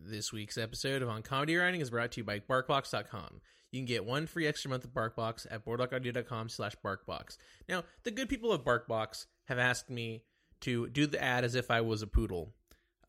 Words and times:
This 0.00 0.32
week's 0.32 0.56
episode 0.56 1.02
of 1.02 1.08
On 1.08 1.22
Comedy 1.22 1.56
Writing 1.56 1.80
is 1.80 1.90
brought 1.90 2.12
to 2.12 2.20
you 2.20 2.24
by 2.24 2.38
BarkBox.com. 2.38 3.40
You 3.70 3.80
can 3.80 3.86
get 3.86 4.04
one 4.04 4.26
free 4.26 4.46
extra 4.46 4.70
month 4.70 4.84
of 4.84 4.92
BarkBox 4.92 5.46
at 5.50 5.64
boardwalkaudio.com 5.64 6.48
slash 6.48 6.74
BarkBox. 6.84 7.36
Now, 7.68 7.84
the 8.04 8.10
good 8.10 8.28
people 8.28 8.52
of 8.52 8.64
BarkBox 8.64 9.26
have 9.46 9.58
asked 9.58 9.90
me 9.90 10.22
to 10.60 10.88
do 10.88 11.06
the 11.06 11.22
ad 11.22 11.44
as 11.44 11.54
if 11.54 11.70
I 11.70 11.80
was 11.80 12.02
a 12.02 12.06
poodle. 12.06 12.54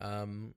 Um, 0.02 0.56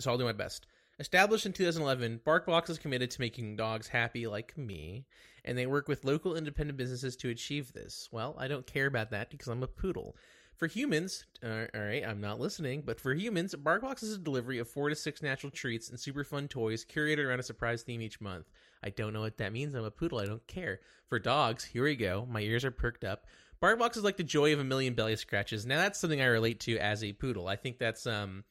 so 0.00 0.10
I'll 0.10 0.18
do 0.18 0.24
my 0.24 0.32
best. 0.32 0.66
Established 0.98 1.44
in 1.44 1.52
2011, 1.52 2.20
BarkBox 2.24 2.70
is 2.70 2.78
committed 2.78 3.10
to 3.10 3.20
making 3.20 3.56
dogs 3.56 3.88
happy 3.88 4.26
like 4.28 4.56
me, 4.56 5.06
and 5.44 5.58
they 5.58 5.66
work 5.66 5.88
with 5.88 6.04
local 6.04 6.36
independent 6.36 6.78
businesses 6.78 7.16
to 7.16 7.30
achieve 7.30 7.72
this. 7.72 8.08
Well, 8.12 8.36
I 8.38 8.46
don't 8.46 8.66
care 8.66 8.86
about 8.86 9.10
that 9.10 9.28
because 9.28 9.48
I'm 9.48 9.64
a 9.64 9.68
poodle. 9.68 10.16
For 10.56 10.68
humans, 10.68 11.26
uh, 11.42 11.66
all 11.74 11.80
right, 11.80 12.04
I'm 12.06 12.20
not 12.20 12.38
listening, 12.38 12.82
but 12.86 13.00
for 13.00 13.12
humans, 13.12 13.54
BarkBox 13.56 14.04
is 14.04 14.14
a 14.14 14.18
delivery 14.18 14.60
of 14.60 14.68
four 14.68 14.88
to 14.88 14.94
six 14.94 15.20
natural 15.20 15.50
treats 15.50 15.88
and 15.88 15.98
super 15.98 16.22
fun 16.22 16.46
toys 16.46 16.84
curated 16.84 17.24
around 17.24 17.40
a 17.40 17.44
surprise 17.44 17.82
theme 17.82 18.00
each 18.00 18.20
month. 18.20 18.46
I 18.82 18.90
don't 18.90 19.12
know 19.12 19.20
what 19.20 19.38
that 19.38 19.52
means. 19.52 19.74
I'm 19.74 19.84
a 19.84 19.90
poodle. 19.90 20.20
I 20.20 20.26
don't 20.26 20.46
care. 20.46 20.80
For 21.08 21.18
dogs, 21.18 21.64
here 21.64 21.82
we 21.82 21.96
go. 21.96 22.26
My 22.30 22.40
ears 22.40 22.64
are 22.64 22.70
perked 22.70 23.02
up. 23.02 23.26
BarkBox 23.60 23.96
is 23.96 24.04
like 24.04 24.16
the 24.16 24.22
joy 24.22 24.52
of 24.52 24.60
a 24.60 24.64
million 24.64 24.94
belly 24.94 25.16
scratches. 25.16 25.66
Now 25.66 25.78
that's 25.78 25.98
something 25.98 26.20
I 26.20 26.26
relate 26.26 26.60
to 26.60 26.78
as 26.78 27.02
a 27.02 27.12
poodle. 27.12 27.48
I 27.48 27.56
think 27.56 27.78
that's 27.78 28.06
um 28.06 28.44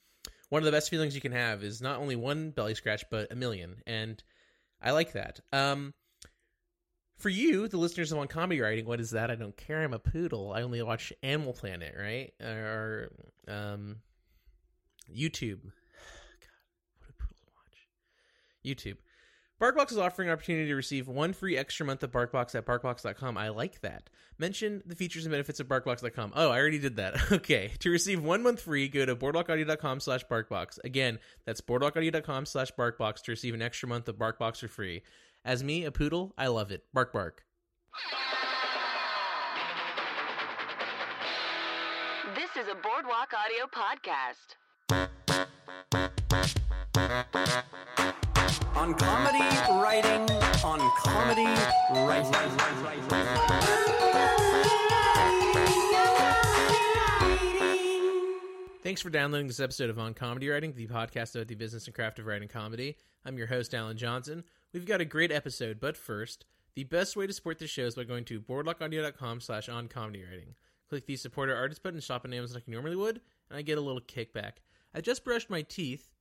one 0.49 0.61
of 0.61 0.65
the 0.65 0.71
best 0.71 0.89
feelings 0.89 1.15
you 1.15 1.21
can 1.21 1.31
have 1.31 1.63
is 1.63 1.81
not 1.81 1.99
only 1.99 2.15
one 2.15 2.51
belly 2.51 2.75
scratch 2.75 3.05
but 3.09 3.31
a 3.31 3.35
million, 3.35 3.77
and 3.87 4.21
I 4.81 4.91
like 4.91 5.13
that. 5.13 5.39
Um, 5.51 5.93
for 7.23 7.29
you, 7.29 7.69
the 7.69 7.77
listeners 7.77 8.11
of 8.11 8.19
on 8.19 8.27
comedy 8.27 8.59
writing, 8.59 8.85
what 8.85 8.99
is 8.99 9.11
that? 9.11 9.31
I 9.31 9.35
don't 9.35 9.55
care. 9.55 9.81
I'm 9.81 9.93
a 9.93 9.99
poodle. 9.99 10.51
I 10.51 10.61
only 10.61 10.83
watch 10.83 11.13
Animal 11.23 11.53
Planet, 11.53 11.95
right? 11.97 12.33
Or 12.41 13.11
um, 13.47 13.95
YouTube. 15.09 15.61
God, 15.63 16.59
what 16.99 17.07
do 17.07 17.13
poodles 17.17 17.41
watch? 17.55 17.87
YouTube. 18.65 18.97
BarkBox 19.61 19.93
is 19.93 19.97
offering 19.97 20.27
an 20.27 20.33
opportunity 20.33 20.67
to 20.67 20.75
receive 20.75 21.07
one 21.07 21.31
free 21.31 21.57
extra 21.57 21.85
month 21.85 22.03
of 22.03 22.11
BarkBox 22.11 22.55
at 22.55 22.65
BarkBox.com. 22.65 23.37
I 23.37 23.47
like 23.47 23.79
that. 23.79 24.09
Mention 24.37 24.83
the 24.85 24.95
features 24.95 25.23
and 25.23 25.31
benefits 25.31 25.61
of 25.61 25.69
BarkBox.com. 25.69 26.33
Oh, 26.35 26.49
I 26.49 26.59
already 26.59 26.79
did 26.79 26.97
that. 26.97 27.15
Okay. 27.31 27.71
To 27.79 27.89
receive 27.89 28.21
one 28.21 28.43
month 28.43 28.59
free, 28.61 28.89
go 28.89 29.05
to 29.05 29.15
BoardwalkAudio.com 29.15 30.01
slash 30.01 30.25
BarkBox. 30.25 30.79
Again, 30.83 31.19
that's 31.45 31.61
BoardwalkAudio.com 31.61 32.45
slash 32.45 32.73
BarkBox 32.77 33.21
to 33.23 33.31
receive 33.31 33.53
an 33.53 33.61
extra 33.61 33.87
month 33.87 34.09
of 34.09 34.17
BarkBox 34.17 34.57
for 34.57 34.67
free. 34.67 35.03
As 35.45 35.61
me, 35.61 35.83
a 35.83 35.91
poodle, 35.91 36.33
I 36.37 36.47
love 36.47 36.71
it. 36.71 36.85
Bark, 36.93 37.11
bark. 37.11 37.43
This 42.33 42.55
is 42.55 42.69
a 42.69 42.75
Boardwalk 42.75 43.33
Audio 43.33 43.67
podcast. 43.67 44.55
On 48.77 48.93
comedy 48.93 49.43
writing, 49.81 50.29
on 50.63 50.79
comedy 51.03 51.43
writing. 52.07 53.43
Thanks 58.83 58.99
for 58.99 59.09
downloading 59.09 59.47
this 59.47 59.61
episode 59.61 59.89
of 59.89 59.97
On 59.97 60.13
Comedy 60.13 60.49
Writing, 60.49 60.73
the 60.73 60.87
podcast 60.87 61.35
about 61.35 61.47
the 61.47 61.55
business 61.55 61.85
and 61.85 61.95
craft 61.95 62.19
of 62.19 62.25
writing 62.25 62.49
comedy. 62.49 62.97
I'm 63.23 63.37
your 63.37 63.47
host, 63.47 63.73
Alan 63.73 63.95
Johnson. 63.95 64.43
We've 64.73 64.85
got 64.85 64.99
a 64.99 65.05
great 65.05 65.31
episode, 65.31 65.79
but 65.79 65.95
first, 65.95 66.43
the 66.75 66.83
best 66.83 67.15
way 67.15 67.25
to 67.25 67.31
support 67.31 67.59
the 67.59 67.67
show 67.67 67.83
is 67.83 67.95
by 67.95 68.03
going 68.03 68.25
to 68.25 68.41
boardwalkaudio.com 68.41 69.39
slash 69.39 69.69
on 69.69 69.87
comedy 69.87 70.21
writing. 70.25 70.55
Click 70.89 71.05
the 71.05 71.15
support 71.15 71.49
our 71.49 71.55
artist 71.55 71.81
button 71.81 72.01
shop 72.01 72.25
on 72.25 72.33
Amazon 72.33 72.55
like 72.55 72.67
you 72.67 72.73
normally 72.73 72.97
would, 72.97 73.21
and 73.49 73.57
I 73.57 73.61
get 73.61 73.77
a 73.77 73.81
little 73.81 74.01
kickback. 74.01 74.55
I 74.93 74.99
just 74.99 75.23
brushed 75.23 75.49
my 75.49 75.61
teeth, 75.61 76.11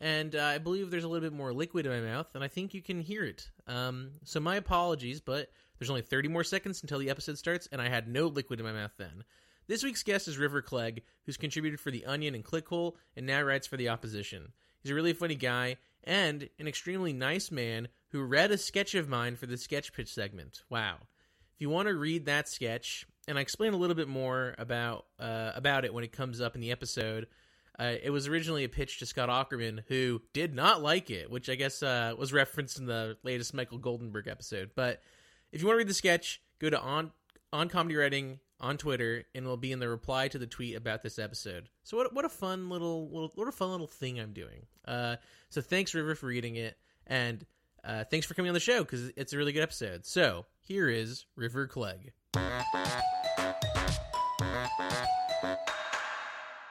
and 0.00 0.34
uh, 0.34 0.42
I 0.42 0.58
believe 0.58 0.90
there's 0.90 1.04
a 1.04 1.08
little 1.08 1.30
bit 1.30 1.36
more 1.36 1.52
liquid 1.52 1.86
in 1.86 1.92
my 1.92 2.00
mouth, 2.00 2.34
and 2.34 2.42
I 2.42 2.48
think 2.48 2.74
you 2.74 2.82
can 2.82 2.98
hear 3.00 3.22
it. 3.22 3.48
Um, 3.68 4.10
so 4.24 4.40
my 4.40 4.56
apologies, 4.56 5.20
but 5.20 5.52
there's 5.78 5.88
only 5.88 6.02
30 6.02 6.30
more 6.30 6.42
seconds 6.42 6.82
until 6.82 6.98
the 6.98 7.10
episode 7.10 7.38
starts, 7.38 7.68
and 7.70 7.80
I 7.80 7.88
had 7.88 8.08
no 8.08 8.26
liquid 8.26 8.58
in 8.58 8.66
my 8.66 8.72
mouth 8.72 8.94
then. 8.98 9.22
This 9.68 9.84
week's 9.84 10.02
guest 10.02 10.28
is 10.28 10.38
River 10.38 10.62
Clegg, 10.62 11.02
who's 11.26 11.36
contributed 11.36 11.78
for 11.78 11.90
The 11.90 12.06
Onion 12.06 12.34
and 12.34 12.42
Clickhole, 12.42 12.94
and 13.14 13.26
now 13.26 13.42
writes 13.42 13.66
for 13.66 13.76
The 13.76 13.90
Opposition. 13.90 14.52
He's 14.80 14.90
a 14.90 14.94
really 14.94 15.12
funny 15.12 15.34
guy, 15.34 15.76
and 16.04 16.48
an 16.58 16.66
extremely 16.66 17.12
nice 17.12 17.50
man 17.50 17.88
who 18.08 18.22
read 18.22 18.50
a 18.50 18.56
sketch 18.56 18.94
of 18.94 19.10
mine 19.10 19.36
for 19.36 19.44
the 19.44 19.58
sketch 19.58 19.92
pitch 19.92 20.10
segment. 20.10 20.62
Wow. 20.70 20.96
If 21.54 21.60
you 21.60 21.68
want 21.68 21.86
to 21.88 21.94
read 21.94 22.24
that 22.24 22.48
sketch, 22.48 23.06
and 23.26 23.36
I 23.36 23.42
explain 23.42 23.74
a 23.74 23.76
little 23.76 23.94
bit 23.94 24.08
more 24.08 24.54
about 24.56 25.04
uh, 25.20 25.52
about 25.54 25.84
it 25.84 25.92
when 25.92 26.02
it 26.04 26.12
comes 26.12 26.40
up 26.40 26.54
in 26.54 26.62
the 26.62 26.72
episode, 26.72 27.26
uh, 27.78 27.92
it 28.02 28.08
was 28.08 28.26
originally 28.26 28.64
a 28.64 28.70
pitch 28.70 29.00
to 29.00 29.06
Scott 29.06 29.28
Aukerman, 29.28 29.82
who 29.88 30.22
did 30.32 30.54
not 30.54 30.80
like 30.80 31.10
it, 31.10 31.30
which 31.30 31.50
I 31.50 31.56
guess 31.56 31.82
uh, 31.82 32.14
was 32.16 32.32
referenced 32.32 32.78
in 32.78 32.86
the 32.86 33.18
latest 33.22 33.52
Michael 33.52 33.78
Goldenberg 33.78 34.28
episode. 34.28 34.70
But 34.74 35.02
if 35.52 35.60
you 35.60 35.66
want 35.66 35.74
to 35.74 35.78
read 35.78 35.88
the 35.88 35.94
sketch, 35.94 36.40
go 36.58 36.70
to 36.70 36.80
on 36.80 37.10
on 37.52 37.68
comedy 37.68 37.96
writing 37.96 38.38
on 38.60 38.76
Twitter, 38.76 39.24
and 39.34 39.44
it'll 39.44 39.56
be 39.56 39.72
in 39.72 39.78
the 39.78 39.88
reply 39.88 40.28
to 40.28 40.38
the 40.38 40.46
tweet 40.46 40.76
about 40.76 41.02
this 41.02 41.18
episode. 41.18 41.68
So 41.84 41.96
what 41.96 42.12
what 42.14 42.24
a 42.24 42.28
fun 42.28 42.68
little, 42.68 43.08
little 43.10 43.32
what 43.34 43.48
a 43.48 43.52
fun 43.52 43.70
little 43.70 43.86
thing 43.86 44.18
I'm 44.18 44.32
doing. 44.32 44.66
Uh, 44.86 45.16
so 45.48 45.60
thanks 45.60 45.94
River 45.94 46.14
for 46.14 46.26
reading 46.26 46.56
it, 46.56 46.76
and 47.06 47.44
uh, 47.84 48.04
thanks 48.04 48.26
for 48.26 48.34
coming 48.34 48.50
on 48.50 48.54
the 48.54 48.60
show 48.60 48.82
because 48.82 49.10
it's 49.16 49.32
a 49.32 49.38
really 49.38 49.52
good 49.52 49.62
episode. 49.62 50.04
So 50.04 50.46
here 50.60 50.88
is 50.88 51.26
River 51.36 51.66
Clegg. 51.66 52.12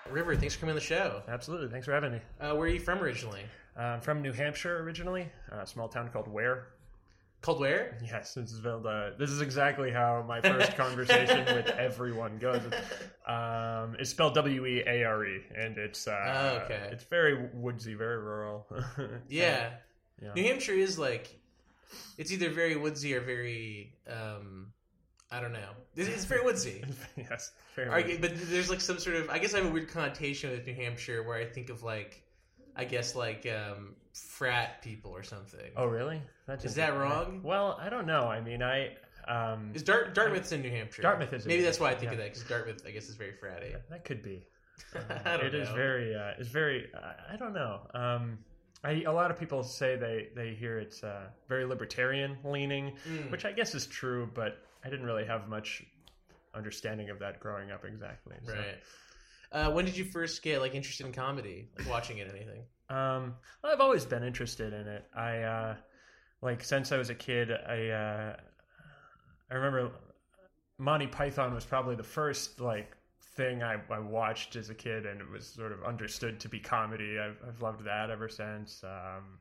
River, 0.09 0.35
thanks 0.35 0.55
for 0.55 0.61
coming 0.61 0.71
on 0.71 0.75
the 0.75 0.81
show. 0.81 1.21
Absolutely. 1.27 1.67
Thanks 1.67 1.85
for 1.85 1.93
having 1.93 2.13
me. 2.13 2.21
Uh, 2.39 2.55
where 2.55 2.67
are 2.67 2.71
you 2.71 2.79
from 2.79 2.99
originally? 2.99 3.43
Uh, 3.77 3.81
I'm 3.81 4.01
from 4.01 4.21
New 4.21 4.31
Hampshire 4.31 4.79
originally, 4.79 5.29
a 5.51 5.67
small 5.67 5.87
town 5.87 6.09
called 6.09 6.27
Weare. 6.27 6.67
Called 7.41 7.59
where? 7.59 7.97
Yes, 8.03 8.33
this 8.33 8.51
is 8.51 8.65
uh, 8.65 9.11
this 9.19 9.29
is 9.29 9.41
exactly 9.41 9.91
how 9.91 10.23
my 10.27 10.41
first 10.41 10.75
conversation 10.77 11.45
with 11.55 11.67
everyone 11.67 12.39
goes. 12.39 12.61
Um, 13.27 13.95
it's 13.99 14.09
spelled 14.09 14.33
W 14.33 14.65
E 14.65 14.83
A 14.85 15.03
R 15.03 15.23
E, 15.25 15.41
and 15.55 15.77
it's 15.77 16.07
uh, 16.07 16.59
Oh, 16.59 16.63
okay. 16.65 16.89
it's 16.91 17.03
very 17.03 17.49
woodsy, 17.53 17.93
very 17.93 18.17
rural. 18.17 18.65
Yeah. 19.29 19.69
Yeah. 20.21 20.33
New 20.33 20.43
Hampshire 20.45 20.73
is 20.73 20.97
like 20.97 21.39
it's 22.17 22.31
either 22.31 22.49
very 22.49 22.75
woodsy 22.75 23.13
or 23.15 23.21
very 23.21 23.93
um 24.09 24.73
I 25.29 25.39
don't 25.39 25.53
know. 25.53 25.69
It's, 25.95 26.23
very 26.25 26.41
woodsy. 26.43 26.83
yes, 27.17 27.51
very 27.75 27.89
woodsy. 27.89 28.17
but 28.17 28.31
there's 28.49 28.69
like 28.69 28.81
some 28.81 28.97
sort 28.97 29.17
of 29.17 29.29
I 29.29 29.37
guess 29.39 29.53
I 29.53 29.57
have 29.57 29.67
a 29.67 29.69
weird 29.69 29.89
connotation 29.89 30.49
with 30.51 30.65
New 30.65 30.73
Hampshire 30.73 31.21
where 31.21 31.37
I 31.37 31.45
think 31.45 31.69
of 31.69 31.83
like 31.83 32.23
I 32.75 32.85
guess 32.85 33.13
like 33.15 33.45
um 33.47 33.95
frat 34.19 34.81
people 34.81 35.11
or 35.11 35.23
something. 35.23 35.72
Oh, 35.75 35.85
really? 35.85 36.22
That's 36.45 36.66
Is 36.66 36.75
that 36.75 36.97
wrong? 36.97 37.41
Well, 37.44 37.78
I 37.79 37.89
don't 37.89 38.05
know. 38.07 38.23
I 38.23 38.41
mean, 38.41 38.61
I 38.63 38.95
um, 39.28 39.72
Is 39.73 39.83
Dart 39.83 40.13
Dartmouth's 40.16 40.51
in 40.51 40.61
New 40.61 40.72
Hampshire? 40.72 41.01
Dartmouth 41.01 41.33
is 41.33 41.44
in 41.45 41.50
Maybe 41.50 41.63
that's 41.63 41.79
why 41.79 41.89
I 41.91 41.95
think 41.95 42.11
of 42.11 42.17
yeah. 42.17 42.25
that 42.25 42.33
because 42.33 42.47
Dartmouth 42.47 42.81
I 42.85 42.91
guess 42.91 43.09
is 43.09 43.16
very 43.16 43.33
fratty. 43.33 43.75
that 43.89 44.06
could 44.06 44.22
be. 44.23 44.45
I 45.25 45.38
don't 45.38 45.47
It 45.47 45.56
is 45.56 45.69
know. 45.69 45.75
very 45.75 46.16
uh, 46.16 46.31
it's 46.39 46.50
very 46.50 46.89
I, 46.95 47.33
I 47.33 47.35
don't 47.35 47.53
know 47.53 47.81
um 47.94 48.38
I, 48.83 49.01
a 49.07 49.11
lot 49.11 49.31
of 49.31 49.39
people 49.39 49.63
say 49.63 49.95
they 49.97 50.29
they 50.35 50.53
hear 50.53 50.77
it's 50.77 51.03
uh, 51.03 51.27
very 51.50 51.66
libertarian 51.66 52.38
leaning 52.45 52.94
Mm. 53.09 53.31
which 53.31 53.44
i 53.44 53.51
guess 53.51 53.73
is 53.73 53.88
true 53.88 54.29
but 54.35 54.59
i 54.85 54.89
didn't 54.89 55.06
really 55.07 55.25
have 55.25 55.50
much 55.50 55.83
understanding 56.53 57.09
of 57.09 57.17
that 57.19 57.39
growing 57.39 57.72
up 57.72 57.85
exactly 57.85 58.35
so, 58.45 58.53
Right. 58.53 58.77
Uh, 59.51 59.72
when 59.72 59.85
did 59.85 59.97
you 59.97 60.06
first 60.06 60.44
get 60.44 60.59
like 60.61 60.75
interested 60.75 61.06
in 61.06 61.13
comedy, 61.13 61.69
like 61.77 61.89
watching 61.89 62.17
it, 62.17 62.27
anything? 62.29 62.61
Um 62.89 63.33
i've 63.63 63.81
always 63.81 64.05
been 64.05 64.23
interested 64.23 64.73
in 64.73 64.87
it. 64.87 65.05
I 65.15 65.39
uh 65.39 65.75
like 66.41 66.63
since 66.63 66.91
i 66.91 66.97
was 66.97 67.09
a 67.09 67.15
kid 67.15 67.51
i 67.51 67.89
uh 67.89 68.35
i 69.51 69.53
remember 69.53 69.91
monty 70.77 71.07
python 71.07 71.53
was 71.53 71.65
probably 71.65 71.95
the 71.95 72.03
first 72.03 72.59
like 72.61 72.95
thing 73.37 73.61
I, 73.61 73.77
I 73.91 73.99
watched 73.99 74.55
as 74.55 74.69
a 74.69 74.75
kid 74.75 75.05
and 75.05 75.21
it 75.21 75.29
was 75.29 75.45
sort 75.45 75.71
of 75.71 75.83
understood 75.83 76.39
to 76.39 76.49
be 76.49 76.59
comedy. 76.59 77.19
I've, 77.19 77.37
I've 77.47 77.61
loved 77.61 77.85
that 77.85 78.09
ever 78.09 78.27
since. 78.27 78.83
Um 78.83 79.39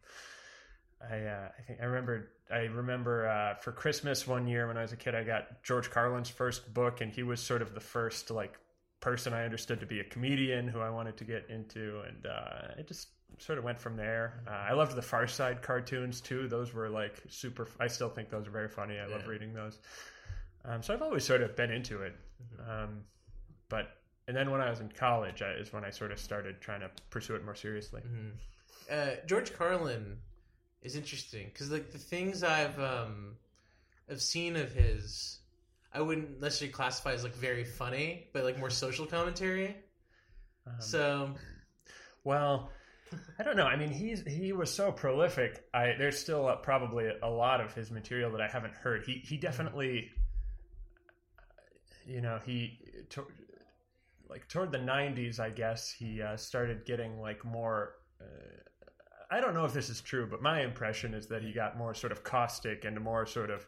I 1.11 1.19
uh, 1.21 1.49
I 1.59 1.62
think 1.62 1.81
I 1.81 1.85
remember 1.85 2.31
I 2.50 2.61
remember 2.65 3.29
uh, 3.29 3.55
for 3.56 3.73
Christmas 3.73 4.26
one 4.26 4.47
year 4.47 4.67
when 4.67 4.76
I 4.76 4.82
was 4.82 4.93
a 4.93 4.97
kid 4.97 5.15
I 5.15 5.25
got 5.25 5.62
George 5.62 5.91
Carlin's 5.91 6.31
first 6.31 6.73
book 6.73 7.00
and 7.00 7.12
he 7.12 7.23
was 7.23 7.41
sort 7.41 7.62
of 7.62 7.75
the 7.75 7.81
first 7.81 8.31
like 8.31 8.59
person 9.00 9.32
I 9.32 9.44
understood 9.44 9.81
to 9.81 9.87
be 9.87 10.00
a 10.00 10.05
comedian 10.05 10.69
who 10.69 10.81
I 10.81 10.91
wanted 10.91 11.17
to 11.19 11.25
get 11.25 11.49
into 11.50 12.03
and 12.09 12.26
uh, 12.26 12.79
it 12.79 12.88
just 12.88 13.09
sort 13.38 13.58
of 13.58 13.64
went 13.64 13.78
from 13.78 13.96
there. 13.96 14.40
Uh, 14.46 14.50
I 14.50 14.73
loved 14.73 14.94
the 14.94 15.02
Far 15.02 15.26
Side 15.26 15.62
cartoons 15.62 16.20
too; 16.20 16.49
those 16.49 16.73
were 16.73 16.88
like 16.88 17.23
super. 17.28 17.69
I 17.81 17.87
still 17.87 18.08
think 18.08 18.31
those 18.31 18.46
are 18.46 18.50
very 18.50 18.69
funny. 18.69 18.99
I 18.99 19.06
love 19.06 19.26
reading 19.26 19.52
those. 19.52 19.78
Um, 20.64 20.82
so 20.82 20.94
I've 20.94 21.02
always 21.02 21.25
sort 21.25 21.43
of 21.43 21.55
been 21.55 21.70
into 21.70 22.02
it, 22.02 22.17
um, 22.69 23.05
but 23.69 23.96
and 24.26 24.37
then 24.37 24.50
when 24.50 24.61
I 24.61 24.69
was 24.70 24.81
in 24.81 24.88
college 24.88 25.40
I, 25.43 25.52
is 25.52 25.73
when 25.73 25.84
I 25.84 25.90
sort 25.90 26.11
of 26.12 26.19
started 26.19 26.61
trying 26.61 26.81
to 26.81 26.90
pursue 27.11 27.34
it 27.37 27.44
more 27.44 27.55
seriously. 27.55 28.00
hmm 28.02 28.31
Uh, 28.90 29.17
George 29.26 29.52
Carlin 29.52 30.19
is 30.82 30.96
interesting 30.96 31.46
because 31.52 31.70
like 31.70 31.93
the 31.93 31.99
things 31.99 32.43
I've 32.43 32.78
um 32.81 33.37
have 34.08 34.23
seen 34.23 34.56
of 34.56 34.73
his, 34.73 35.40
I 35.93 36.00
wouldn't 36.00 36.40
necessarily 36.40 36.73
classify 36.73 37.12
as 37.12 37.23
like 37.25 37.34
very 37.34 37.64
funny, 37.64 38.28
but 38.32 38.44
like 38.44 38.58
more 38.58 38.70
social 38.70 39.06
commentary. 39.06 39.76
Um, 40.67 40.75
So 40.81 41.34
Well, 42.25 42.70
I 43.38 43.43
don't 43.43 43.56
know. 43.56 43.67
I 43.67 43.76
mean, 43.76 43.91
he's 43.91 44.23
he 44.26 44.53
was 44.53 44.73
so 44.73 44.91
prolific. 44.91 45.64
I 45.73 45.94
there's 45.99 46.19
still 46.19 46.49
uh 46.49 46.56
probably 46.56 47.11
a 47.23 47.29
lot 47.29 47.61
of 47.61 47.75
his 47.75 47.91
material 47.91 48.31
that 48.32 48.41
I 48.41 48.49
haven't 48.49 48.75
heard. 48.75 49.05
He 49.05 49.23
he 49.25 49.37
definitely, 49.37 50.11
you 52.06 52.20
know, 52.20 52.41
he 52.44 52.79
to, 53.11 53.26
like 54.29 54.49
toward 54.49 54.73
the 54.73 54.79
'90s, 54.79 55.38
I 55.38 55.50
guess 55.50 55.91
he 55.91 56.23
uh, 56.23 56.37
started 56.37 56.85
getting 56.85 57.20
like 57.20 57.44
more. 57.44 57.94
Uh, 58.20 58.25
I 59.31 59.41
don't 59.41 59.55
know 59.55 59.64
if 59.64 59.73
this 59.73 59.88
is 59.91 60.00
true, 60.00 60.26
but 60.31 60.41
my 60.41 60.62
impression 60.62 61.12
is 61.14 61.26
that 61.29 61.43
he 61.43 61.52
got 61.52 61.76
more 61.76 61.94
sort 61.94 62.12
of 62.12 62.23
caustic 62.23 62.85
and 62.85 63.00
more 63.00 63.26
sort 63.26 63.50
of, 63.50 63.67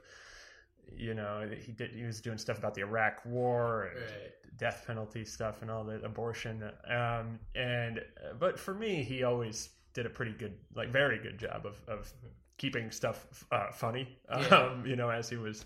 you 0.96 1.14
know, 1.14 1.48
he 1.60 1.72
did 1.72 1.90
he 1.92 2.04
was 2.04 2.20
doing 2.20 2.38
stuff 2.38 2.58
about 2.58 2.74
the 2.74 2.82
Iraq 2.82 3.24
War 3.24 3.90
and 3.94 4.00
Right. 4.00 4.32
Death 4.58 4.84
penalty 4.86 5.24
stuff 5.24 5.62
and 5.62 5.70
all 5.70 5.84
the 5.84 6.02
abortion. 6.04 6.62
Um, 6.88 7.38
and 7.54 8.00
but 8.38 8.58
for 8.58 8.74
me, 8.74 9.02
he 9.02 9.22
always 9.22 9.70
did 9.94 10.06
a 10.06 10.10
pretty 10.10 10.32
good, 10.32 10.54
like 10.74 10.90
very 10.90 11.18
good 11.18 11.38
job 11.38 11.66
of 11.66 11.80
of 11.88 12.12
keeping 12.56 12.90
stuff 12.90 13.44
uh, 13.52 13.70
funny. 13.72 14.18
Yeah. 14.30 14.46
Um, 14.48 14.84
you 14.86 14.96
know, 14.96 15.10
as 15.10 15.28
he 15.30 15.36
was 15.36 15.64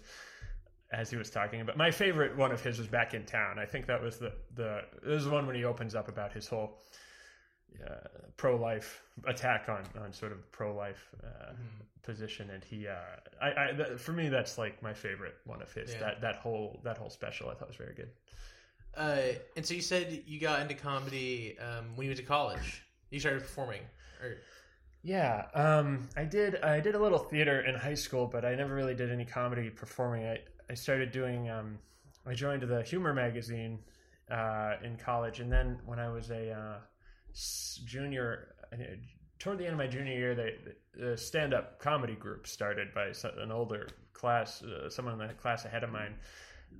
as 0.92 1.10
he 1.10 1.16
was 1.16 1.30
talking 1.30 1.60
about. 1.60 1.76
My 1.76 1.90
favorite 1.90 2.36
one 2.36 2.52
of 2.52 2.62
his 2.62 2.78
was 2.78 2.88
back 2.88 3.14
in 3.14 3.24
town. 3.24 3.58
I 3.58 3.66
think 3.66 3.86
that 3.86 4.02
was 4.02 4.18
the 4.18 4.32
the 4.54 4.82
this 5.02 5.22
is 5.22 5.28
one 5.28 5.46
when 5.46 5.56
he 5.56 5.64
opens 5.64 5.94
up 5.94 6.08
about 6.08 6.32
his 6.32 6.46
whole. 6.46 6.78
Uh, 7.82 8.06
pro-life 8.36 9.02
attack 9.26 9.70
on 9.70 9.82
on 10.02 10.12
sort 10.12 10.30
of 10.30 10.52
pro-life 10.52 11.08
uh, 11.24 11.52
position, 12.02 12.50
and 12.50 12.62
he, 12.62 12.86
uh, 12.86 12.94
I, 13.40 13.70
I 13.70 13.72
th- 13.72 13.98
for 13.98 14.12
me, 14.12 14.28
that's 14.28 14.58
like 14.58 14.82
my 14.82 14.92
favorite 14.92 15.36
one 15.46 15.62
of 15.62 15.72
his. 15.72 15.90
Yeah. 15.92 16.00
That 16.00 16.20
that 16.20 16.36
whole 16.36 16.80
that 16.84 16.98
whole 16.98 17.08
special, 17.08 17.48
I 17.48 17.54
thought 17.54 17.68
was 17.68 17.78
very 17.78 17.94
good. 17.94 18.10
Uh, 18.96 19.18
and 19.56 19.64
so 19.64 19.74
you 19.74 19.80
said 19.80 20.22
you 20.26 20.38
got 20.38 20.60
into 20.60 20.74
comedy 20.74 21.56
um, 21.58 21.96
when 21.96 22.04
you 22.04 22.10
went 22.10 22.18
to 22.18 22.24
college. 22.24 22.84
You 23.10 23.20
started 23.20 23.42
performing, 23.42 23.82
or 24.22 24.36
Yeah, 25.02 25.46
um, 25.54 26.08
I 26.16 26.24
did. 26.24 26.56
I 26.62 26.80
did 26.80 26.94
a 26.94 26.98
little 26.98 27.18
theater 27.18 27.60
in 27.62 27.74
high 27.74 27.94
school, 27.94 28.26
but 28.26 28.44
I 28.44 28.54
never 28.54 28.74
really 28.74 28.94
did 28.94 29.10
any 29.10 29.24
comedy 29.24 29.70
performing. 29.70 30.26
I 30.26 30.38
I 30.70 30.74
started 30.74 31.10
doing. 31.10 31.50
Um, 31.50 31.78
I 32.26 32.34
joined 32.34 32.62
the 32.62 32.82
humor 32.82 33.12
magazine 33.12 33.80
uh, 34.30 34.74
in 34.82 34.96
college, 34.96 35.40
and 35.40 35.50
then 35.50 35.78
when 35.84 35.98
I 35.98 36.08
was 36.08 36.30
a 36.30 36.52
uh, 36.52 36.78
junior, 37.84 38.54
toward 39.38 39.58
the 39.58 39.64
end 39.64 39.72
of 39.72 39.78
my 39.78 39.88
junior 39.88 40.12
year, 40.12 40.34
they, 40.34 40.54
the 40.94 41.16
stand-up 41.16 41.80
comedy 41.80 42.14
group 42.14 42.46
started 42.46 42.94
by 42.94 43.12
an 43.38 43.50
older 43.50 43.88
class, 44.12 44.62
uh, 44.62 44.88
someone 44.88 45.20
in 45.20 45.26
the 45.26 45.34
class 45.34 45.64
ahead 45.64 45.82
of 45.82 45.90
mine, 45.90 46.14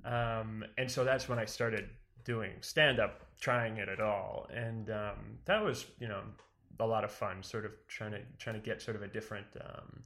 um, 0.05 0.63
and 0.77 0.89
so 0.89 1.03
that's 1.03 1.27
when 1.27 1.37
I 1.37 1.45
started 1.45 1.89
doing 2.23 2.51
stand-up, 2.61 3.21
trying 3.39 3.77
it 3.77 3.89
at 3.89 3.99
all, 3.99 4.47
and 4.53 4.89
um, 4.89 5.37
that 5.45 5.63
was 5.63 5.85
you 5.99 6.07
know 6.07 6.21
a 6.79 6.85
lot 6.85 7.03
of 7.03 7.11
fun, 7.11 7.43
sort 7.43 7.65
of 7.65 7.71
trying 7.87 8.11
to 8.11 8.19
trying 8.39 8.55
to 8.55 8.61
get 8.61 8.81
sort 8.81 8.95
of 8.95 9.03
a 9.03 9.07
different 9.07 9.45
um, 9.61 10.03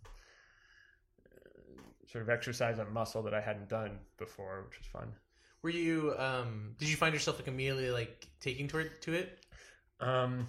uh, 1.25 1.81
sort 2.11 2.23
of 2.23 2.29
exercise 2.29 2.79
on 2.79 2.91
muscle 2.91 3.23
that 3.23 3.33
I 3.33 3.41
hadn't 3.41 3.69
done 3.69 3.99
before, 4.17 4.65
which 4.67 4.79
was 4.79 4.87
fun. 4.87 5.13
were 5.61 5.69
you? 5.69 6.13
Um, 6.17 6.75
did 6.79 6.89
you 6.89 6.95
find 6.95 7.13
yourself 7.13 7.39
like 7.39 7.47
immediately 7.47 7.91
like 7.91 8.27
taking 8.41 8.67
toward 8.67 9.01
to 9.01 9.13
it? 9.13 9.39
Um, 9.99 10.47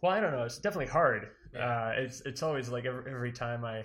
well, 0.00 0.12
I 0.12 0.20
don't 0.20 0.32
know. 0.32 0.44
It's 0.44 0.58
definitely 0.58 0.86
hard. 0.86 1.28
Yeah. 1.54 1.60
Uh, 1.60 1.92
it's 1.96 2.20
it's 2.22 2.42
always 2.42 2.68
like 2.68 2.84
every, 2.84 3.12
every 3.12 3.32
time 3.32 3.64
I 3.64 3.84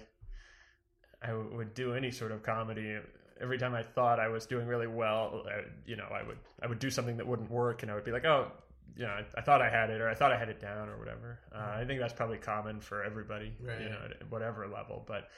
I 1.21 1.33
would 1.33 1.73
do 1.73 1.93
any 1.93 2.11
sort 2.11 2.31
of 2.31 2.43
comedy. 2.43 2.97
Every 3.41 3.57
time 3.57 3.73
I 3.75 3.83
thought 3.83 4.19
I 4.19 4.27
was 4.27 4.45
doing 4.45 4.67
really 4.67 4.87
well, 4.87 5.43
uh, 5.45 5.61
you 5.85 5.95
know, 5.95 6.07
I 6.11 6.23
would 6.23 6.37
I 6.61 6.67
would 6.67 6.79
do 6.79 6.89
something 6.89 7.17
that 7.17 7.27
wouldn't 7.27 7.49
work, 7.51 7.83
and 7.83 7.91
I 7.91 7.95
would 7.95 8.03
be 8.03 8.11
like, 8.11 8.25
oh, 8.25 8.51
you 8.95 9.03
know, 9.03 9.11
I, 9.11 9.25
I 9.37 9.41
thought 9.41 9.61
I 9.61 9.69
had 9.69 9.89
it, 9.89 10.01
or 10.01 10.09
I 10.09 10.13
thought 10.15 10.31
I 10.31 10.37
had 10.37 10.49
it 10.49 10.59
down, 10.59 10.89
or 10.89 10.97
whatever. 10.97 11.39
Uh, 11.53 11.79
I 11.81 11.85
think 11.85 11.99
that's 11.99 12.13
probably 12.13 12.37
common 12.37 12.79
for 12.81 13.03
everybody, 13.03 13.53
Right. 13.61 13.81
you 13.81 13.89
know, 13.89 13.99
at 14.09 14.31
whatever 14.31 14.67
level. 14.67 15.03
But 15.07 15.29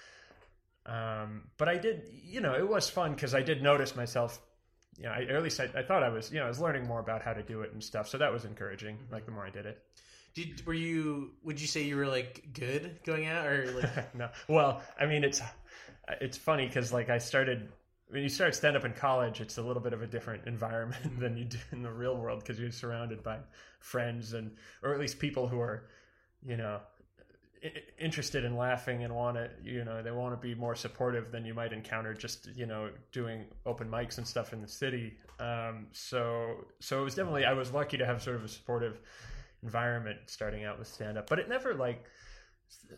um, 0.86 1.44
but 1.58 1.68
I 1.70 1.78
did, 1.78 2.10
you 2.24 2.42
know, 2.42 2.56
it 2.56 2.68
was 2.68 2.90
fun 2.90 3.14
because 3.14 3.36
I 3.36 3.42
did 3.42 3.62
notice 3.62 3.96
myself. 3.96 4.40
You 4.98 5.06
know, 5.06 5.12
I, 5.12 5.24
at 5.24 5.44
least 5.44 5.60
I, 5.60 5.70
I 5.76 5.84
thought 5.84 6.04
I 6.04 6.10
was, 6.10 6.32
you 6.32 6.40
know, 6.40 6.46
I 6.46 6.50
was 6.50 6.60
learning 6.60 6.88
more 6.88 7.00
about 7.00 7.22
how 7.22 7.34
to 7.34 7.44
do 7.44 7.62
it 7.62 7.72
and 7.74 7.84
stuff. 7.84 8.08
So 8.10 8.18
that 8.18 8.32
was 8.34 8.44
encouraging. 8.46 8.98
Like 9.12 9.26
the 9.26 9.32
more 9.32 9.46
I 9.46 9.50
did 9.50 9.66
it. 9.66 9.82
Did 10.34 10.66
were 10.66 10.74
you? 10.74 11.32
Would 11.44 11.60
you 11.60 11.68
say 11.68 11.84
you 11.84 11.96
were 11.96 12.08
like 12.08 12.48
good 12.54 13.00
going 13.04 13.26
out, 13.28 13.46
or 13.48 13.72
like? 13.82 14.16
no. 14.22 14.30
Well, 14.48 14.82
I 15.00 15.06
mean, 15.06 15.24
it's 15.24 15.42
it's 16.22 16.38
funny 16.38 16.68
because 16.68 16.92
like 16.94 17.10
I 17.10 17.18
started 17.18 17.70
when 18.10 18.24
you 18.24 18.30
start 18.30 18.56
stand 18.56 18.76
up 18.76 18.86
in 18.86 18.94
college, 18.94 19.40
it's 19.40 19.58
a 19.58 19.62
little 19.62 19.82
bit 19.82 19.94
of 19.94 20.02
a 20.02 20.08
different 20.08 20.48
environment 20.48 21.20
than 21.20 21.38
you 21.38 21.46
do 21.46 21.58
in 21.72 21.82
the 21.82 21.92
real 21.92 22.18
world 22.18 22.40
because 22.40 22.60
you're 22.60 22.72
surrounded 22.72 23.24
by 23.24 23.38
friends 23.80 24.34
and 24.34 24.52
or 24.84 24.94
at 24.94 25.00
least 25.00 25.20
people 25.20 25.48
who 25.48 25.60
are, 25.60 25.86
you 26.46 26.58
know. 26.58 26.80
Interested 28.00 28.46
in 28.46 28.56
laughing 28.56 29.04
and 29.04 29.14
want 29.14 29.36
to, 29.36 29.50
you 29.62 29.84
know, 29.84 30.02
they 30.02 30.12
want 30.12 30.34
to 30.34 30.38
be 30.38 30.56
more 30.56 30.76
supportive 30.76 31.30
than 31.30 31.44
you 31.44 31.54
might 31.54 31.74
encounter 31.74 32.14
just, 32.14 32.48
you 32.56 32.66
know, 32.66 32.90
doing 33.12 33.44
open 33.66 33.90
mics 33.90 34.18
and 34.18 34.26
stuff 34.26 34.54
in 34.54 34.62
the 34.62 34.68
city. 34.68 35.18
Um, 35.42 35.88
so, 35.92 36.68
so 36.80 37.02
it 37.02 37.04
was 37.04 37.16
definitely 37.16 37.44
I 37.44 37.52
was 37.52 37.74
lucky 37.74 37.98
to 37.98 38.06
have 38.06 38.22
sort 38.24 38.38
of 38.38 38.46
a 38.46 38.48
supportive 38.48 39.02
environment 39.62 40.20
starting 40.28 40.64
out 40.64 40.80
with 40.80 40.88
stand 40.88 41.18
up, 41.18 41.30
but 41.30 41.38
it 41.38 41.50
never 41.50 41.74
like 41.74 42.06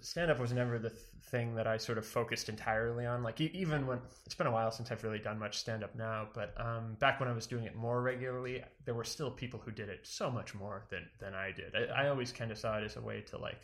stand 0.02 0.32
up 0.32 0.40
was 0.40 0.52
never 0.52 0.80
the 0.80 0.90
th- 0.90 1.02
thing 1.24 1.56
that 1.56 1.68
I 1.68 1.78
sort 1.78 1.98
of 1.98 2.06
focused 2.06 2.50
entirely 2.50 3.06
on. 3.06 3.24
Like 3.24 3.40
even 3.40 3.88
when 3.88 4.00
it's 4.26 4.36
been 4.36 4.48
a 4.48 4.52
while 4.52 4.72
since 4.72 4.92
I've 4.92 5.04
really 5.04 5.20
done 5.20 5.40
much 5.40 5.58
stand 5.58 5.84
up 5.84 5.96
now, 5.96 6.28
but 6.34 6.54
um, 6.60 6.96
back 7.00 7.20
when 7.20 7.30
I 7.30 7.34
was 7.34 7.48
doing 7.48 7.66
it 7.66 7.76
more 7.76 8.02
regularly, 8.02 8.64
there 8.86 8.94
were 8.94 9.04
still 9.04 9.32
people 9.32 9.60
who 9.64 9.72
did 9.72 9.90
it 9.90 10.02
so 10.04 10.30
much 10.30 10.54
more 10.56 10.86
than 10.90 11.08
than 11.20 11.34
I 11.34 11.52
did. 11.52 11.76
I, 11.76 12.04
I 12.06 12.10
always 12.10 12.32
kind 12.32 12.52
of 12.52 12.58
saw 12.58 12.78
it 12.78 12.84
as 12.84 12.96
a 12.96 13.02
way 13.02 13.22
to 13.22 13.38
like 13.38 13.62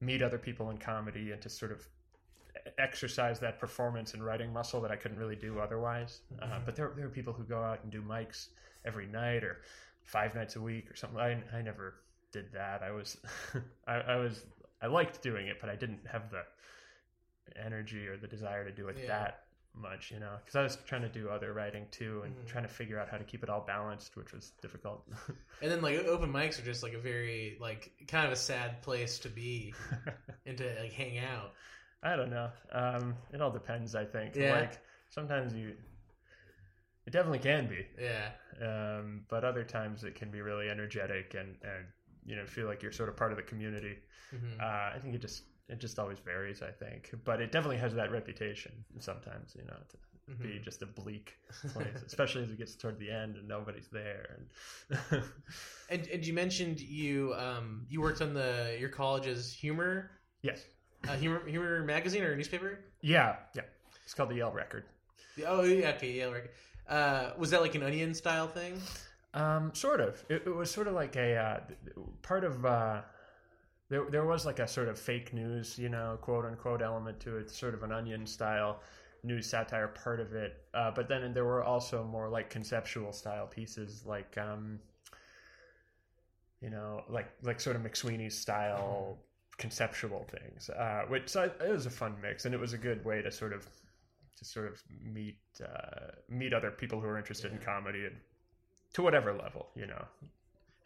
meet 0.00 0.22
other 0.22 0.38
people 0.38 0.70
in 0.70 0.78
comedy 0.78 1.32
and 1.32 1.40
to 1.42 1.48
sort 1.48 1.72
of 1.72 1.86
exercise 2.78 3.40
that 3.40 3.58
performance 3.58 4.14
and 4.14 4.24
writing 4.24 4.52
muscle 4.52 4.80
that 4.80 4.90
I 4.90 4.96
couldn't 4.96 5.18
really 5.18 5.36
do 5.36 5.58
otherwise. 5.58 6.20
Uh, 6.40 6.60
but 6.64 6.76
there 6.76 6.92
there 6.96 7.06
are 7.06 7.10
people 7.10 7.32
who 7.32 7.44
go 7.44 7.62
out 7.62 7.82
and 7.82 7.92
do 7.92 8.02
mics 8.02 8.48
every 8.84 9.06
night 9.06 9.44
or 9.44 9.62
five 10.04 10.34
nights 10.34 10.56
a 10.56 10.60
week 10.60 10.90
or 10.90 10.96
something. 10.96 11.18
I 11.18 11.42
I 11.52 11.62
never 11.62 11.94
did 12.32 12.52
that. 12.52 12.82
I 12.82 12.90
was 12.90 13.16
I, 13.86 13.94
I 13.94 14.16
was 14.16 14.44
I 14.82 14.86
liked 14.86 15.22
doing 15.22 15.46
it, 15.46 15.58
but 15.60 15.70
I 15.70 15.76
didn't 15.76 16.06
have 16.06 16.30
the 16.30 16.44
energy 17.56 18.06
or 18.06 18.16
the 18.16 18.26
desire 18.28 18.64
to 18.64 18.72
do 18.72 18.88
it 18.88 18.96
Yeah. 19.00 19.06
that 19.08 19.40
much, 19.74 20.10
you 20.10 20.20
know, 20.20 20.36
because 20.38 20.56
I 20.56 20.62
was 20.62 20.76
trying 20.86 21.02
to 21.02 21.08
do 21.08 21.28
other 21.28 21.52
writing 21.52 21.86
too 21.90 22.22
and 22.22 22.34
Mhm. 22.36 22.46
trying 22.46 22.62
to 22.64 22.68
figure 22.68 22.98
out 22.98 23.08
how 23.08 23.18
to 23.18 23.24
keep 23.24 23.42
it 23.42 23.48
all 23.48 23.60
balanced, 23.60 24.16
which 24.16 24.32
was 24.32 24.50
difficult. 24.62 25.06
And 25.62 25.70
then 25.70 25.82
like 25.82 25.98
open 25.98 26.32
mics 26.32 26.58
are 26.58 26.64
just 26.64 26.82
like 26.82 26.92
a 26.92 26.98
very 26.98 27.56
like 27.60 27.92
kind 28.06 28.26
of 28.26 28.32
a 28.32 28.36
sad 28.36 28.82
place 28.82 29.18
to 29.20 29.28
be 29.28 29.74
and 30.46 30.58
to 30.58 30.74
like 30.80 30.92
hang 30.92 31.18
out. 31.18 31.54
I 32.02 32.16
don't 32.16 32.30
know. 32.30 32.50
Um, 32.70 33.16
it 33.32 33.40
all 33.40 33.50
depends. 33.50 33.94
I 33.94 34.04
think. 34.04 34.36
Yeah. 34.36 34.52
Like 34.52 34.78
sometimes 35.10 35.54
you, 35.54 35.74
it 37.06 37.10
definitely 37.12 37.38
can 37.38 37.66
be, 37.68 37.86
Yeah. 37.98 38.30
um, 38.60 39.24
but 39.28 39.44
other 39.44 39.64
times 39.64 40.04
it 40.04 40.14
can 40.14 40.30
be 40.30 40.40
really 40.42 40.68
energetic 40.68 41.34
and 41.34 41.56
and 41.62 41.86
you 42.24 42.36
know 42.36 42.46
feel 42.46 42.66
like 42.66 42.82
you're 42.82 42.92
sort 42.92 43.08
of 43.08 43.16
part 43.16 43.30
of 43.32 43.36
the 43.36 43.42
community. 43.44 43.96
Mhm. 44.34 44.60
Uh, 44.60 44.96
I 44.96 44.98
think 45.00 45.14
it 45.14 45.20
just 45.20 45.44
it 45.68 45.78
just 45.80 45.98
always 45.98 46.18
varies. 46.18 46.62
I 46.62 46.70
think, 46.70 47.12
but 47.24 47.40
it 47.40 47.52
definitely 47.52 47.78
has 47.78 47.94
that 47.94 48.10
reputation 48.10 48.72
sometimes. 49.00 49.54
You 49.56 49.64
know, 49.66 49.76
to 49.90 49.96
be 50.42 50.48
Mhm. 50.58 50.62
just 50.62 50.82
a 50.82 50.86
bleak 50.86 51.36
place, 51.72 52.02
especially 52.06 52.42
as 52.42 52.50
it 52.50 52.58
gets 52.58 52.74
toward 52.74 52.98
the 52.98 53.10
end 53.10 53.36
and 53.36 53.46
nobody's 53.46 53.88
there. 53.88 54.38
And 54.90 55.22
And, 55.90 56.06
and 56.08 56.26
you 56.26 56.32
mentioned 56.32 56.80
you 56.80 57.34
um 57.34 57.86
you 57.88 58.00
worked 58.00 58.22
on 58.22 58.32
the 58.34 58.76
your 58.80 58.88
college's 58.88 59.52
humor 59.52 60.10
yes, 60.42 60.64
uh, 61.08 61.16
humor 61.16 61.46
humor 61.46 61.82
magazine 61.84 62.22
or 62.22 62.34
newspaper. 62.36 62.80
yeah, 63.02 63.36
yeah. 63.54 63.62
It's 64.04 64.14
called 64.14 64.30
the 64.30 64.36
Yale 64.36 64.50
Record. 64.52 64.84
Oh 65.46 65.62
yeah, 65.62 65.90
okay, 65.96 66.12
Yale 66.12 66.32
Record. 66.32 66.50
Uh, 66.88 67.32
was 67.38 67.50
that 67.50 67.60
like 67.60 67.74
an 67.74 67.82
onion 67.82 68.14
style 68.14 68.46
thing? 68.48 68.80
Um, 69.34 69.74
sort 69.74 70.00
of. 70.00 70.24
It, 70.28 70.44
it 70.46 70.54
was 70.54 70.70
sort 70.70 70.86
of 70.86 70.94
like 70.94 71.16
a 71.16 71.36
uh, 71.36 71.60
part 72.22 72.44
of. 72.44 72.64
Uh, 72.64 73.02
there, 73.90 74.04
there 74.10 74.24
was 74.24 74.46
like 74.46 74.60
a 74.60 74.66
sort 74.66 74.88
of 74.88 74.98
fake 74.98 75.34
news, 75.34 75.78
you 75.78 75.88
know, 75.88 76.18
quote 76.20 76.44
unquote 76.44 76.80
element 76.80 77.20
to 77.20 77.36
it, 77.36 77.50
sort 77.50 77.74
of 77.74 77.82
an 77.82 77.92
onion 77.92 78.26
style 78.26 78.80
news 79.22 79.46
satire 79.46 79.88
part 79.88 80.20
of 80.20 80.34
it. 80.34 80.64
Uh, 80.72 80.90
but 80.90 81.08
then 81.08 81.32
there 81.34 81.44
were 81.44 81.62
also 81.62 82.04
more 82.04 82.28
like 82.28 82.48
conceptual 82.48 83.12
style 83.12 83.46
pieces, 83.46 84.04
like, 84.06 84.36
um, 84.38 84.78
you 86.60 86.70
know, 86.70 87.02
like 87.08 87.30
like 87.42 87.60
sort 87.60 87.76
of 87.76 87.82
McSweeney's 87.82 88.38
style 88.38 89.18
conceptual 89.58 90.26
things. 90.30 90.70
Uh, 90.70 91.02
which 91.08 91.28
so 91.28 91.42
it 91.42 91.70
was 91.70 91.86
a 91.86 91.90
fun 91.90 92.16
mix, 92.22 92.44
and 92.44 92.54
it 92.54 92.60
was 92.60 92.72
a 92.72 92.78
good 92.78 93.04
way 93.04 93.20
to 93.20 93.30
sort 93.30 93.52
of 93.52 93.66
to 94.38 94.44
sort 94.44 94.68
of 94.68 94.82
meet 95.02 95.38
uh, 95.62 96.12
meet 96.28 96.54
other 96.54 96.70
people 96.70 97.00
who 97.00 97.06
are 97.06 97.18
interested 97.18 97.52
in 97.52 97.58
comedy 97.58 98.06
and 98.06 98.16
to 98.94 99.02
whatever 99.02 99.32
level, 99.32 99.68
you 99.76 99.86
know. 99.86 100.04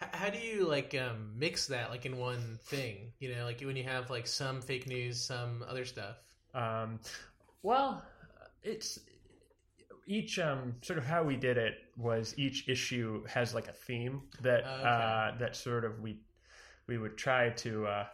How 0.01 0.31
do 0.31 0.39
you 0.39 0.67
like 0.67 0.95
um, 0.95 1.33
mix 1.37 1.67
that 1.69 1.91
like 1.91 2.07
in 2.07 2.19
one 2.19 2.59
thing? 2.65 3.13
You 3.19 3.35
know, 3.35 3.45
like 3.45 3.61
when 3.61 3.77
you 3.77 3.85
have 3.85 4.11
like 4.11 4.27
some 4.27 4.61
fake 4.61 4.87
news, 4.87 5.21
some 5.21 5.65
other 5.69 5.85
stuff. 5.85 6.17
Um, 6.55 7.01
well, 7.63 8.03
it's 8.63 9.01
each 10.07 10.39
um, 10.39 10.75
sort 10.83 10.99
of 10.99 11.05
how 11.05 11.23
we 11.23 11.37
did 11.37 11.59
it 11.59 11.75
was 11.97 12.35
each 12.39 12.69
issue 12.69 13.25
has 13.27 13.55
like 13.55 13.69
a 13.69 13.73
theme 13.73 14.23
that 14.41 14.65
Oh, 14.67 14.75
okay. 14.77 14.87
uh, 14.89 15.39
that 15.39 15.57
sort 15.57 15.85
of 15.85 16.01
we 16.01 16.21
we 16.87 16.99
would 16.99 17.17
try 17.17 17.51
to. 17.51 17.87
Uh, 17.87 17.91
uh, 17.91 18.07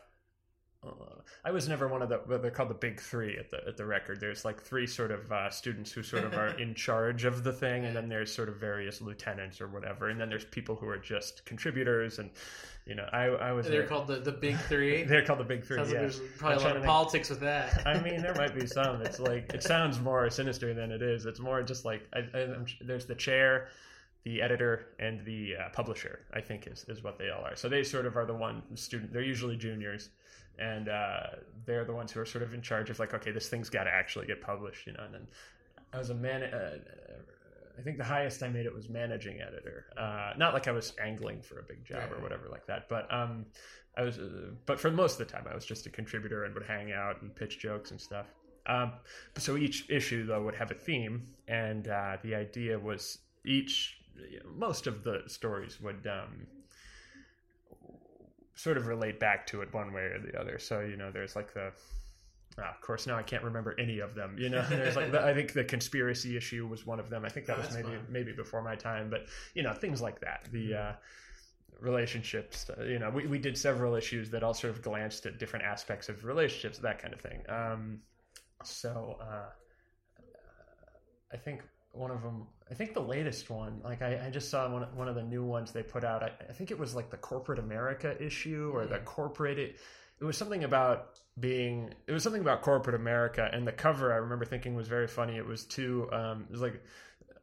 I 1.44 1.50
was 1.50 1.68
never 1.68 1.88
one 1.88 2.00
of 2.00 2.08
the 2.08 2.38
they're 2.38 2.50
called 2.50 2.70
the 2.70 2.74
big 2.74 3.00
three 3.00 3.36
at 3.36 3.50
the 3.50 3.58
at 3.66 3.76
the 3.76 3.84
record. 3.84 4.20
There's 4.20 4.44
like 4.44 4.62
three 4.62 4.86
sort 4.86 5.10
of 5.10 5.30
uh, 5.30 5.50
students 5.50 5.92
who 5.92 6.02
sort 6.02 6.24
of 6.24 6.34
are 6.34 6.48
in 6.58 6.74
charge 6.74 7.24
of 7.24 7.44
the 7.44 7.52
thing, 7.52 7.84
and 7.84 7.94
then 7.94 8.08
there's 8.08 8.32
sort 8.32 8.48
of 8.48 8.56
various 8.56 9.00
lieutenants 9.00 9.60
or 9.60 9.68
whatever, 9.68 10.08
and 10.08 10.20
then 10.20 10.28
there's 10.28 10.46
people 10.46 10.74
who 10.74 10.88
are 10.88 10.98
just 10.98 11.44
contributors. 11.44 12.18
And 12.18 12.30
you 12.86 12.94
know, 12.94 13.06
I 13.12 13.24
I 13.26 13.52
was 13.52 13.66
They're 13.66 13.86
called 13.86 14.06
the, 14.06 14.20
the 14.20 14.32
Big 14.32 14.56
Three. 14.68 15.04
they're 15.04 15.24
called 15.24 15.40
the 15.40 15.44
big 15.44 15.64
three. 15.64 15.76
Sounds 15.76 15.92
yeah. 15.92 16.00
like 16.00 16.10
there's 16.12 16.20
probably 16.38 16.56
I'm 16.56 16.60
a 16.60 16.64
lot 16.64 16.76
of 16.76 16.82
think- 16.82 16.86
politics 16.86 17.30
with 17.30 17.40
that. 17.40 17.86
I 17.86 18.00
mean, 18.00 18.22
there 18.22 18.34
might 18.34 18.54
be 18.54 18.66
some. 18.66 19.02
It's 19.02 19.20
like 19.30 19.52
it 19.52 19.62
sounds 19.62 20.00
more 20.00 20.28
sinister 20.30 20.72
than 20.74 20.90
it 20.90 21.02
is. 21.02 21.26
It's 21.26 21.40
more 21.40 21.62
just 21.62 21.84
like 21.84 22.02
I, 22.14 22.20
I, 22.34 22.40
I'm, 22.42 22.66
there's 22.80 23.06
the 23.06 23.14
chair, 23.14 23.68
the 24.24 24.40
editor, 24.42 24.86
and 24.98 25.24
the 25.24 25.56
uh, 25.56 25.68
publisher. 25.70 26.20
I 26.32 26.40
think 26.40 26.66
is 26.66 26.84
is 26.88 27.02
what 27.02 27.18
they 27.18 27.30
all 27.30 27.44
are. 27.44 27.56
So 27.56 27.68
they 27.68 27.84
sort 27.84 28.06
of 28.06 28.16
are 28.16 28.26
the 28.26 28.34
one 28.34 28.62
student. 28.76 29.12
They're 29.12 29.22
usually 29.22 29.56
juniors, 29.56 30.10
and 30.58 30.88
uh, 30.88 31.26
they're 31.66 31.84
the 31.84 31.92
ones 31.92 32.12
who 32.12 32.20
are 32.20 32.26
sort 32.26 32.42
of 32.44 32.54
in 32.54 32.62
charge 32.62 32.90
of 32.90 32.98
like, 32.98 33.14
okay, 33.14 33.30
this 33.30 33.48
thing's 33.48 33.70
got 33.70 33.84
to 33.84 33.90
actually 33.90 34.26
get 34.26 34.40
published, 34.40 34.86
you 34.86 34.92
know. 34.92 35.04
And 35.04 35.14
then 35.14 35.26
I 35.92 35.98
was 35.98 36.10
a 36.10 36.14
man. 36.14 36.42
Uh, 36.42 36.78
I 37.78 37.82
think 37.82 37.98
the 37.98 38.04
highest 38.04 38.42
I 38.42 38.48
made 38.48 38.66
it 38.66 38.74
was 38.74 38.88
managing 38.88 39.40
editor. 39.40 39.86
Uh, 39.96 40.32
not 40.36 40.54
like 40.54 40.68
I 40.68 40.72
was 40.72 40.92
angling 41.02 41.42
for 41.42 41.58
a 41.58 41.62
big 41.62 41.84
job 41.84 42.12
or 42.12 42.22
whatever 42.22 42.48
like 42.48 42.66
that, 42.66 42.88
but 42.88 43.12
um, 43.12 43.46
I 43.96 44.02
was. 44.02 44.18
Uh, 44.18 44.52
but 44.66 44.78
for 44.78 44.90
most 44.90 45.20
of 45.20 45.26
the 45.26 45.32
time, 45.32 45.46
I 45.50 45.54
was 45.54 45.64
just 45.64 45.86
a 45.86 45.90
contributor 45.90 46.44
and 46.44 46.54
would 46.54 46.66
hang 46.66 46.92
out 46.92 47.22
and 47.22 47.34
pitch 47.34 47.58
jokes 47.58 47.90
and 47.90 48.00
stuff. 48.00 48.26
Um, 48.66 48.92
so 49.36 49.56
each 49.56 49.90
issue 49.90 50.24
though 50.26 50.42
would 50.42 50.54
have 50.54 50.70
a 50.70 50.74
theme, 50.74 51.26
and 51.48 51.88
uh, 51.88 52.16
the 52.22 52.34
idea 52.34 52.78
was 52.78 53.18
each. 53.44 53.98
Most 54.56 54.86
of 54.86 55.02
the 55.02 55.22
stories 55.26 55.80
would 55.80 56.06
um, 56.06 56.46
sort 58.54 58.76
of 58.76 58.86
relate 58.86 59.18
back 59.20 59.46
to 59.48 59.62
it 59.62 59.72
one 59.74 59.92
way 59.92 60.02
or 60.02 60.18
the 60.20 60.38
other. 60.40 60.58
So 60.58 60.80
you 60.80 60.96
know, 60.96 61.10
there's 61.10 61.34
like 61.36 61.52
the. 61.54 61.72
ah, 62.58 62.70
of 62.74 62.80
course, 62.80 63.06
now 63.06 63.16
I 63.16 63.22
can't 63.22 63.42
remember 63.44 63.74
any 63.78 63.98
of 64.00 64.14
them. 64.14 64.36
You 64.38 64.48
know, 64.48 64.64
there's 64.68 64.96
like 64.96 65.10
the, 65.12 65.20
I 65.24 65.34
think 65.34 65.52
the 65.52 65.64
conspiracy 65.64 66.36
issue 66.36 66.66
was 66.66 66.86
one 66.86 67.00
of 67.00 67.10
them. 67.10 67.24
I 67.24 67.28
think 67.28 67.46
that 67.46 67.58
Oh, 67.58 67.62
was 67.62 67.74
maybe 67.74 67.88
fun. 67.88 68.06
maybe 68.08 68.32
before 68.32 68.62
my 68.62 68.76
time, 68.76 69.10
but 69.10 69.26
you 69.54 69.62
know, 69.62 69.72
things 69.72 70.00
like 70.00 70.20
that. 70.20 70.48
The 70.52 70.74
uh, 70.74 70.92
relationships. 71.80 72.70
uh, 72.70 72.82
You 72.84 72.98
know, 73.00 73.10
we 73.10 73.26
we 73.26 73.38
did 73.38 73.58
several 73.58 73.94
issues 73.96 74.30
that 74.30 74.42
all 74.42 74.54
sort 74.54 74.72
of 74.74 74.82
glanced 74.82 75.26
at 75.26 75.38
different 75.38 75.64
aspects 75.64 76.08
of 76.08 76.24
relationships, 76.24 76.78
that 76.78 77.00
kind 77.02 77.12
of 77.12 77.20
thing. 77.20 77.42
Um, 77.48 78.00
so 78.62 79.18
uh, 79.20 79.50
I 81.32 81.36
think 81.36 81.62
one 81.94 82.10
of 82.10 82.22
them. 82.22 82.46
I 82.70 82.74
think 82.74 82.94
the 82.94 83.00
latest 83.00 83.50
one. 83.50 83.80
Like 83.84 84.02
I, 84.02 84.26
I 84.26 84.30
just 84.30 84.50
saw 84.50 84.70
one 84.70 84.82
one 84.94 85.08
of 85.08 85.14
the 85.14 85.22
new 85.22 85.44
ones 85.44 85.72
they 85.72 85.82
put 85.82 86.04
out. 86.04 86.22
I, 86.22 86.30
I 86.48 86.52
think 86.52 86.70
it 86.70 86.78
was 86.78 86.94
like 86.94 87.10
the 87.10 87.16
corporate 87.16 87.58
America 87.58 88.20
issue 88.22 88.70
or 88.74 88.86
the 88.86 88.98
corporate. 88.98 89.58
It, 89.58 89.76
it 90.20 90.24
was 90.24 90.36
something 90.36 90.64
about 90.64 91.18
being. 91.38 91.92
It 92.06 92.12
was 92.12 92.22
something 92.22 92.40
about 92.40 92.62
corporate 92.62 92.96
America, 92.96 93.48
and 93.52 93.66
the 93.66 93.72
cover 93.72 94.12
I 94.12 94.16
remember 94.16 94.44
thinking 94.44 94.74
was 94.74 94.88
very 94.88 95.08
funny. 95.08 95.36
It 95.36 95.46
was 95.46 95.64
two. 95.64 96.08
Um, 96.12 96.44
it 96.48 96.52
was 96.52 96.60
like 96.60 96.82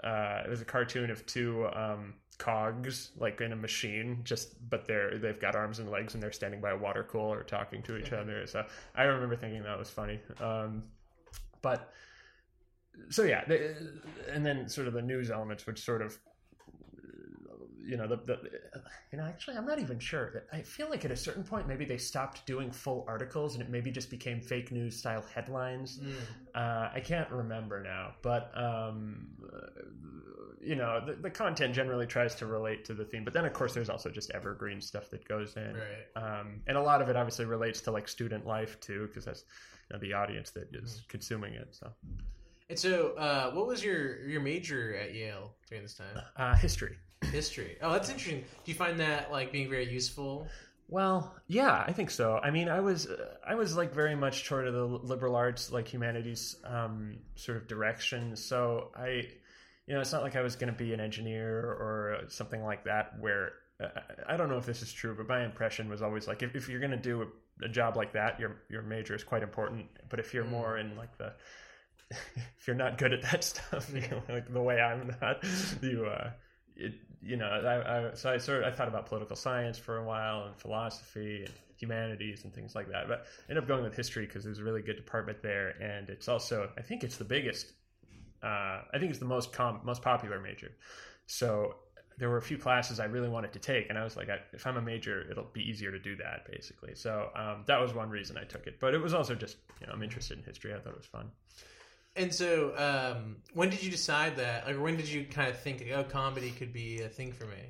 uh, 0.04 0.42
it 0.46 0.50
was 0.50 0.62
a 0.62 0.66
cartoon 0.66 1.12
of 1.12 1.26
two 1.26 1.68
um, 1.74 2.14
cogs 2.42 3.12
like 3.18 3.40
in 3.40 3.52
a 3.52 3.56
machine 3.56 4.20
just 4.24 4.56
but 4.68 4.88
they're 4.88 5.20
they've 5.20 5.40
got 5.40 5.56
arms 5.56 5.78
and 5.78 5.92
legs 5.92 6.16
and 6.16 6.24
they're 6.24 6.32
standing 6.32 6.60
by 6.60 6.72
a 6.72 6.78
water 6.78 7.04
cooler 7.04 7.44
talking 7.44 7.84
to 7.84 7.98
each 7.98 8.14
other 8.14 8.48
so 8.48 8.66
i 8.96 9.04
remember 9.04 9.36
thinking 9.36 9.62
that 9.62 9.78
was 9.78 9.92
funny 9.92 10.20
um, 10.40 10.82
but 11.62 11.94
so 13.10 13.24
yeah 13.24 13.44
they, 13.48 13.74
and 14.32 14.46
then 14.46 14.68
sort 14.70 14.88
of 14.88 14.94
the 14.94 15.02
news 15.02 15.32
elements 15.32 15.66
which 15.66 15.80
sort 15.84 16.02
of 16.02 16.18
you 17.84 17.98
know 17.98 18.08
the, 18.08 18.16
the 18.18 18.38
you 19.12 19.18
know 19.18 19.26
actually 19.26 19.58
i'm 19.58 19.66
not 19.66 19.80
even 19.80 19.98
sure 20.00 20.44
i 20.54 20.62
feel 20.62 20.90
like 20.90 21.04
at 21.04 21.12
a 21.12 21.16
certain 21.16 21.44
point 21.44 21.68
maybe 21.68 21.84
they 21.84 21.98
stopped 21.98 22.46
doing 22.46 22.72
full 22.72 23.04
articles 23.08 23.56
and 23.56 23.64
it 23.64 23.70
maybe 23.70 23.92
just 23.92 24.10
became 24.10 24.40
fake 24.40 24.72
news 24.72 24.96
style 24.98 25.24
headlines 25.34 26.00
Mm. 26.02 26.14
uh, 26.56 26.90
I 26.94 27.00
can't 27.04 27.30
remember 27.32 27.82
now, 27.82 28.12
but 28.22 28.52
um, 28.56 29.28
you 30.62 30.76
know, 30.76 31.02
the, 31.06 31.14
the 31.14 31.30
content 31.30 31.74
generally 31.74 32.06
tries 32.06 32.36
to 32.36 32.46
relate 32.46 32.84
to 32.86 32.94
the 32.94 33.04
theme. 33.06 33.24
But 33.24 33.34
then, 33.34 33.46
of 33.46 33.54
course, 33.54 33.74
there's 33.74 33.90
also 33.90 34.10
just 34.10 34.32
evergreen 34.32 34.80
stuff 34.82 35.10
that 35.12 35.28
goes 35.28 35.56
in, 35.56 35.76
Right. 35.76 36.40
um, 36.40 36.62
and 36.68 36.78
a 36.78 36.82
lot 36.82 37.02
of 37.02 37.10
it 37.10 37.16
obviously 37.16 37.46
relates 37.46 37.82
to 37.82 37.92
like 37.92 38.08
student 38.08 38.46
life 38.46 38.80
too, 38.80 39.08
because 39.08 39.26
that's 39.26 39.46
you 39.90 39.96
know, 39.96 40.00
the 40.00 40.14
audience 40.14 40.52
that 40.52 40.74
is 40.76 41.04
consuming 41.08 41.54
it. 41.54 41.70
So, 41.72 41.90
And 42.72 42.80
so, 42.80 43.10
uh, 43.18 43.52
what 43.52 43.68
was 43.68 43.84
your 43.84 44.26
your 44.26 44.40
major 44.40 44.96
at 44.96 45.14
Yale 45.14 45.52
during 45.68 45.84
this 45.84 45.94
time? 45.94 46.24
uh, 46.38 46.56
history. 46.56 46.96
History. 47.30 47.76
Oh, 47.82 47.92
that's 47.92 48.08
interesting. 48.10 48.46
Do 48.64 48.72
you 48.72 48.76
find 48.76 48.98
that 49.02 49.30
like 49.30 49.52
being 49.52 49.70
very 49.70 49.92
useful? 49.92 50.48
Well, 50.88 51.36
yeah, 51.48 51.84
I 51.86 51.92
think 51.92 52.10
so. 52.12 52.40
I 52.42 52.50
mean, 52.50 52.70
I 52.70 52.80
was 52.80 53.08
uh, 53.08 53.36
I 53.46 53.56
was 53.56 53.76
like 53.76 53.94
very 53.94 54.16
much 54.16 54.46
toward 54.46 54.74
the 54.74 54.86
liberal 54.86 55.36
arts, 55.36 55.70
like 55.70 55.86
humanities, 55.86 56.56
um, 56.64 57.18
sort 57.36 57.58
of 57.58 57.68
direction. 57.68 58.38
So 58.38 58.92
I, 58.96 59.28
you 59.86 59.94
know, 59.94 60.00
it's 60.00 60.14
not 60.14 60.24
like 60.24 60.38
I 60.38 60.42
was 60.42 60.56
going 60.56 60.72
to 60.72 60.78
be 60.78 60.94
an 60.94 61.02
engineer 61.02 61.60
or 61.60 62.22
something 62.30 62.64
like 62.64 62.86
that. 62.86 63.20
Where 63.20 63.52
uh, 63.84 63.90
I 64.28 64.38
don't 64.38 64.48
know 64.48 64.58
if 64.58 64.66
this 64.66 64.82
is 64.82 64.94
true, 64.94 65.14
but 65.14 65.28
my 65.28 65.44
impression 65.44 65.90
was 65.90 66.02
always 66.02 66.26
like 66.26 66.42
if, 66.42 66.56
if 66.56 66.70
you're 66.70 66.80
going 66.80 66.92
to 66.92 66.96
do 66.96 67.24
a, 67.24 67.66
a 67.66 67.68
job 67.68 67.98
like 67.98 68.14
that, 68.14 68.40
your 68.40 68.62
your 68.70 68.82
major 68.82 69.14
is 69.14 69.26
quite 69.26 69.44
important. 69.44 69.88
But 70.08 70.22
if 70.22 70.34
you're 70.34 70.46
more 70.46 70.78
in 70.78 70.96
like 70.96 71.18
the 71.18 71.34
if 72.60 72.68
you're 72.68 72.76
not 72.76 72.98
good 72.98 73.14
at 73.14 73.22
that 73.24 73.44
stuff, 73.52 73.92
you 73.94 74.02
know, 74.02 74.22
like 74.30 74.52
the 74.52 74.62
way 74.62 74.80
I'm 74.80 75.16
not, 75.22 75.44
you 75.82 76.06
uh, 76.06 76.32
it, 76.76 76.94
you 77.22 77.38
know, 77.38 77.46
I, 77.46 78.10
I 78.10 78.14
so 78.14 78.32
I 78.32 78.38
sort 78.38 78.64
of 78.64 78.74
I 78.74 78.76
thought 78.76 78.88
about 78.88 79.06
political 79.06 79.36
science 79.36 79.78
for 79.78 79.98
a 79.98 80.04
while 80.04 80.46
and 80.46 80.56
philosophy 80.56 81.44
and 81.46 81.54
humanities 81.78 82.44
and 82.44 82.54
things 82.54 82.76
like 82.76 82.90
that, 82.90 83.08
but 83.08 83.26
I 83.48 83.52
ended 83.52 83.64
up 83.64 83.68
going 83.68 83.84
with 83.84 83.96
history 83.96 84.26
because 84.26 84.44
there's 84.44 84.60
a 84.60 84.64
really 84.64 84.82
good 84.82 84.98
department 84.98 85.42
there, 85.42 85.70
and 85.82 86.10
it's 86.10 86.28
also 86.28 86.70
I 86.78 86.82
think 86.82 87.04
it's 87.04 87.18
the 87.18 87.26
biggest, 87.26 87.74
uh, 88.44 88.82
I 88.94 88.98
think 89.00 89.10
it's 89.10 89.20
the 89.20 89.26
most 89.26 89.52
com- 89.54 89.82
most 89.84 90.02
popular 90.02 90.40
major, 90.40 90.72
so. 91.26 91.76
There 92.18 92.30
were 92.30 92.38
a 92.38 92.42
few 92.42 92.58
classes 92.58 93.00
I 93.00 93.06
really 93.06 93.30
wanted 93.30 93.52
to 93.54 93.58
take, 93.60 93.90
and 93.90 93.98
I 93.98 94.04
was 94.04 94.16
like, 94.16 94.30
I, 94.30 94.38
if 94.54 94.68
I'm 94.68 94.78
a 94.78 94.82
major, 94.82 95.26
it'll 95.32 95.50
be 95.54 95.68
easier 95.68 95.92
to 95.92 95.98
do 95.98 96.16
that, 96.18 96.46
basically. 96.52 96.94
So 96.94 97.30
um, 97.36 97.64
that 97.66 97.82
was 97.82 97.96
one 97.96 98.12
reason 98.12 98.38
I 98.38 98.44
took 98.44 98.68
it. 98.68 98.80
But 98.80 98.94
it 98.94 99.00
was 99.02 99.16
also 99.16 99.34
just, 99.34 99.58
you 99.80 99.88
know, 99.88 99.94
I'm 99.94 100.04
interested 100.04 100.38
in 100.38 100.44
history. 100.44 100.72
I 100.72 100.78
thought 100.78 100.92
it 100.92 100.98
was 100.98 101.08
fun. 101.08 101.32
And 102.16 102.34
so, 102.34 102.74
um, 102.76 103.38
when 103.54 103.70
did 103.70 103.82
you 103.82 103.90
decide 103.90 104.36
that? 104.38 104.68
Like, 104.68 104.80
when 104.80 104.98
did 104.98 105.08
you 105.08 105.26
kind 105.26 105.50
of 105.50 105.58
think, 105.60 105.86
oh, 105.94 106.04
comedy 106.04 106.52
could 106.52 106.74
be 106.74 107.02
a 107.02 107.08
thing 107.08 107.32
for 107.32 107.46
me? 107.46 107.70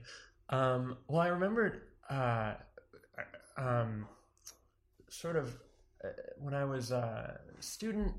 Um, 0.49 0.97
well, 1.07 1.21
I 1.21 1.27
remembered 1.27 1.81
uh, 2.09 2.53
um, 3.57 4.07
sort 5.09 5.35
of 5.35 5.55
uh, 6.03 6.09
when 6.39 6.53
I 6.53 6.65
was 6.65 6.91
a 6.91 7.39
student. 7.59 8.13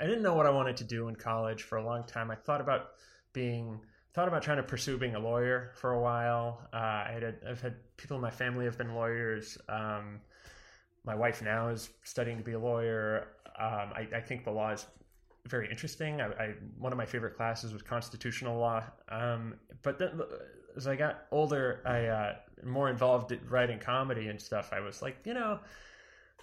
I 0.00 0.06
didn't 0.06 0.22
know 0.22 0.34
what 0.34 0.46
I 0.46 0.50
wanted 0.50 0.78
to 0.78 0.84
do 0.84 1.08
in 1.08 1.16
college 1.16 1.62
for 1.62 1.76
a 1.76 1.84
long 1.84 2.04
time. 2.04 2.30
I 2.30 2.34
thought 2.34 2.62
about 2.62 2.92
being 3.32 3.80
thought 4.14 4.26
about 4.26 4.42
trying 4.42 4.56
to 4.56 4.62
pursue 4.62 4.98
being 4.98 5.14
a 5.14 5.20
lawyer 5.20 5.72
for 5.76 5.92
a 5.92 6.00
while. 6.00 6.66
Uh, 6.72 6.76
I 6.76 7.10
had 7.12 7.36
I've 7.48 7.60
had 7.60 7.76
people 7.96 8.16
in 8.16 8.22
my 8.22 8.30
family 8.30 8.64
have 8.64 8.78
been 8.78 8.94
lawyers. 8.94 9.58
Um, 9.68 10.20
my 11.04 11.14
wife 11.14 11.42
now 11.42 11.68
is 11.68 11.90
studying 12.04 12.38
to 12.38 12.44
be 12.44 12.52
a 12.52 12.58
lawyer. 12.58 13.28
Um, 13.60 13.92
I, 13.94 14.08
I 14.16 14.20
think 14.20 14.44
the 14.44 14.50
law 14.50 14.70
is 14.70 14.86
very 15.46 15.70
interesting. 15.70 16.20
I, 16.20 16.26
I 16.26 16.54
one 16.78 16.92
of 16.92 16.98
my 16.98 17.06
favorite 17.06 17.36
classes 17.36 17.72
was 17.72 17.82
constitutional 17.82 18.58
law. 18.58 18.82
Um, 19.08 19.54
but 19.82 19.98
then 19.98 20.20
as 20.76 20.86
I 20.86 20.96
got 20.96 21.26
older, 21.30 21.82
I 21.84 22.06
uh, 22.06 22.34
more 22.64 22.88
involved 22.88 23.32
in 23.32 23.40
writing 23.48 23.78
comedy 23.78 24.28
and 24.28 24.40
stuff. 24.40 24.70
I 24.72 24.80
was 24.80 25.02
like, 25.02 25.18
you 25.24 25.34
know, 25.34 25.60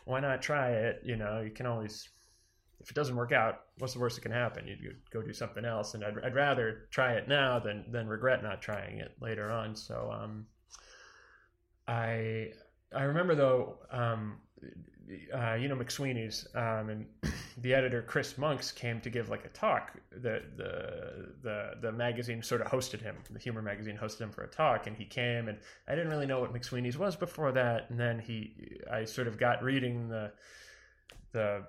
why 0.06 0.20
not 0.20 0.42
try 0.42 0.72
it? 0.72 1.02
You 1.04 1.16
know, 1.16 1.42
you 1.42 1.52
can 1.52 1.66
always 1.66 2.10
if 2.80 2.92
it 2.92 2.96
doesn't 2.96 3.16
work 3.16 3.32
out, 3.32 3.64
what's 3.80 3.94
the 3.94 4.00
worst 4.00 4.16
that 4.16 4.22
can 4.22 4.32
happen? 4.32 4.68
You 4.68 4.76
you 4.80 4.96
go 5.12 5.22
do 5.22 5.34
something 5.34 5.66
else, 5.66 5.94
and 5.94 6.04
I'd, 6.04 6.18
I'd 6.24 6.36
rather 6.36 6.88
try 6.92 7.14
it 7.14 7.28
now 7.28 7.60
than 7.60 7.86
than 7.92 8.08
regret 8.08 8.44
not 8.44 8.62
trying 8.62 9.00
it 9.00 9.12
later 9.20 9.52
on. 9.52 9.76
So 9.76 10.12
um, 10.12 10.46
I 11.88 12.52
I 12.96 13.04
remember 13.04 13.36
though, 13.36 13.80
um, 13.92 14.38
uh, 15.34 15.54
you 15.54 15.68
know 15.68 15.76
McSweeney's 15.76 16.48
um, 16.56 16.90
and 16.90 17.06
the 17.62 17.74
editor 17.74 18.02
Chris 18.02 18.38
Monks 18.38 18.72
came 18.72 19.00
to 19.02 19.10
give 19.10 19.30
like 19.30 19.46
a 19.46 19.50
talk. 19.50 19.94
The 20.12 20.44
the 20.56 21.30
the 21.44 21.72
the 21.82 21.92
magazine 21.92 22.42
sort 22.44 22.62
of 22.62 22.68
hosted 22.68 23.02
him. 23.02 23.16
The 23.30 23.40
humor 23.40 23.62
magazine 23.62 23.98
hosted 23.98 24.22
him 24.22 24.32
for 24.32 24.44
a 24.44 24.48
talk, 24.48 24.88
and 24.88 24.96
he 24.96 25.06
came. 25.06 25.48
And 25.48 25.58
I 25.88 25.96
didn't 25.96 26.10
really 26.10 26.26
know 26.26 26.40
what 26.40 26.54
McSweeney's 26.54 26.98
was 26.98 27.16
before 27.16 27.52
that. 27.54 27.90
And 27.90 28.00
then 28.00 28.20
he, 28.20 28.80
I 28.92 29.06
sort 29.06 29.28
of 29.28 29.38
got 29.38 29.64
reading 29.64 30.10
the 30.10 30.32
the 31.32 31.64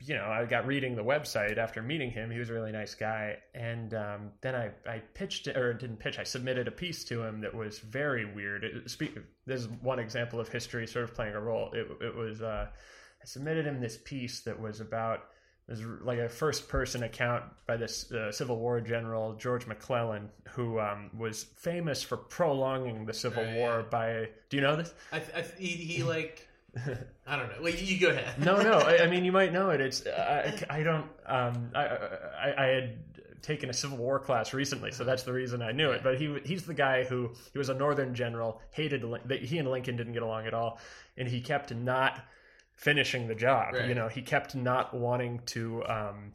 you 0.00 0.14
know, 0.14 0.24
I 0.24 0.44
got 0.44 0.66
reading 0.66 0.96
the 0.96 1.04
website 1.04 1.58
after 1.58 1.82
meeting 1.82 2.10
him. 2.10 2.30
He 2.30 2.38
was 2.38 2.50
a 2.50 2.52
really 2.52 2.72
nice 2.72 2.94
guy, 2.94 3.36
and 3.54 3.94
um, 3.94 4.30
then 4.40 4.54
I, 4.54 4.70
I 4.88 4.98
pitched 5.14 5.46
it, 5.46 5.56
or 5.56 5.72
didn't 5.74 5.98
pitch. 5.98 6.18
I 6.18 6.24
submitted 6.24 6.66
a 6.68 6.72
piece 6.72 7.04
to 7.04 7.22
him 7.22 7.40
that 7.42 7.54
was 7.54 7.78
very 7.78 8.24
weird. 8.24 8.64
It, 8.64 8.90
speak, 8.90 9.16
this 9.46 9.60
is 9.60 9.68
one 9.68 9.98
example 9.98 10.40
of 10.40 10.48
history 10.48 10.86
sort 10.86 11.04
of 11.04 11.14
playing 11.14 11.34
a 11.34 11.40
role. 11.40 11.70
It, 11.72 11.86
it 12.00 12.14
was 12.14 12.42
uh, 12.42 12.66
I 12.70 13.24
submitted 13.24 13.66
him 13.66 13.80
this 13.80 13.98
piece 14.04 14.40
that 14.40 14.60
was 14.60 14.80
about 14.80 15.24
was 15.68 15.80
like 16.02 16.18
a 16.18 16.28
first 16.28 16.68
person 16.68 17.04
account 17.04 17.44
by 17.66 17.76
this 17.76 18.10
uh, 18.12 18.32
Civil 18.32 18.58
War 18.58 18.80
general 18.80 19.34
George 19.34 19.66
McClellan, 19.66 20.28
who 20.50 20.80
um, 20.80 21.10
was 21.16 21.44
famous 21.56 22.02
for 22.02 22.16
prolonging 22.16 23.06
the 23.06 23.14
Civil 23.14 23.44
Right, 23.44 23.56
War 23.56 23.86
by. 23.88 24.28
Do 24.50 24.56
you 24.56 24.62
know 24.62 24.76
this? 24.76 24.92
I, 25.12 25.18
th- 25.20 25.30
I 25.34 25.40
th- 25.42 25.54
he, 25.58 25.66
he 25.68 26.02
like 26.02 26.48
I 27.26 27.36
don't 27.36 27.48
know. 27.48 27.62
Well, 27.62 27.72
you, 27.72 27.84
you 27.84 28.00
go 28.00 28.10
ahead. 28.10 28.38
No, 28.38 28.60
no. 28.62 28.78
I, 28.78 29.04
I 29.04 29.06
mean, 29.10 29.24
you 29.24 29.32
might 29.32 29.52
know 29.52 29.70
it. 29.70 29.80
It's 29.80 30.06
I, 30.06 30.54
I 30.70 30.82
don't. 30.82 31.06
Um, 31.26 31.70
I, 31.74 31.84
I 31.84 32.54
I 32.56 32.66
had 32.66 33.42
taken 33.42 33.68
a 33.68 33.72
Civil 33.72 33.98
War 33.98 34.18
class 34.18 34.54
recently, 34.54 34.92
so 34.92 35.04
that's 35.04 35.24
the 35.24 35.32
reason 35.32 35.60
I 35.60 35.72
knew 35.72 35.90
it. 35.90 36.02
But 36.02 36.18
he 36.18 36.38
he's 36.44 36.64
the 36.64 36.74
guy 36.74 37.04
who 37.04 37.30
he 37.52 37.58
was 37.58 37.68
a 37.68 37.74
Northern 37.74 38.14
general, 38.14 38.60
hated 38.70 39.04
that 39.26 39.42
he 39.42 39.58
and 39.58 39.70
Lincoln 39.70 39.96
didn't 39.96 40.14
get 40.14 40.22
along 40.22 40.46
at 40.46 40.54
all, 40.54 40.78
and 41.16 41.28
he 41.28 41.40
kept 41.40 41.74
not 41.74 42.24
finishing 42.72 43.28
the 43.28 43.34
job. 43.34 43.74
Right. 43.74 43.88
You 43.88 43.94
know, 43.94 44.08
he 44.08 44.22
kept 44.22 44.54
not 44.54 44.94
wanting 44.94 45.40
to. 45.46 45.84
Um, 45.86 46.32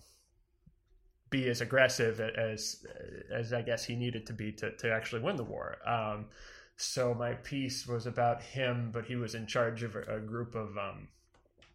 be 1.29 1.49
as 1.49 1.59
aggressive 1.59 2.21
as 2.21 2.85
as 3.29 3.51
I 3.51 3.61
guess 3.61 3.83
he 3.83 3.97
needed 3.97 4.27
to 4.27 4.33
be 4.33 4.53
to, 4.53 4.71
to 4.77 4.93
actually 4.93 5.21
win 5.23 5.35
the 5.35 5.43
war. 5.43 5.77
Um, 5.85 6.27
so 6.77 7.13
my 7.13 7.33
piece 7.33 7.87
was 7.87 8.05
about 8.05 8.41
him, 8.41 8.91
but 8.93 9.05
he 9.05 9.15
was 9.15 9.35
in 9.35 9.47
charge 9.47 9.81
of 9.83 9.95
a, 9.95 10.17
a 10.17 10.19
group 10.19 10.53
of 10.55 10.77
um, 10.77 11.07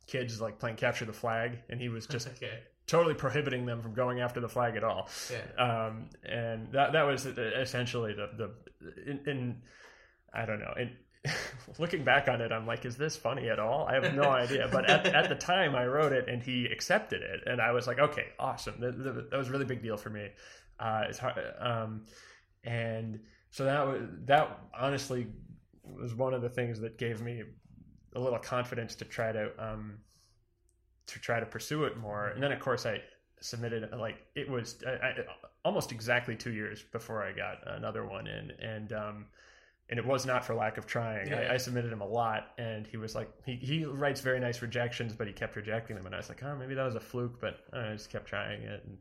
kids 0.07 0.41
like 0.41 0.59
playing 0.59 0.77
capture 0.77 1.05
the 1.05 1.13
flag, 1.13 1.59
and 1.69 1.81
he 1.81 1.89
was 1.89 2.07
just 2.07 2.29
okay. 2.37 2.61
totally 2.87 3.15
prohibiting 3.15 3.67
them 3.67 3.83
from 3.83 3.95
going 3.95 4.21
after 4.21 4.41
the 4.41 4.49
flag 4.49 4.77
at 4.77 4.85
all. 4.85 5.09
Yeah. 5.31 5.63
Um, 5.63 6.09
and 6.25 6.71
that 6.73 6.93
that 6.93 7.03
was 7.03 7.27
essentially 7.27 8.15
the 8.15 8.31
the 8.37 9.11
in, 9.11 9.21
in 9.27 9.63
I 10.33 10.47
don't 10.47 10.61
know. 10.61 10.73
In, 10.79 10.93
looking 11.79 12.05
back 12.05 12.29
on 12.29 12.41
it, 12.41 12.51
I'm 12.51 12.67
like, 12.67 12.85
is 12.85 12.97
this 12.97 13.17
funny 13.17 13.49
at 13.49 13.59
all? 13.59 13.87
I 13.87 13.95
have 13.95 14.15
no 14.15 14.25
idea. 14.31 14.69
But 14.71 14.89
at, 14.89 15.07
at 15.07 15.29
the 15.29 15.35
time, 15.35 15.75
I 15.75 15.87
wrote 15.87 16.13
it, 16.13 16.29
and 16.29 16.43
he 16.43 16.67
accepted 16.67 17.23
it, 17.23 17.41
and 17.47 17.61
I 17.61 17.73
was 17.73 17.87
like, 17.87 17.99
okay, 17.99 18.27
awesome. 18.39 18.81
That, 18.81 19.03
that, 19.03 19.31
that 19.31 19.37
was 19.37 19.49
a 19.49 19.53
really 19.53 19.65
big 19.65 19.83
deal 19.83 19.97
for 19.97 20.11
me. 20.11 20.29
Uh, 20.81 21.05
it's 21.09 21.19
hard, 21.19 21.39
um, 21.61 22.07
and 22.65 23.21
so 23.53 23.65
that 23.65 23.87
was 23.87 24.03
that. 24.25 24.59
Honestly, 24.79 25.29
was 25.85 26.15
one 26.15 26.35
of 26.35 26.43
the 26.43 26.49
things 26.49 26.81
that 26.81 26.99
gave 26.99 27.21
me 27.21 27.43
a 28.17 28.21
little 28.21 28.39
confidence 28.39 28.95
to 28.97 29.05
try 29.05 29.31
to 29.31 29.51
um, 29.59 29.99
to 31.07 31.21
try 31.21 31.39
to 31.39 31.47
pursue 31.47 31.85
it 31.85 31.99
more. 31.99 32.29
And 32.29 32.43
then, 32.43 32.51
of 32.51 32.61
course, 32.61 32.87
I 32.87 33.03
submitted 33.41 33.91
like 33.93 34.27
it 34.35 34.49
was 34.49 34.83
I, 34.87 34.91
I, 34.91 35.15
almost 35.65 35.93
exactly 35.93 36.35
two 36.35 36.53
years 36.53 36.83
before 36.93 37.23
I 37.23 37.33
got 37.33 37.59
another 37.67 38.07
one 38.07 38.27
in, 38.27 38.53
and 38.59 38.93
um, 38.95 39.27
and 39.91 39.99
it 39.99 40.07
was 40.07 40.25
not 40.25 40.47
for 40.47 40.55
lack 40.55 40.79
of 40.79 40.87
trying. 40.87 41.29
Yeah. 41.29 41.49
I, 41.51 41.55
I 41.55 41.57
submitted 41.59 41.93
him 41.93 42.01
a 42.01 42.07
lot, 42.07 42.53
and 42.57 42.87
he 42.87 42.97
was 42.97 43.15
like, 43.15 43.31
he 43.45 43.57
he 43.57 43.85
writes 43.85 44.23
very 44.23 44.41
nice 44.41 44.63
rejections, 44.63 45.13
but 45.15 45.27
he 45.27 45.33
kept 45.35 45.57
rejecting 45.57 45.95
them, 45.95 46.07
and 46.07 46.15
I 46.15 46.19
was 46.19 46.31
like, 46.31 46.43
oh, 46.43 46.57
maybe 46.57 46.75
that 46.75 46.85
was 46.85 46.95
a 46.95 47.01
fluke, 47.01 47.39
but 47.39 47.61
I 47.75 47.93
just 47.93 48.09
kept 48.09 48.27
trying 48.27 48.63
it, 48.63 48.83
and 48.87 48.97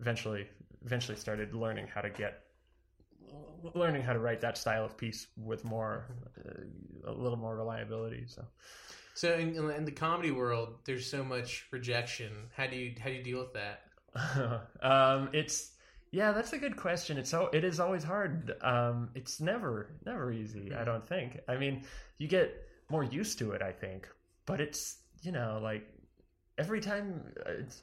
eventually 0.00 0.48
eventually 0.84 1.16
started 1.16 1.54
learning 1.54 1.86
how 1.86 2.02
to 2.02 2.10
get 2.10 2.42
learning 3.74 4.02
how 4.02 4.12
to 4.12 4.18
write 4.18 4.40
that 4.40 4.56
style 4.56 4.84
of 4.84 4.96
piece 4.96 5.26
with 5.36 5.64
more 5.64 6.06
uh, 6.38 7.10
a 7.10 7.12
little 7.12 7.38
more 7.38 7.56
reliability 7.56 8.24
so 8.26 8.44
So 9.14 9.34
in, 9.34 9.70
in 9.70 9.84
the 9.84 9.92
comedy 9.92 10.30
world, 10.30 10.76
there's 10.84 11.10
so 11.10 11.22
much 11.22 11.66
rejection. 11.72 12.32
How 12.56 12.66
do 12.66 12.76
you 12.76 12.94
how 12.98 13.10
do 13.10 13.16
you 13.16 13.22
deal 13.22 13.38
with 13.38 13.52
that? 13.52 13.82
um, 14.82 15.28
it's 15.32 15.72
yeah, 16.12 16.32
that's 16.32 16.52
a 16.52 16.58
good 16.58 16.76
question. 16.76 17.18
It's 17.18 17.30
so 17.30 17.50
it 17.52 17.64
is 17.64 17.80
always 17.80 18.02
hard. 18.02 18.54
Um, 18.62 19.10
it's 19.14 19.40
never 19.40 19.92
never 20.06 20.32
easy. 20.32 20.74
I 20.74 20.84
don't 20.84 21.06
think. 21.06 21.38
I 21.48 21.56
mean, 21.56 21.84
you 22.18 22.28
get 22.28 22.66
more 22.88 23.04
used 23.04 23.38
to 23.40 23.52
it. 23.52 23.62
I 23.62 23.72
think, 23.72 24.08
but 24.46 24.60
it's 24.60 24.98
you 25.22 25.32
know 25.32 25.60
like 25.62 25.86
every 26.58 26.80
time 26.80 27.22
uh, 27.46 27.52
it's 27.60 27.82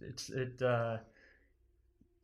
it's 0.00 0.30
it. 0.30 0.60
Uh, 0.60 0.98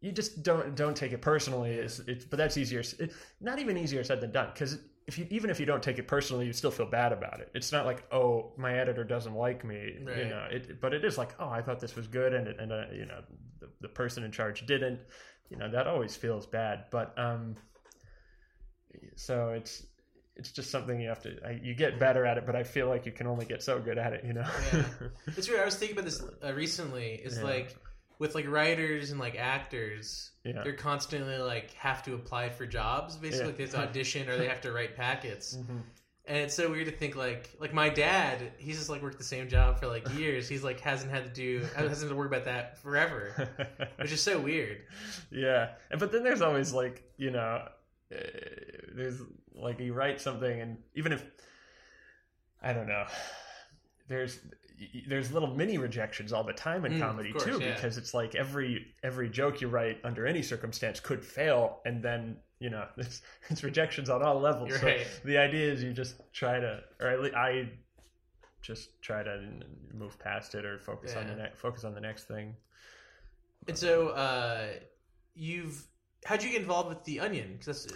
you 0.00 0.12
just 0.12 0.42
don't 0.42 0.74
don't 0.76 0.96
take 0.96 1.12
it 1.12 1.20
personally. 1.20 1.72
It's, 1.72 1.98
it's 2.00 2.24
but 2.24 2.36
that's 2.36 2.56
easier. 2.56 2.80
It, 2.80 3.12
not 3.40 3.58
even 3.58 3.76
easier 3.76 4.04
said 4.04 4.20
than 4.20 4.30
done 4.32 4.50
because 4.52 4.78
if 5.06 5.18
you 5.18 5.26
even 5.30 5.50
if 5.50 5.58
you 5.58 5.66
don't 5.66 5.82
take 5.82 5.98
it 5.98 6.06
personally, 6.06 6.46
you 6.46 6.52
still 6.52 6.70
feel 6.70 6.86
bad 6.86 7.12
about 7.12 7.40
it. 7.40 7.50
It's 7.54 7.72
not 7.72 7.84
like 7.86 8.04
oh 8.12 8.52
my 8.56 8.78
editor 8.78 9.04
doesn't 9.04 9.34
like 9.34 9.64
me, 9.64 9.94
you 9.98 10.04
know. 10.04 10.46
It 10.50 10.80
but 10.80 10.94
it 10.94 11.04
is 11.04 11.18
like 11.18 11.34
oh 11.40 11.48
I 11.48 11.62
thought 11.62 11.80
this 11.80 11.96
was 11.96 12.06
good 12.06 12.32
and 12.32 12.46
and 12.48 12.72
uh, 12.72 12.84
you 12.92 13.06
know 13.06 13.22
the, 13.60 13.68
the 13.80 13.88
person 13.88 14.22
in 14.22 14.30
charge 14.30 14.66
didn't. 14.66 15.00
You 15.50 15.56
know 15.56 15.70
that 15.70 15.86
always 15.86 16.14
feels 16.14 16.46
bad. 16.46 16.84
But 16.90 17.18
um, 17.18 17.56
so 19.16 19.50
it's 19.50 19.84
it's 20.36 20.52
just 20.52 20.70
something 20.70 21.00
you 21.00 21.08
have 21.08 21.22
to 21.22 21.36
I, 21.44 21.58
you 21.60 21.74
get 21.74 21.98
better 21.98 22.24
at 22.24 22.38
it. 22.38 22.46
But 22.46 22.54
I 22.54 22.62
feel 22.62 22.86
like 22.88 23.06
you 23.06 23.12
can 23.12 23.26
only 23.26 23.46
get 23.46 23.62
so 23.62 23.80
good 23.80 23.98
at 23.98 24.12
it. 24.12 24.24
You 24.24 24.34
know. 24.34 24.46
Yeah. 24.72 24.84
It's 25.36 25.48
weird. 25.48 25.60
I 25.60 25.64
was 25.64 25.74
thinking 25.76 25.96
about 25.98 26.04
this 26.04 26.22
uh, 26.44 26.52
recently. 26.52 27.14
Is 27.14 27.38
Yeah. 27.38 27.44
like 27.44 27.76
with 28.18 28.34
like 28.34 28.48
writers 28.48 29.10
and 29.10 29.20
like 29.20 29.36
actors, 29.36 30.30
Yeah. 30.44 30.62
they're 30.64 30.72
constantly 30.72 31.38
like 31.38 31.72
have 31.74 32.02
to 32.04 32.14
apply 32.14 32.48
for 32.50 32.66
jobs. 32.66 33.16
Basically, 33.16 33.40
Yeah. 33.40 33.46
like, 33.46 33.56
they 33.56 33.62
have 33.64 33.72
to 33.72 33.78
audition 33.80 34.28
or 34.28 34.36
they 34.36 34.48
have 34.48 34.60
to 34.62 34.72
write 34.72 34.96
packets. 34.96 35.56
Mhm. 35.56 35.82
And 36.26 36.36
it's 36.36 36.52
so 36.54 36.70
weird 36.70 36.84
to 36.86 36.92
think 36.92 37.16
like 37.16 37.48
like 37.58 37.72
my 37.72 37.88
dad, 37.88 38.52
he's 38.58 38.76
just 38.76 38.90
like 38.90 39.00
worked 39.02 39.16
the 39.18 39.24
same 39.24 39.48
job 39.48 39.78
for 39.80 39.86
like 39.86 40.06
years. 40.18 40.48
He's 40.48 40.62
like 40.64 40.80
hasn't 40.80 41.10
had 41.10 41.24
to 41.24 41.30
do 41.30 41.60
hasn't 41.76 42.00
had 42.02 42.08
to 42.10 42.14
worry 42.16 42.26
about 42.26 42.44
that 42.44 42.78
forever, 42.78 43.48
which 43.96 44.12
is 44.12 44.22
so 44.22 44.38
weird. 44.40 44.82
yeah 45.30 45.70
and 45.90 45.98
but 46.00 46.12
then 46.12 46.22
there's 46.24 46.42
always 46.42 46.72
like 46.72 47.02
you 47.16 47.30
know 47.30 47.66
uh, 48.12 48.16
there's 48.94 49.20
like 49.54 49.78
you 49.80 49.92
write 49.94 50.20
something 50.20 50.60
and 50.60 50.78
even 50.94 51.12
if 51.12 51.22
i 52.62 52.72
don't 52.72 52.86
know 52.88 53.04
there's 54.08 54.38
there's 55.08 55.32
little 55.32 55.54
mini 55.54 55.78
rejections 55.78 56.32
all 56.32 56.44
the 56.44 56.52
time 56.52 56.84
in 56.84 56.92
Mm, 56.92 57.00
comedy 57.00 57.32
course, 57.32 57.44
too 57.44 57.58
yeah. 57.60 57.74
because 57.74 57.98
it's 57.98 58.14
like 58.14 58.34
every 58.34 58.86
every 59.02 59.28
joke 59.28 59.60
you 59.60 59.68
write 59.68 59.98
under 60.04 60.26
any 60.26 60.42
circumstance 60.42 61.00
could 61.00 61.24
fail 61.24 61.80
and 61.84 62.02
then 62.02 62.36
you 62.60 62.70
know 62.70 62.86
it's, 62.96 63.22
it's 63.50 63.62
rejections 63.64 64.08
on 64.10 64.22
all 64.22 64.38
levels 64.40 64.68
You're 64.70 64.78
so 64.78 64.86
right. 64.86 65.20
the 65.24 65.38
idea 65.38 65.72
is 65.72 65.82
you 65.82 65.92
just 65.92 66.14
try 66.32 66.60
to 66.60 66.80
or 67.00 67.08
at 67.08 67.20
least 67.22 67.34
i 67.34 67.68
just 68.62 69.00
try 69.02 69.22
to 69.22 69.48
move 69.94 70.18
past 70.18 70.54
it 70.54 70.64
or 70.64 70.78
focus 70.78 71.14
on 71.16 71.26
the 71.28 71.34
next 71.36 71.58
focus 71.58 71.84
on 71.84 71.94
the 71.94 72.00
next 72.00 72.24
thing 72.28 72.54
And 73.68 73.76
so 73.76 74.08
uh, 74.08 74.66
you've 75.34 75.86
how'd 76.24 76.42
you 76.42 76.50
get 76.50 76.60
involved 76.62 76.88
with 76.88 77.04
the 77.04 77.20
onion 77.20 77.56
because 77.58 77.86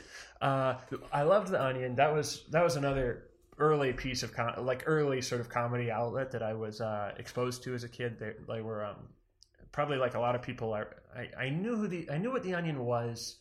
Uh, 0.41 0.75
I 1.13 1.23
loved 1.23 1.49
the 1.49 1.63
Onion. 1.63 1.95
That 1.97 2.13
was 2.13 2.45
that 2.51 2.63
was 2.65 2.77
another 2.77 3.25
early 3.59 3.93
piece 3.93 4.23
of 4.23 4.33
like 4.59 4.85
early 4.87 5.21
sort 5.21 5.41
of 5.41 5.49
comedy 5.49 5.91
outlet 5.91 6.31
that 6.33 6.43
I 6.43 6.55
was 6.55 6.81
uh, 6.81 7.13
exposed 7.19 7.63
to 7.65 7.75
as 7.75 7.85
a 7.85 7.89
kid. 7.89 8.19
They, 8.19 8.33
they 8.49 8.61
were 8.61 8.85
um, 8.85 9.09
probably 9.73 9.99
like 9.99 10.15
a 10.15 10.21
lot 10.21 10.35
of 10.35 10.43
people. 10.43 10.75
I, 10.75 10.85
I 11.17 11.45
I 11.45 11.49
knew 11.51 11.77
who 11.77 11.89
the 11.89 12.09
I 12.11 12.19
knew 12.19 12.31
what 12.31 12.43
the 12.43 12.55
Onion 12.55 12.85
was 12.85 13.37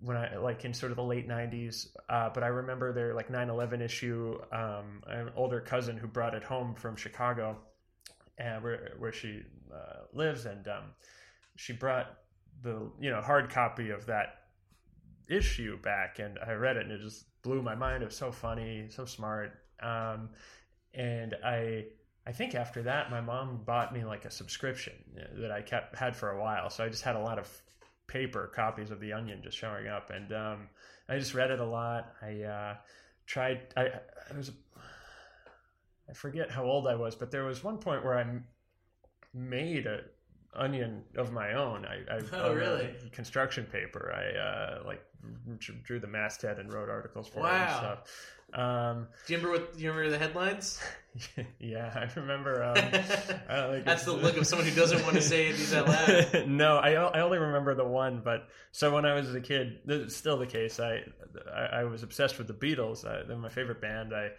when 0.00 0.16
I 0.16 0.36
like 0.36 0.64
in 0.64 0.72
sort 0.72 0.92
of 0.92 0.96
the 0.96 1.04
late 1.04 1.28
'90s. 1.28 1.88
Uh, 2.08 2.30
but 2.32 2.42
I 2.42 2.48
remember 2.48 2.92
their 2.92 3.14
like 3.14 3.28
9/11 3.28 3.80
issue. 3.80 4.38
Um, 4.52 5.02
an 5.06 5.30
older 5.36 5.60
cousin 5.60 5.96
who 5.96 6.06
brought 6.06 6.34
it 6.34 6.44
home 6.44 6.74
from 6.74 6.96
Chicago, 6.96 7.58
and 8.38 8.62
where 8.62 8.94
where 8.98 9.12
she 9.12 9.42
uh, 9.74 10.04
lives, 10.12 10.46
and 10.46 10.66
um, 10.68 10.84
she 11.56 11.72
brought 11.72 12.18
the 12.62 12.90
you 13.00 13.10
know 13.10 13.20
hard 13.20 13.50
copy 13.50 13.90
of 13.90 14.06
that 14.06 14.42
issue 15.28 15.76
back 15.82 16.18
and 16.18 16.38
I 16.46 16.52
read 16.52 16.76
it 16.76 16.84
and 16.84 16.92
it 16.92 17.00
just 17.00 17.26
blew 17.46 17.62
my 17.62 17.74
mind. 17.74 18.02
It 18.02 18.06
was 18.06 18.16
so 18.16 18.32
funny, 18.32 18.86
so 18.90 19.04
smart. 19.04 19.52
Um, 19.80 20.30
and 20.92 21.34
I 21.44 21.86
I 22.26 22.32
think 22.32 22.54
after 22.54 22.82
that 22.82 23.10
my 23.10 23.20
mom 23.20 23.62
bought 23.64 23.92
me 23.94 24.04
like 24.04 24.24
a 24.24 24.30
subscription 24.30 24.94
that 25.40 25.52
I 25.52 25.62
kept 25.62 25.94
had 25.96 26.16
for 26.16 26.30
a 26.32 26.40
while. 26.40 26.70
So 26.70 26.84
I 26.84 26.88
just 26.88 27.04
had 27.04 27.14
a 27.16 27.20
lot 27.20 27.38
of 27.38 27.48
paper 28.08 28.50
copies 28.54 28.90
of 28.90 29.00
The 29.00 29.12
Onion 29.12 29.40
just 29.42 29.56
showing 29.56 29.86
up 29.86 30.10
and 30.10 30.32
um, 30.32 30.68
I 31.08 31.18
just 31.18 31.34
read 31.34 31.50
it 31.50 31.60
a 31.60 31.64
lot. 31.64 32.12
I 32.20 32.42
uh, 32.42 32.74
tried 33.26 33.60
I 33.76 33.90
I 34.32 34.36
was 34.36 34.50
I 36.08 36.12
forget 36.14 36.50
how 36.50 36.64
old 36.64 36.86
I 36.86 36.94
was, 36.96 37.14
but 37.14 37.30
there 37.30 37.44
was 37.44 37.62
one 37.62 37.78
point 37.78 38.04
where 38.04 38.18
I 38.18 38.24
made 39.34 39.86
a 39.86 40.00
onion 40.54 41.04
of 41.16 41.32
my 41.32 41.52
own. 41.52 41.84
I, 41.84 42.16
I 42.16 42.20
Oh, 42.32 42.54
really? 42.54 42.94
construction 43.12 43.66
paper. 43.66 44.12
I 44.12 44.38
uh, 44.38 44.82
like 44.86 45.02
drew 45.84 46.00
the 46.00 46.06
masthead 46.06 46.58
and 46.58 46.72
wrote 46.72 46.88
articles 46.88 47.28
for 47.28 47.40
it 47.40 47.42
Wow. 47.42 47.62
and 47.62 47.76
stuff. 47.76 48.32
Um, 48.54 49.08
do 49.26 49.32
you 49.32 49.38
remember 49.38 49.58
what 49.58 49.76
do 49.76 49.82
you 49.82 49.90
remember 49.90 50.10
the 50.10 50.18
headlines? 50.18 50.80
yeah, 51.58 51.92
I 51.94 52.08
remember. 52.18 52.62
Um, 52.62 52.76
I 53.48 53.82
That's 53.84 54.04
the 54.04 54.12
look 54.12 54.36
of 54.36 54.46
someone 54.46 54.68
who 54.68 54.74
doesn't 54.74 55.02
want 55.02 55.14
to 55.16 55.22
say 55.22 55.50
these 55.50 55.74
out 55.74 55.88
loud. 55.88 56.46
no, 56.48 56.76
I, 56.76 56.92
I 56.92 57.20
only 57.22 57.38
remember 57.38 57.74
the 57.74 57.84
one. 57.84 58.20
But 58.24 58.48
so 58.70 58.94
when 58.94 59.04
I 59.04 59.14
was 59.14 59.34
a 59.34 59.40
kid, 59.40 59.80
this 59.84 60.00
is 60.00 60.16
still 60.16 60.36
the 60.38 60.46
case. 60.46 60.78
I 60.78 61.02
I, 61.52 61.60
I 61.80 61.84
was 61.84 62.02
obsessed 62.04 62.38
with 62.38 62.46
the 62.46 62.54
Beatles. 62.54 63.04
I, 63.04 63.24
they're 63.26 63.36
my 63.36 63.48
favorite 63.48 63.80
band. 63.80 64.14
I 64.14 64.30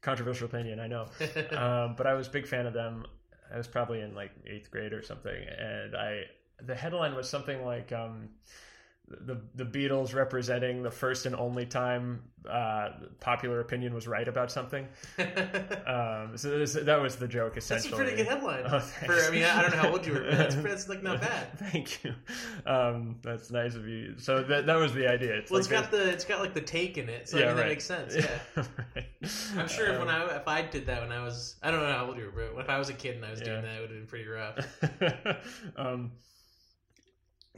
controversial 0.00 0.46
opinion, 0.46 0.80
I 0.80 0.88
know, 0.88 1.06
um, 1.56 1.94
but 1.96 2.08
I 2.08 2.14
was 2.14 2.26
a 2.26 2.30
big 2.30 2.48
fan 2.48 2.66
of 2.66 2.74
them. 2.74 3.04
I 3.54 3.56
was 3.58 3.68
probably 3.68 4.00
in 4.00 4.14
like 4.16 4.32
eighth 4.46 4.70
grade 4.72 4.92
or 4.92 5.02
something, 5.02 5.32
and 5.56 5.94
I 5.94 6.24
the 6.60 6.74
headline 6.74 7.14
was 7.14 7.28
something 7.28 7.64
like 7.64 7.92
um, 7.92 8.30
the 9.20 9.40
the 9.54 9.64
Beatles 9.64 10.14
representing 10.14 10.82
the 10.82 10.90
first 10.90 11.26
and 11.26 11.34
only 11.36 11.66
time 11.66 12.22
uh, 12.48 12.90
popular 13.20 13.60
opinion 13.60 13.94
was 13.94 14.08
right 14.08 14.26
about 14.26 14.50
something. 14.50 14.86
Um, 15.84 16.36
so 16.36 16.58
this, 16.58 16.72
that 16.74 17.00
was 17.02 17.16
the 17.16 17.28
joke 17.28 17.54
That's 17.54 17.84
a 17.86 17.90
pretty 17.90 18.16
good 18.16 18.26
headline. 18.26 18.64
Oh, 18.66 18.78
for. 18.78 19.12
I 19.14 19.30
mean, 19.30 19.42
I 19.44 19.60
don't 19.62 19.72
know 19.72 19.76
how 19.78 19.90
old 19.90 20.06
you 20.06 20.12
were, 20.14 20.20
but 20.20 20.38
that's, 20.38 20.54
that's 20.54 20.88
like 20.88 21.02
not 21.02 21.20
bad. 21.20 21.58
Thank 21.70 22.02
you. 22.04 22.14
Um, 22.64 23.16
that's 23.22 23.50
nice 23.50 23.74
of 23.74 23.86
you. 23.86 24.14
So 24.18 24.42
that 24.44 24.66
that 24.66 24.76
was 24.76 24.94
the 24.94 25.08
idea. 25.08 25.34
It's 25.34 25.50
Well, 25.50 25.60
like 25.60 25.70
it's 25.70 25.80
got 25.80 25.90
the 25.90 26.08
it's 26.10 26.24
got 26.24 26.40
like 26.40 26.54
the 26.54 26.60
take 26.60 26.98
in 26.98 27.08
it, 27.08 27.28
so 27.28 27.38
I 27.38 27.46
mean, 27.48 27.56
that 27.56 27.66
makes 27.66 27.84
sense. 27.84 28.14
Yeah. 28.14 28.28
right. 28.94 29.06
I'm 29.58 29.68
sure 29.68 29.88
if 29.92 29.98
when 29.98 30.08
Um, 30.08 30.28
I 30.30 30.36
if 30.36 30.48
I 30.48 30.62
did 30.62 30.86
that 30.86 31.02
when 31.02 31.12
I 31.12 31.22
was 31.22 31.56
I 31.62 31.70
don't 31.70 31.80
know 31.80 31.92
how 31.92 32.06
old 32.06 32.16
you 32.16 32.30
were, 32.34 32.50
but 32.54 32.60
if 32.64 32.70
I 32.70 32.78
was 32.78 32.88
a 32.88 32.94
kid 32.94 33.16
and 33.16 33.24
I 33.24 33.30
was 33.30 33.40
Yeah. 33.40 33.46
doing 33.46 33.62
that, 33.62 33.76
it 33.76 33.80
would 33.80 33.90
have 33.90 33.98
been 33.98 34.06
pretty 34.06 34.28
rough. 34.28 35.36
um, 35.76 36.12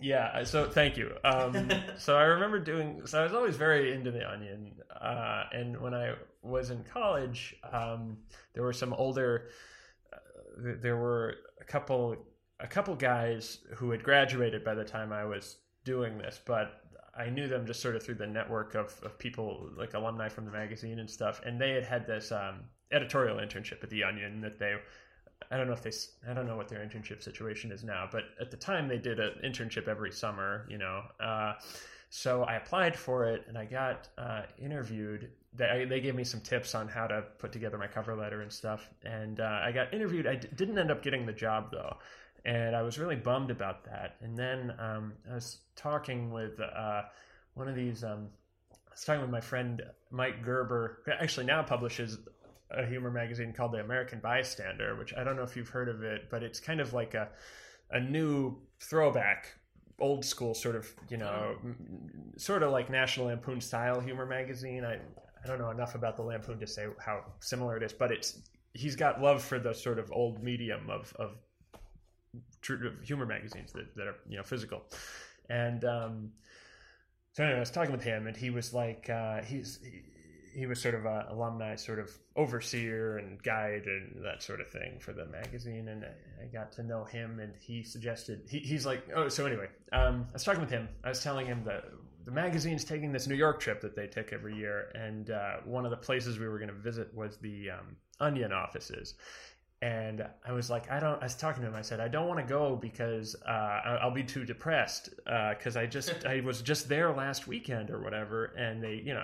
yeah. 0.01 0.43
So 0.45 0.69
thank 0.69 0.97
you. 0.97 1.13
Um, 1.25 1.71
so 1.99 2.17
I 2.17 2.25
remember 2.25 2.59
doing. 2.59 3.03
So 3.07 3.21
I 3.21 3.25
was 3.25 3.35
always 3.35 3.57
very 3.57 3.93
into 3.93 4.11
the 4.11 4.29
Onion, 4.31 4.73
uh, 5.01 5.45
and 5.53 5.81
when 5.81 5.95
I 5.95 6.15
was 6.43 6.71
in 6.71 6.85
college, 6.85 7.57
um, 7.73 8.19
there 8.55 8.63
were 8.63 8.73
some 8.73 8.93
older. 8.93 9.49
Uh, 10.13 10.75
there 10.81 10.97
were 10.97 11.37
a 11.61 11.65
couple 11.65 12.17
a 12.61 12.67
couple 12.67 12.95
guys 12.95 13.59
who 13.75 13.91
had 13.91 14.03
graduated 14.03 14.65
by 14.65 14.75
the 14.75 14.85
time 14.85 15.13
I 15.13 15.25
was 15.25 15.59
doing 15.85 16.19
this, 16.19 16.41
but 16.45 16.81
I 17.17 17.29
knew 17.31 17.47
them 17.49 17.67
just 17.67 17.81
sort 17.81 17.97
of 17.97 18.03
through 18.03 18.17
the 18.17 18.27
network 18.27 18.75
of, 18.75 18.99
of 19.03 19.19
people 19.19 19.71
like 19.77 19.95
alumni 19.95 20.29
from 20.29 20.45
the 20.45 20.51
magazine 20.51 20.99
and 20.99 21.11
stuff, 21.11 21.41
and 21.45 21.61
they 21.61 21.71
had 21.71 21.85
had 21.85 22.07
this 22.07 22.33
um, 22.33 22.65
editorial 22.93 23.39
internship 23.39 23.83
at 23.83 23.91
the 23.91 24.05
Onion 24.05 24.41
that 24.41 24.59
they. 24.59 24.75
I 25.51 25.57
don't 25.57 25.67
know 25.67 25.73
if 25.73 25.83
they. 25.83 25.93
I 26.29 26.35
don't 26.35 26.47
know 26.47 26.57
what 26.57 26.69
their 26.69 26.81
internship 26.81 27.23
situation 27.23 27.71
is 27.71 27.85
now, 27.85 28.09
but 28.11 28.25
at 28.41 28.51
the 28.51 28.57
time 28.57 28.89
they 28.89 28.99
did 28.99 29.21
an 29.21 29.35
internship 29.45 29.89
every 29.89 30.11
summer. 30.11 30.67
You 30.69 30.79
know, 30.79 31.03
uh, 31.21 31.55
so 32.17 32.45
I 32.45 32.55
applied 32.55 32.97
for 32.97 33.25
it 33.27 33.45
and 33.49 33.59
I 33.59 33.65
got 33.65 34.09
uh, 34.17 34.43
interviewed. 34.57 35.31
They, 35.53 35.85
they 35.89 36.01
gave 36.01 36.15
me 36.15 36.23
some 36.23 36.41
tips 36.41 36.75
on 36.75 36.87
how 36.87 37.09
to 37.09 37.23
put 37.41 37.51
together 37.51 37.77
my 37.77 37.89
cover 37.89 38.15
letter 38.15 38.41
and 38.43 38.53
stuff, 38.53 38.89
and 39.05 39.41
uh, 39.41 39.61
I 39.63 39.73
got 39.73 39.93
interviewed. 39.93 40.27
I 40.27 40.37
d- 40.37 40.49
didn't 40.55 40.79
end 40.79 40.93
up 40.93 41.03
getting 41.03 41.27
the 41.27 41.33
job 41.33 41.73
though, 41.73 41.97
and 42.45 42.77
I 42.77 42.83
was 42.83 43.01
really 43.01 43.17
bummed 43.17 43.51
about 43.51 43.85
that. 43.87 44.15
And 44.21 44.37
then 44.37 44.75
um, 44.79 45.15
I 45.29 45.35
was 45.35 45.59
talking 45.75 46.31
with 46.33 46.61
uh, 46.61 47.03
one 47.55 47.67
of 47.67 47.75
these. 47.75 48.05
Um, 48.05 48.29
I 48.73 48.91
was 48.93 49.05
talking 49.05 49.23
with 49.23 49.31
my 49.31 49.41
friend 49.41 49.83
Mike 50.13 50.45
Gerber, 50.45 51.01
who 51.05 51.11
actually 51.13 51.47
now 51.47 51.65
publishes 51.65 52.19
a 52.71 52.85
humor 52.85 53.11
magazine 53.11 53.53
called 53.53 53.73
The 53.73 53.81
American 53.81 54.21
Bystander, 54.21 54.97
which 54.97 55.15
I 55.15 55.25
don't 55.25 55.37
know 55.37 55.43
if 55.43 55.57
you've 55.57 55.69
heard 55.69 55.89
of 55.89 56.03
it, 56.03 56.29
but 56.31 56.43
it's 56.43 56.61
kind 56.61 56.81
of 56.81 56.93
like 56.93 57.15
a 57.15 57.29
a 57.91 58.01
new 58.01 58.57
throwback, 58.81 59.55
old 60.01 60.25
school 60.25 60.55
sort 60.55 60.77
of 60.77 60.93
you 61.09 61.17
know, 61.17 61.57
sort 62.37 62.63
of 62.63 62.73
like 62.73 62.91
National 62.91 63.27
Lampoon 63.27 63.61
style 63.61 64.01
humor 64.01 64.27
magazine. 64.27 64.85
I 64.85 64.99
I 65.45 65.47
don't 65.47 65.59
know 65.59 65.71
enough 65.71 65.95
about 65.95 66.17
the 66.17 66.23
Lampoon 66.23 66.59
to 66.61 66.67
say 66.67 66.87
how 66.99 67.25
similar 67.41 67.77
it 67.77 67.83
is, 67.83 67.93
but 67.93 68.11
it's 68.11 68.43
he's 68.73 68.97
got 68.97 69.21
love 69.21 69.43
for 69.43 69.59
the 69.59 69.73
sort 69.73 69.99
of 69.99 70.11
old 70.13 70.43
medium 70.43 70.91
of 70.91 71.15
of 71.19 71.37
humor 73.03 73.27
magazines 73.27 73.73
that, 73.73 73.95
that 73.95 74.07
are 74.07 74.17
you 74.29 74.37
know 74.37 74.43
physical, 74.43 74.83
and 75.51 75.85
um, 75.85 76.31
so 77.35 77.43
anyway, 77.43 77.57
I 77.57 77.61
was 77.61 77.71
talking 77.71 77.93
with 77.93 78.05
him, 78.05 78.27
and 78.29 78.37
he 78.37 78.51
was 78.51 78.73
like, 78.73 79.11
uh, 79.11 79.43
he's 79.43 79.81
he, 79.83 80.03
he 80.55 80.67
was 80.67 80.81
sort 80.81 80.95
of 80.95 81.05
a 81.05 81.27
alumni, 81.31 81.77
sort 81.77 81.99
of 81.99 82.11
overseer 82.37 83.19
and 83.19 83.43
guide 83.43 83.85
and 83.87 84.25
that 84.25 84.43
sort 84.43 84.61
of 84.61 84.69
thing 84.69 84.99
for 85.01 85.13
the 85.13 85.27
magazine, 85.27 85.89
and 85.89 86.05
I, 86.05 86.47
got 86.47 86.73
to 86.73 86.83
know 86.83 87.05
him, 87.05 87.41
and 87.41 87.53
he 87.61 87.83
suggested 87.83 88.43
he, 88.49 88.61
he's 88.61 88.87
like, 88.87 89.05
oh, 89.15 89.29
so 89.29 89.47
anyway, 89.47 89.69
um, 89.93 90.27
I 90.31 90.33
was 90.35 90.45
talking 90.45 90.61
with 90.61 90.71
him, 90.71 90.89
I 91.03 91.09
was 91.09 91.23
telling 91.23 91.47
him 91.47 91.65
that 91.65 91.85
the 92.25 92.31
magazine's 92.31 92.85
taking 92.85 93.13
this 93.13 93.27
New 93.27 93.35
York 93.35 93.61
trip 93.61 93.81
that 93.83 93.95
they 93.95 94.07
take 94.07 94.33
every 94.33 94.57
year, 94.57 94.91
and 94.95 95.31
uh, 95.31 95.57
one 95.65 95.85
of 95.85 95.91
the 95.91 95.97
places 95.97 96.39
we 96.39 96.49
were 96.49 96.59
going 96.59 96.71
to 96.71 96.75
visit 96.75 97.13
was 97.15 97.37
the 97.39 97.71
um, 97.71 97.97
Onion 98.21 98.53
offices. 98.53 99.15
And 99.85 100.27
I 100.49 100.53
was 100.53 100.71
like, 100.71 100.91
I 100.91 100.99
don't. 100.99 101.21
I 101.21 101.27
was 101.27 101.35
talking 101.35 101.63
to 101.63 101.69
him. 101.69 101.75
I 101.75 101.83
said, 101.83 102.01
I 102.01 102.09
don't 102.09 102.27
want 102.27 102.41
to 102.41 102.47
go 102.47 102.75
because 102.75 103.37
uh, 103.47 103.99
I'll 104.01 104.11
be 104.11 104.25
too 104.25 104.47
depressed 104.47 105.11
because 105.27 105.77
I 105.77 105.85
just 105.85 106.25
I 106.25 106.41
was 106.41 106.63
just 106.63 106.89
there 106.89 107.13
last 107.13 107.47
weekend 107.47 107.91
or 107.91 108.01
whatever, 108.01 108.47
and 108.57 108.83
they, 108.83 109.03
you 109.05 109.13
know, 109.13 109.21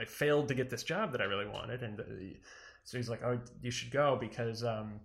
I 0.00 0.04
failed 0.04 0.48
to 0.48 0.54
get 0.54 0.68
this 0.68 0.82
job 0.82 1.12
that 1.12 1.20
I 1.20 1.26
really 1.26 1.46
wanted, 1.46 1.84
and 1.84 2.00
uh, 2.00 2.04
so 2.82 2.96
he's 2.96 3.08
like, 3.08 3.22
oh, 3.22 3.38
you 3.62 3.70
should 3.70 3.92
go 3.92 4.18
because. 4.20 4.64
Um, 4.64 4.98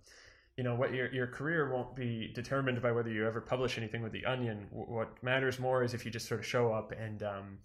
you 0.57 0.63
know 0.63 0.73
what 0.73 0.93
your 0.93 1.13
your 1.13 1.27
career 1.27 1.69
won't 1.69 1.97
be 1.97 2.31
determined 2.33 2.81
by 2.81 2.89
whether 2.93 3.09
you 3.09 3.27
ever 3.27 3.41
publish 3.41 3.77
anything 3.77 4.01
with 4.01 4.13
the 4.13 4.25
Onion. 4.25 4.67
What 4.71 5.21
matters 5.21 5.59
more 5.59 5.83
is 5.83 5.93
if 5.93 6.05
you 6.05 6.11
just 6.11 6.29
sort 6.29 6.39
of 6.39 6.45
show 6.45 6.71
up 6.71 6.93
and 6.93 7.21
um, 7.23 7.57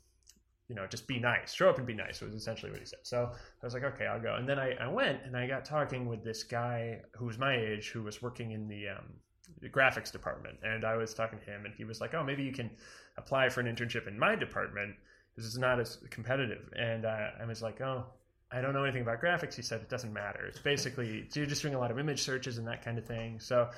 you 0.71 0.77
know 0.77 0.87
just 0.87 1.09
be 1.09 1.19
nice. 1.19 1.53
Show 1.53 1.69
up 1.69 1.79
and 1.79 1.87
be 1.87 1.95
nice 1.95 2.21
was 2.21 2.33
essentially 2.33 2.71
what 2.71 2.79
he 2.79 2.87
said. 2.87 3.01
So 3.03 3.33
I 3.33 3.67
was 3.67 3.75
like, 3.75 3.83
okay, 3.83 4.07
I'll 4.07 4.21
go. 4.21 4.37
And 4.37 4.49
then 4.49 4.61
I, 4.61 4.75
I 4.75 4.87
went 4.87 5.19
and 5.25 5.37
I 5.37 5.49
got 5.49 5.65
talking 5.65 6.07
with 6.07 6.23
this 6.23 6.45
guy 6.45 7.01
who 7.17 7.27
was 7.27 7.39
my 7.39 7.57
age 7.57 7.89
who 7.89 8.05
was 8.05 8.23
working 8.23 8.53
in 8.53 8.69
the 8.69 8.91
um, 8.91 9.07
the 9.61 9.69
graphics 9.69 10.13
department, 10.13 10.59
and 10.63 10.85
I 10.85 10.97
was 10.97 11.13
talking 11.13 11.41
to 11.41 11.45
him, 11.45 11.67
and 11.67 11.75
he 11.75 11.85
was 11.85 12.01
like, 12.01 12.15
oh, 12.15 12.23
maybe 12.23 12.45
you 12.45 12.53
can 12.53 12.71
apply 13.17 13.49
for 13.49 13.61
an 13.61 13.67
internship 13.67 14.07
in 14.07 14.17
my 14.17 14.37
department 14.37 14.95
because 15.35 15.45
it's 15.45 15.59
not 15.59 15.81
as 15.81 15.99
competitive. 16.11 16.73
And 16.79 17.05
uh, 17.05 17.31
I 17.43 17.45
was 17.45 17.61
like, 17.61 17.81
oh. 17.81 18.07
I 18.53 18.61
don't 18.61 18.73
know 18.73 18.83
anything 18.83 19.03
about 19.03 19.21
graphics. 19.21 19.55
He 19.55 19.63
said 19.63 19.81
it 19.81 19.89
doesn't 19.89 20.13
matter. 20.13 20.45
It's 20.45 20.59
basically 20.59 21.25
you're 21.35 21.47
just 21.47 21.63
doing 21.63 21.77
a 21.77 21.79
lot 21.79 21.93
of 21.93 22.01
image 22.01 22.21
searches 22.21 22.59
and 22.59 22.67
that 22.67 22.85
kind 22.85 22.99
of 22.99 23.07
thing. 23.07 23.39
So 23.39 23.69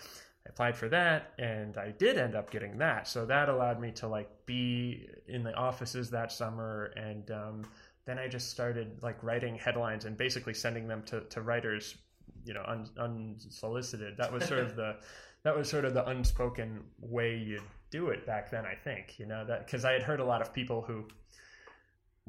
I 0.47 0.51
applied 0.51 0.77
for 0.77 0.89
that 0.89 1.33
and 1.39 1.77
I 1.77 1.93
did 1.93 2.19
end 2.19 2.35
up 2.35 2.51
getting 2.51 2.79
that. 2.79 3.07
So 3.09 3.27
that 3.27 3.49
allowed 3.49 3.81
me 3.81 3.93
to 3.93 4.09
like 4.09 4.31
be 4.47 5.09
in 5.29 5.43
the 5.43 5.55
offices 5.55 6.11
that 6.11 6.33
summer 6.33 6.93
and 6.97 7.31
um, 7.31 7.63
then 8.05 8.19
I 8.19 8.29
just 8.29 8.51
started 8.51 9.03
like 9.03 9.23
writing 9.23 9.57
headlines 9.57 10.05
and 10.05 10.17
basically 10.17 10.55
sending 10.55 10.89
them 10.89 11.03
to, 11.05 11.21
to 11.21 11.43
writers, 11.43 11.97
you 12.45 12.55
know, 12.55 12.65
un, 12.67 12.89
unsolicited. 12.99 14.17
That 14.17 14.33
was 14.33 14.45
sort 14.45 14.61
of 14.61 14.77
the 14.77 14.97
that 15.45 15.57
was 15.57 15.69
sort 15.69 15.85
of 15.85 15.95
the 15.95 16.07
unspoken 16.09 16.85
way 17.01 17.37
you'd 17.37 17.63
do 17.91 18.09
it 18.09 18.27
back 18.27 18.51
then. 18.51 18.65
I 18.65 18.75
think 18.75 19.19
you 19.19 19.27
know 19.27 19.45
that 19.45 19.67
because 19.67 19.85
I 19.85 19.93
had 19.93 20.03
heard 20.03 20.21
a 20.21 20.25
lot 20.25 20.41
of 20.41 20.53
people 20.53 20.83
who 20.83 21.07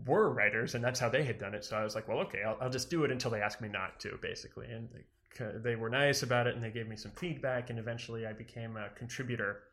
were 0.05 0.29
writers 0.31 0.75
and 0.75 0.83
that's 0.83 0.99
how 0.99 1.09
they 1.09 1.23
had 1.23 1.39
done 1.39 1.53
it. 1.53 1.65
So 1.65 1.77
I 1.77 1.83
was 1.83 1.95
like, 1.95 2.07
well, 2.07 2.19
okay, 2.19 2.43
I'll, 2.43 2.57
I'll 2.61 2.69
just 2.69 2.89
do 2.89 3.03
it 3.03 3.11
until 3.11 3.31
they 3.31 3.41
ask 3.41 3.61
me 3.61 3.69
not 3.69 3.99
to, 4.01 4.17
basically. 4.21 4.67
And 4.67 4.89
they, 5.37 5.75
were 5.75 5.89
nice 5.89 6.23
about 6.23 6.47
it 6.47 6.55
and 6.55 6.63
they 6.63 6.69
gave 6.69 6.87
me 6.87 6.95
some 6.95 7.11
feedback. 7.11 7.69
And 7.69 7.79
eventually 7.79 8.25
I 8.25 8.33
became 8.33 8.77
a 8.77 8.89
contributor 8.89 9.63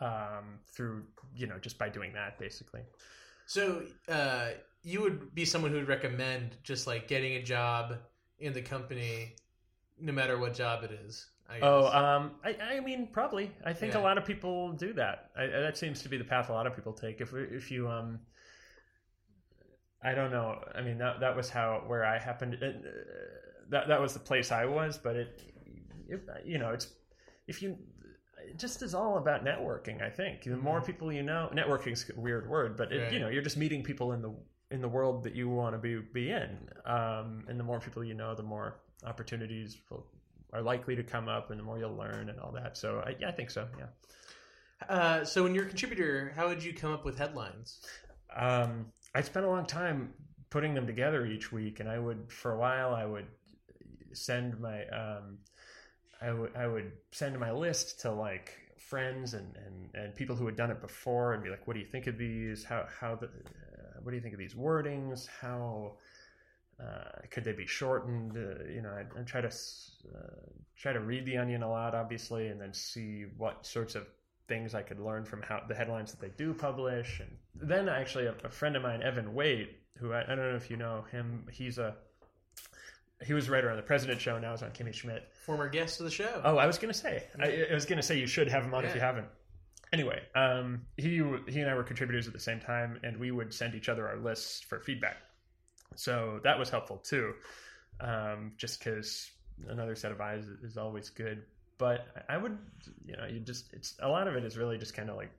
um, 0.00 0.60
through, 0.66 1.04
you 1.34 1.46
know, 1.46 1.58
just 1.58 1.78
by 1.78 1.88
doing 1.88 2.12
that, 2.12 2.38
basically. 2.38 2.82
So 3.46 3.82
uh, 4.08 4.50
you 4.82 5.00
would 5.00 5.34
be 5.34 5.44
someone 5.44 5.70
who 5.70 5.78
would 5.78 5.88
recommend 5.88 6.56
just 6.62 6.86
like 6.86 7.08
getting 7.08 7.34
a 7.34 7.42
job 7.42 7.96
in 8.38 8.52
the 8.52 8.62
company, 8.62 9.34
no 10.00 10.12
matter 10.12 10.38
what 10.38 10.54
job 10.54 10.84
it 10.84 10.92
is. 10.92 11.26
I. 11.48 11.60
Oh, 11.60 11.86
um, 11.86 12.32
I, 12.44 12.76
I 12.76 12.80
mean, 12.80 13.08
probably. 13.10 13.50
I 13.64 13.72
think 13.72 13.94
Yeah. 13.94 14.00
a 14.00 14.02
lot 14.02 14.18
of 14.18 14.24
people 14.24 14.72
do 14.72 14.92
that. 14.94 15.30
I, 15.36 15.46
that 15.46 15.78
seems 15.78 16.02
to 16.02 16.08
be 16.08 16.18
the 16.18 16.24
path 16.24 16.50
a 16.50 16.52
lot 16.52 16.66
of 16.66 16.74
people 16.76 16.92
take. 16.92 17.20
If 17.20 17.32
if 17.34 17.70
you 17.70 17.88
um, 17.88 18.20
I 20.02 20.14
don't 20.14 20.30
know. 20.30 20.62
I 20.74 20.82
mean, 20.82 20.98
that 20.98 21.20
that 21.20 21.34
was 21.34 21.50
how 21.50 21.82
where 21.86 22.04
I 22.04 22.18
happened. 22.18 22.58
Uh, 22.62 22.88
that 23.70 23.88
that 23.88 24.00
was 24.00 24.12
the 24.14 24.20
place 24.20 24.50
I 24.52 24.64
was, 24.64 24.98
but 24.98 25.16
it, 25.16 25.42
it 26.08 26.22
you 26.44 26.58
know, 26.58 26.70
it's 26.70 26.88
if 27.46 27.62
you 27.62 27.76
it 28.46 28.58
just 28.58 28.82
is 28.82 28.94
all 28.94 29.18
about 29.18 29.44
networking. 29.44 30.02
I 30.02 30.10
think 30.10 30.44
the 30.44 30.56
more 30.56 30.80
people 30.80 31.12
you 31.12 31.22
know, 31.22 31.50
networking's 31.52 32.10
a 32.16 32.20
weird 32.20 32.48
word, 32.48 32.76
but 32.76 32.92
it, 32.92 33.02
Right. 33.02 33.12
you 33.12 33.20
know, 33.20 33.28
you're 33.28 33.42
just 33.42 33.56
meeting 33.56 33.82
people 33.82 34.12
in 34.12 34.22
the 34.22 34.34
in 34.70 34.80
the 34.82 34.88
world 34.88 35.24
that 35.24 35.34
you 35.34 35.48
want 35.48 35.74
to 35.74 35.78
be 35.78 35.96
be 35.96 36.30
in. 36.30 36.56
Um, 36.84 37.44
and 37.48 37.58
the 37.58 37.64
more 37.64 37.80
people 37.80 38.04
you 38.04 38.14
know, 38.14 38.34
the 38.34 38.42
more 38.42 38.80
opportunities 39.04 39.76
will, 39.90 40.06
are 40.52 40.62
likely 40.62 40.96
to 40.96 41.02
come 41.02 41.28
up, 41.28 41.50
and 41.50 41.58
the 41.60 41.64
more 41.64 41.78
you'll 41.78 41.96
learn 41.96 42.30
and 42.30 42.40
all 42.40 42.52
that. 42.52 42.76
So 42.76 43.02
I, 43.06 43.16
yeah, 43.20 43.28
I 43.28 43.32
think 43.32 43.50
so. 43.50 43.66
Yeah. 43.78 43.86
Uh, 44.88 45.24
so 45.24 45.42
when 45.42 45.54
you're 45.54 45.64
a 45.64 45.68
contributor, 45.68 46.32
how 46.36 46.48
would 46.48 46.62
you 46.62 46.72
come 46.72 46.92
up 46.92 47.04
with 47.04 47.18
headlines? 47.18 47.80
Um, 48.34 48.86
I 49.14 49.22
spent 49.22 49.44
a 49.44 49.48
long 49.48 49.66
time 49.66 50.12
putting 50.50 50.74
them 50.74 50.86
together 50.86 51.26
each 51.26 51.50
week, 51.52 51.80
and 51.80 51.88
I 51.88 51.98
would, 51.98 52.30
for 52.32 52.52
a 52.52 52.58
while, 52.58 52.94
I 52.94 53.04
would 53.04 53.26
send 54.12 54.60
my, 54.60 54.86
um, 54.86 55.38
I 56.20 56.32
would, 56.32 56.56
I 56.56 56.66
would 56.66 56.92
send 57.12 57.38
my 57.38 57.52
list 57.52 58.00
to 58.00 58.12
like 58.12 58.52
friends 58.78 59.34
and, 59.34 59.56
and, 59.56 59.94
and 59.94 60.14
people 60.14 60.36
who 60.36 60.46
had 60.46 60.56
done 60.56 60.70
it 60.70 60.80
before, 60.80 61.34
and 61.34 61.42
be 61.42 61.50
like, 61.50 61.66
"What 61.66 61.74
do 61.74 61.80
you 61.80 61.86
think 61.86 62.06
of 62.06 62.18
these? 62.18 62.64
How 62.64 62.86
how 63.00 63.16
the, 63.16 63.26
uh, 63.26 64.00
what 64.02 64.10
do 64.10 64.16
you 64.16 64.22
think 64.22 64.34
of 64.34 64.40
these 64.40 64.54
wordings? 64.54 65.26
How 65.40 65.96
uh, 66.80 67.20
could 67.30 67.44
they 67.44 67.52
be 67.52 67.66
shortened? 67.66 68.36
Uh, 68.36 68.64
you 68.72 68.82
know, 68.82 68.90
I, 68.90 69.20
I 69.20 69.22
try 69.24 69.40
to 69.40 69.48
uh, 69.48 70.50
try 70.76 70.92
to 70.92 71.00
read 71.00 71.26
the 71.26 71.36
Onion 71.36 71.62
a 71.62 71.70
lot, 71.70 71.94
obviously, 71.94 72.48
and 72.48 72.60
then 72.60 72.72
see 72.72 73.26
what 73.36 73.66
sorts 73.66 73.94
of 73.94 74.06
things 74.48 74.74
I 74.74 74.82
could 74.82 74.98
learn 74.98 75.24
from 75.24 75.42
how 75.42 75.62
the 75.68 75.74
headlines 75.74 76.10
that 76.12 76.20
they 76.20 76.32
do 76.36 76.54
publish. 76.54 77.20
And 77.20 77.68
then 77.68 77.88
actually, 77.88 78.26
a, 78.26 78.34
a 78.44 78.50
friend 78.50 78.76
of 78.76 78.82
mine, 78.82 79.02
Evan 79.02 79.34
Waite, 79.34 79.76
who 79.98 80.12
I, 80.12 80.22
I 80.22 80.26
don't 80.28 80.38
know 80.38 80.56
if 80.56 80.70
you 80.70 80.76
know 80.76 81.04
him, 81.12 81.46
he's 81.52 81.78
a 81.78 81.96
he 83.24 83.32
was 83.34 83.48
a 83.48 83.50
writer 83.50 83.70
on 83.70 83.76
the 83.76 83.82
President 83.82 84.20
Show. 84.20 84.38
Now 84.38 84.52
he's 84.52 84.62
on 84.62 84.70
Kimmy 84.70 84.92
Schmidt. 84.94 85.28
Former 85.44 85.68
guest 85.68 86.00
of 86.00 86.04
the 86.04 86.10
show. 86.10 86.40
Oh, 86.44 86.56
I 86.56 86.66
was 86.66 86.78
gonna 86.78 86.94
say, 86.94 87.24
I, 87.40 87.66
I 87.70 87.74
was 87.74 87.84
gonna 87.86 88.02
say 88.02 88.18
you 88.18 88.26
should 88.26 88.48
have 88.48 88.64
him 88.64 88.74
on 88.74 88.84
if 88.84 88.94
you 88.94 89.00
haven't. 89.00 89.26
anyway, 89.92 90.22
um, 90.34 90.82
he 90.96 91.22
he 91.48 91.60
and 91.60 91.70
I 91.70 91.74
were 91.74 91.82
contributors 91.84 92.26
at 92.26 92.32
the 92.32 92.40
same 92.40 92.60
time, 92.60 93.00
and 93.02 93.16
we 93.18 93.30
would 93.30 93.52
send 93.52 93.74
each 93.74 93.88
other 93.88 94.06
our 94.08 94.16
lists 94.16 94.60
for 94.60 94.80
feedback. 94.80 95.16
So 95.96 96.40
that 96.44 96.58
was 96.58 96.70
helpful 96.70 96.98
too, 96.98 97.34
um, 98.00 98.52
just 98.56 98.78
because 98.78 99.30
another 99.68 99.94
set 99.96 100.12
of 100.12 100.20
eyes 100.20 100.44
is 100.62 100.76
always 100.76 101.08
good. 101.10 101.42
But 101.78 102.06
I 102.28 102.34
I 102.34 102.36
would, 102.38 102.56
you 103.04 103.16
know, 103.16 103.26
you 103.26 103.40
just 103.40 103.72
it's 103.72 103.96
a 104.00 104.08
lot 104.08 104.28
of 104.28 104.36
it 104.36 104.44
is 104.44 104.56
really 104.56 104.78
just 104.78 104.94
kind 104.94 105.10
of 105.10 105.16
like 105.16 105.30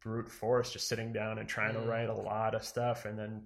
brute 0.00 0.28
force, 0.30 0.72
just 0.72 0.88
sitting 0.88 1.12
down 1.12 1.38
and 1.38 1.48
trying 1.48 1.74
Mm. 1.74 1.82
to 1.82 1.88
write 1.88 2.08
a 2.10 2.14
lot 2.14 2.54
of 2.54 2.64
stuff, 2.64 3.06
and 3.06 3.18
then 3.18 3.42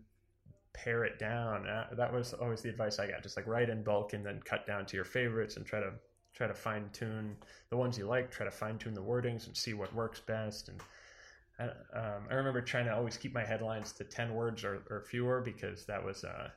pare 0.73 1.05
it 1.05 1.19
down. 1.19 1.67
Uh, 1.67 1.87
that 1.97 2.13
was 2.13 2.33
always 2.35 2.63
the 2.63 2.69
advice 2.69 2.99
I 2.99 3.09
got. 3.09 3.23
Just 3.23 3.37
like 3.37 3.47
write 3.47 3.71
in 3.71 3.83
bulk 3.83 4.13
and 4.13 4.25
then 4.25 4.41
cut 4.45 4.67
down 4.67 4.87
to 4.87 4.97
your 4.97 5.05
favorites 5.05 5.57
and 5.57 5.67
try 5.67 5.81
to 5.81 5.93
try 6.33 6.47
to 6.47 6.55
fine 6.55 6.89
tune 6.93 7.37
the 7.71 7.77
ones 7.77 7.99
you 7.99 8.07
like. 8.07 8.31
Try 8.31 8.45
to 8.47 8.51
fine 8.53 8.79
tune 8.79 8.95
the 8.95 9.03
wordings 9.03 9.47
and 9.47 9.57
see 9.57 9.75
what 9.75 9.95
works 9.95 10.21
best. 10.21 10.69
And 10.69 10.81
I, 11.59 11.65
um, 11.99 12.23
I 12.31 12.35
remember 12.35 12.61
trying 12.63 12.87
to 12.87 12.95
always 12.95 13.17
keep 13.17 13.35
my 13.35 13.45
headlines 13.45 13.93
to 13.93 14.05
ten 14.05 14.35
words 14.35 14.65
or, 14.65 14.83
or 14.91 15.03
fewer 15.03 15.41
because 15.41 15.85
that 15.87 16.03
was 16.05 16.25
uh, 16.25 16.49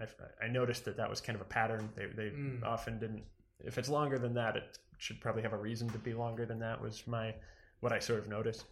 I, 0.00 0.44
I 0.44 0.48
noticed 0.48 0.84
that 0.86 0.96
that 0.96 1.08
was 1.08 1.20
kind 1.20 1.36
of 1.36 1.42
a 1.42 1.46
pattern. 1.46 1.88
They 1.96 2.06
they 2.06 2.30
Mm. 2.30 2.64
often 2.64 2.98
didn't. 2.98 3.22
If 3.60 3.78
it's 3.78 3.88
longer 3.88 4.18
than 4.18 4.34
that, 4.34 4.56
it 4.56 4.78
should 4.98 5.20
probably 5.20 5.42
have 5.42 5.52
a 5.52 5.56
reason 5.56 5.88
to 5.90 5.98
be 5.98 6.14
longer 6.14 6.44
than 6.46 6.58
that. 6.60 6.80
Was 6.80 7.06
my 7.06 7.34
what 7.80 7.92
I 7.92 7.98
sort 8.00 8.18
of 8.18 8.28
noticed. 8.28 8.64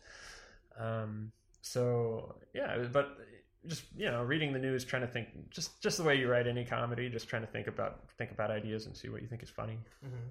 Um, 0.79 1.33
so 1.63 2.37
yeah, 2.55 2.87
but 2.93 3.19
just 3.67 3.85
you 3.97 4.11
know, 4.11 4.23
reading 4.23 4.53
the 4.53 4.59
news, 4.59 4.85
trying 4.85 5.03
to 5.03 5.09
think 5.09 5.29
just 5.51 5.81
just 5.83 5.99
the 5.99 6.03
way 6.03 6.17
you 6.17 6.31
write 6.31 6.47
any 6.47 6.65
comedy, 6.65 7.09
just 7.09 7.29
trying 7.29 7.43
to 7.43 7.49
think 7.49 7.67
about 7.67 8.01
think 8.19 8.31
about 8.31 8.51
ideas 8.51 8.87
and 8.87 8.97
see 8.97 9.09
what 9.09 9.23
you 9.23 9.29
think 9.29 9.43
is 9.43 9.51
funny. 9.51 9.79
Mhm. 10.05 10.31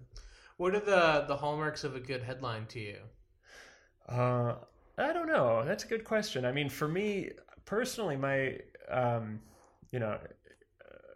What 0.58 0.76
are 0.76 0.80
the 0.80 1.26
the 1.28 1.38
hallmarks 1.38 1.84
of 1.84 1.96
a 1.96 2.00
good 2.00 2.24
headline 2.24 2.66
to 2.68 2.80
you? 2.80 2.98
Uh, 4.08 4.56
I 4.98 5.14
don't 5.14 5.28
know. 5.28 5.64
That's 5.64 5.84
a 5.84 5.88
good 5.88 6.04
question. 6.04 6.46
I 6.46 6.52
mean, 6.52 6.70
for 6.70 6.88
me 6.88 7.32
personally, 7.66 8.18
my 8.18 8.60
um, 8.90 9.40
you 9.92 10.00
know, 10.00 10.20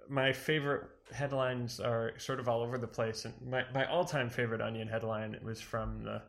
my 0.07 0.31
favorite 0.31 0.83
headlines 1.11 1.79
are 1.79 2.13
sort 2.17 2.39
of 2.39 2.47
all 2.47 2.61
over 2.61 2.77
the 2.77 2.87
place. 2.87 3.25
And 3.25 3.33
my 3.45 3.65
my 3.73 3.85
all 3.85 4.05
time 4.05 4.29
favorite 4.29 4.61
Onion 4.61 4.87
headline 4.87 5.37
was 5.43 5.59
from 5.59 6.03
the 6.03 6.21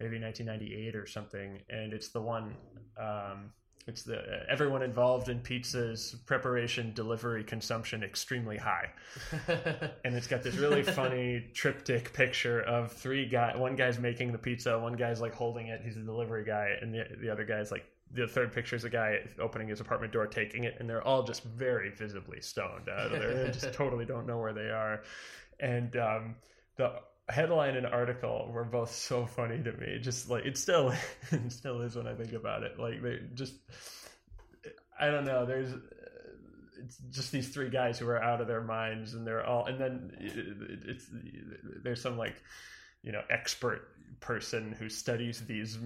maybe 0.00 0.18
1998 0.18 0.96
or 0.96 1.06
something, 1.06 1.60
and 1.70 1.92
it's 1.92 2.08
the 2.08 2.20
one. 2.20 2.56
Um, 2.98 3.52
it's 3.86 4.02
the 4.02 4.44
everyone 4.48 4.82
involved 4.82 5.28
in 5.28 5.40
pizza's 5.40 6.16
preparation, 6.24 6.92
delivery, 6.94 7.44
consumption 7.44 8.02
extremely 8.02 8.56
high. 8.56 8.90
and 10.04 10.14
it's 10.14 10.26
got 10.26 10.42
this 10.42 10.56
really 10.56 10.82
funny 10.82 11.44
triptych 11.52 12.12
picture 12.14 12.62
of 12.62 12.92
three 12.92 13.26
guy. 13.26 13.54
One 13.56 13.76
guy's 13.76 13.98
making 13.98 14.32
the 14.32 14.38
pizza, 14.38 14.78
one 14.78 14.94
guy's 14.94 15.20
like 15.20 15.34
holding 15.34 15.66
it. 15.66 15.82
He's 15.84 15.96
the 15.96 16.02
delivery 16.02 16.44
guy, 16.44 16.76
and 16.80 16.94
the 16.94 17.04
the 17.20 17.28
other 17.28 17.44
guy's 17.44 17.70
like 17.70 17.84
the 18.10 18.26
third 18.26 18.52
picture 18.52 18.76
is 18.76 18.84
a 18.84 18.90
guy 18.90 19.18
opening 19.38 19.68
his 19.68 19.80
apartment 19.80 20.12
door, 20.12 20.26
taking 20.26 20.64
it, 20.64 20.76
and 20.78 20.88
they're 20.88 21.02
all 21.02 21.22
just 21.22 21.44
very 21.44 21.90
visibly 21.90 22.40
stoned 22.40 22.88
of. 22.88 23.10
They 23.10 23.50
just 23.52 23.72
totally 23.74 24.06
don't 24.06 24.26
know 24.26 24.38
where 24.38 24.54
they 24.54 24.70
are, 24.70 25.02
and 25.60 25.94
um, 25.96 26.36
the 26.76 26.92
headline 27.28 27.76
and 27.76 27.86
article 27.86 28.50
were 28.52 28.64
both 28.64 28.92
so 28.92 29.26
funny 29.26 29.62
to 29.62 29.72
me. 29.72 29.98
Just 30.00 30.28
like 30.28 30.44
it 30.44 30.56
still 30.58 30.92
it 31.30 31.52
still 31.52 31.80
is 31.82 31.96
when 31.96 32.06
I 32.06 32.14
think 32.14 32.32
about 32.32 32.62
it. 32.62 32.78
Like 32.78 33.02
they 33.02 33.20
just 33.34 33.54
I 34.98 35.10
don't 35.10 35.24
know. 35.24 35.46
There's 35.46 35.72
uh, 35.72 35.78
it's 36.82 36.98
just 37.10 37.32
these 37.32 37.48
three 37.48 37.70
guys 37.70 37.98
who 37.98 38.08
are 38.08 38.22
out 38.22 38.40
of 38.40 38.46
their 38.46 38.62
minds, 38.62 39.14
and 39.14 39.26
they're 39.26 39.44
all. 39.44 39.66
And 39.66 39.80
then 39.80 40.12
it, 40.20 40.82
it's 40.86 41.06
there's 41.82 42.00
some 42.00 42.18
like 42.18 42.34
you 43.02 43.12
know 43.12 43.22
expert 43.30 43.88
person 44.24 44.74
who 44.78 44.88
studies 44.88 45.44
these 45.46 45.78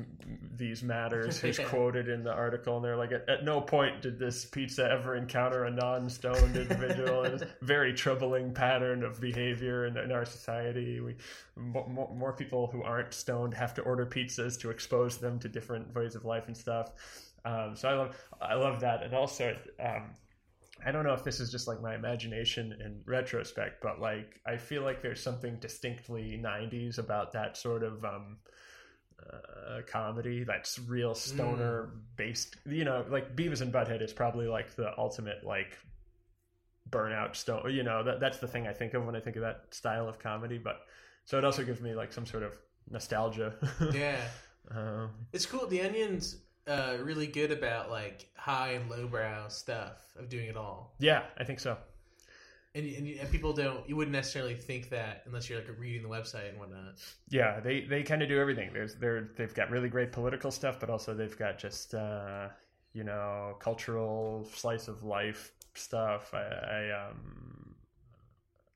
these 0.57 0.85
matters 0.85 1.40
who's 1.40 1.59
quoted 1.66 2.09
in 2.09 2.22
the 2.22 2.33
article 2.33 2.77
and 2.77 2.85
they're 2.85 2.96
like 2.96 3.11
at, 3.11 3.29
at 3.29 3.44
no 3.44 3.61
point 3.61 4.01
did 4.01 4.16
this 4.16 4.44
pizza 4.44 4.88
ever 4.88 5.16
encounter 5.16 5.64
a 5.64 5.70
non-stoned 5.70 6.57
individual. 6.57 7.24
And 7.24 7.35
it's 7.35 7.42
a 7.42 7.48
very 7.64 7.92
troubling 7.92 8.55
pattern 8.55 9.03
of 9.03 9.20
behavior 9.20 9.87
in, 9.87 9.96
in 9.96 10.12
our 10.12 10.24
society. 10.24 11.01
We 11.01 11.16
more, 11.57 11.88
more, 11.88 12.14
more 12.14 12.33
people 12.33 12.68
who 12.68 12.85
aren't 12.85 13.12
stoned 13.12 13.55
have 13.55 13.74
to 13.74 13.83
order 13.83 14.07
pizzas 14.07 14.59
to 14.61 14.70
expose 14.70 15.18
them 15.18 15.40
to 15.40 15.48
different 15.48 15.92
ways 15.92 16.14
of 16.14 16.24
life 16.24 16.46
and 16.46 16.57
stuff. 16.57 16.92
Um, 17.44 17.74
so 17.74 17.88
i 17.88 17.94
love 17.94 18.16
i 18.40 18.55
love 18.55 18.81
that. 18.81 19.03
And 19.03 19.14
also 19.14 19.57
um, 19.81 20.11
I 20.88 20.90
don't 20.90 21.05
know 21.05 21.12
if 21.12 21.22
this 21.22 21.38
is 21.38 21.51
just 21.51 21.68
like 21.68 21.83
my 21.83 21.94
imagination 21.94 22.72
in 22.72 23.03
retrospect, 23.05 23.83
but 23.83 24.01
like 24.01 24.40
I 24.46 24.57
feel 24.57 24.81
like 24.83 25.03
there's 25.03 25.22
something 25.22 25.59
distinctly 25.61 26.40
90s 26.42 26.96
about 26.96 27.35
that 27.35 27.59
sort 27.59 27.83
of 27.83 28.03
um, 28.07 28.38
uh, 29.22 29.83
comedy 29.87 30.44
that's 30.44 30.79
real 30.79 31.14
stoner 31.14 31.90
based. 32.16 32.57
You 32.64 32.87
know, 32.87 33.05
like 33.11 33.37
Beavis 33.37 33.61
and 33.61 33.70
Butthead 33.70 34.01
is 34.01 34.14
probably 34.14 34.46
like 34.46 34.77
the 34.77 34.96
ultimate 34.96 35.44
like 35.44 35.77
burnout 36.88 37.37
stone. 37.37 37.70
You 37.70 37.83
know, 37.83 38.03
that 38.05 38.18
that's 38.18 38.38
the 38.38 38.48
thing 38.48 38.66
I 38.66 38.72
think 38.72 38.94
of 38.94 39.05
when 39.05 39.14
I 39.14 39.20
think 39.20 39.37
of 39.37 39.42
that 39.42 39.66
style 39.72 40.09
of 40.09 40.18
comedy. 40.18 40.57
But 40.57 40.81
so 41.27 41.37
it 41.37 41.44
also 41.44 41.64
gives 41.64 41.83
me 41.83 41.94
like 41.94 42.14
some 42.14 42.24
sort 42.24 42.44
of 42.44 42.57
nostalgia. 42.88 43.53
yeah, 43.92 44.22
um, 44.70 45.11
it's 45.35 45.44
cool. 45.44 45.66
The 45.66 45.83
Onion's 45.83 46.38
uh, 46.68 46.96
really 47.02 47.26
good 47.26 47.50
about 47.50 47.90
like 47.90 48.28
high 48.37 48.72
and 48.72 48.90
lowbrow 48.90 49.48
stuff 49.48 50.04
of 50.18 50.28
doing 50.28 50.46
it 50.46 50.57
all. 50.57 50.94
yeah, 50.98 51.22
I 51.38 51.44
think 51.44 51.61
so. 51.61 51.76
And, 52.74 52.87
and, 52.87 53.09
and 53.09 53.31
people 53.31 53.52
don't, 53.54 53.88
you 53.88 53.96
wouldn't 53.96 54.12
necessarily 54.12 54.54
think 54.54 54.90
that 54.90 55.22
unless 55.26 55.48
you're 55.48 55.59
like 55.59 55.68
reading 55.78 56.02
the 56.02 56.09
website 56.09 56.50
and 56.50 56.59
whatnot. 56.59 56.94
Yeah, 57.31 57.61
they 57.61 57.81
they 57.81 58.02
kind 58.02 58.22
of 58.22 58.28
do 58.28 58.38
everything. 58.38 58.70
There's 58.72 58.94
they're 58.94 59.31
they've 59.37 59.54
got 59.54 59.70
really 59.70 59.88
great 59.88 60.12
political 60.12 60.50
stuff, 60.50 60.78
but 60.78 60.90
also 60.90 61.14
they've 61.14 61.37
got 61.37 61.59
just 61.59 61.94
uh, 61.94 62.48
you 62.92 63.04
know 63.04 63.57
cultural 63.59 64.46
slice 64.52 64.87
of 64.87 65.02
life 65.02 65.52
stuff. 65.74 66.35
I, 66.35 66.44
I 66.44 67.09
um 67.09 67.74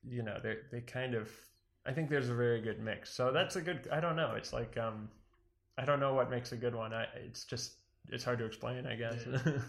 you 0.09 0.23
know 0.23 0.39
they 0.41 0.57
they 0.71 0.81
kind 0.81 1.13
of 1.13 1.29
I 1.85 1.93
think 1.93 2.09
there's 2.09 2.29
a 2.29 2.35
very 2.35 2.61
good 2.61 2.79
mix. 2.79 3.13
So 3.13 3.31
that's 3.31 3.55
a 3.55 3.61
good. 3.61 3.87
I 3.91 3.99
don't 3.99 4.15
know. 4.15 4.33
It's 4.35 4.53
like 4.53 4.77
um 4.77 5.09
I 5.77 5.85
don't 5.85 5.99
know 5.99 6.13
what 6.13 6.29
makes 6.29 6.51
a 6.51 6.57
good 6.57 6.75
one. 6.75 6.93
I 6.93 7.05
it's 7.25 7.45
just 7.45 7.75
it's 8.09 8.23
hard 8.23 8.39
to 8.39 8.45
explain. 8.45 8.85
I 8.85 8.95
guess. 8.95 9.25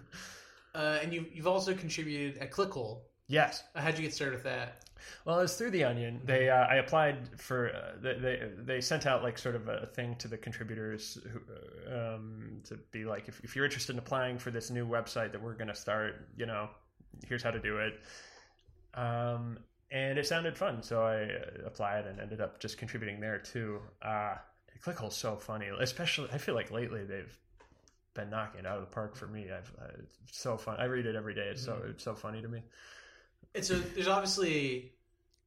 Uh, 0.75 0.99
and 1.01 1.13
you, 1.15 1.25
you've 1.33 1.47
also 1.47 1.73
contributed 1.73 2.37
at 2.43 2.51
Clickhole. 2.51 3.03
yes. 3.29 3.63
Uh, 3.77 3.81
How'd 3.81 3.97
you 3.97 4.03
get 4.03 4.13
started 4.13 4.35
with 4.35 4.43
that? 4.43 4.85
Well, 5.25 5.39
it's 5.39 5.55
through 5.57 5.71
the 5.71 5.85
Onion. 5.85 6.21
They 6.25 6.51
uh, 6.51 6.65
I 6.65 6.77
applied 6.77 7.41
for 7.41 7.71
uh, 7.73 7.93
they, 8.03 8.15
they 8.19 8.51
they 8.59 8.81
sent 8.81 9.07
out 9.07 9.23
like 9.23 9.39
sort 9.39 9.55
of 9.55 9.69
a 9.69 9.87
thing 9.87 10.17
to 10.17 10.27
the 10.27 10.37
contributors 10.37 11.19
who, 11.31 11.95
um, 11.95 12.61
to 12.65 12.77
be 12.91 13.05
like 13.05 13.29
if, 13.29 13.41
if 13.45 13.55
you're 13.55 13.65
interested 13.67 13.93
in 13.93 13.99
applying 14.01 14.37
for 14.39 14.51
this 14.51 14.69
new 14.71 14.85
website 14.85 15.31
that 15.31 15.41
we're 15.41 15.55
going 15.55 15.69
to 15.69 15.75
start, 15.77 16.29
you 16.37 16.47
know, 16.47 16.69
here's 17.29 17.43
how 17.45 17.53
to 17.53 17.61
do 17.61 17.79
it. 17.79 18.01
Um, 18.95 19.59
and 19.93 20.19
it 20.19 20.27
sounded 20.27 20.57
fun, 20.59 20.83
so 20.83 21.03
I 21.03 21.23
uh, 21.25 21.67
applied 21.67 22.07
and 22.07 22.19
ended 22.19 22.41
up 22.41 22.59
just 22.59 22.79
contributing 22.79 23.21
there 23.21 23.39
too. 23.39 23.81
Uh, 24.03 24.37
Clickhole's 24.85 25.15
so 25.17 25.37
funny, 25.37 25.69
especially 25.79 26.29
I 26.33 26.39
feel 26.39 26.55
like 26.57 26.71
lately 26.73 27.05
they've 27.05 27.39
been 28.15 28.31
knocking 28.31 28.61
it 28.61 28.67
out 28.67 28.77
of 28.77 28.83
the 28.83 28.91
park 28.91 29.17
for 29.17 29.27
me. 29.27 29.47
I've 29.51 29.73
uh, 29.81 29.87
it's 30.25 30.41
so 30.41 30.57
fun. 30.57 30.77
I 30.79 30.85
read 30.85 31.07
it 31.07 31.17
every 31.17 31.35
day. 31.35 31.49
It's 31.51 31.65
so 31.65 31.81
it's 31.89 32.05
so 32.05 32.15
funny 32.15 32.41
to 32.41 32.49
me. 32.49 32.63
And 33.55 33.65
so 33.65 33.79
there's 33.79 34.09
obviously 34.09 34.93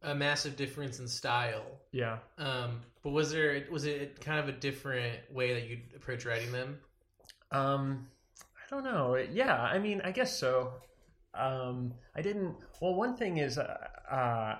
a 0.04 0.14
massive 0.14 0.56
difference 0.56 1.00
in 1.00 1.08
style. 1.08 1.66
Yeah. 1.92 2.20
Um, 2.38 2.82
but 3.04 3.12
was 3.12 3.32
there 3.32 3.66
was 3.72 3.86
it 3.86 4.22
kind 4.22 4.40
of 4.40 4.48
a 4.48 4.58
different 4.58 5.18
way 5.32 5.54
that 5.54 5.68
you'd 5.68 5.82
approach 5.96 6.26
writing 6.26 6.52
them? 6.52 6.80
Um, 7.52 8.08
I 8.42 8.70
don't 8.70 8.84
know. 8.84 9.16
Yeah, 9.16 9.62
I 9.62 9.80
mean, 9.80 10.02
I 10.04 10.12
guess 10.12 10.38
so. 10.38 10.74
Um, 11.34 11.94
I 12.16 12.22
didn't. 12.22 12.56
Well, 12.82 12.96
one 12.96 13.16
thing 13.16 13.38
is, 13.38 13.58
uh, 13.58 13.78
uh, 14.10 14.56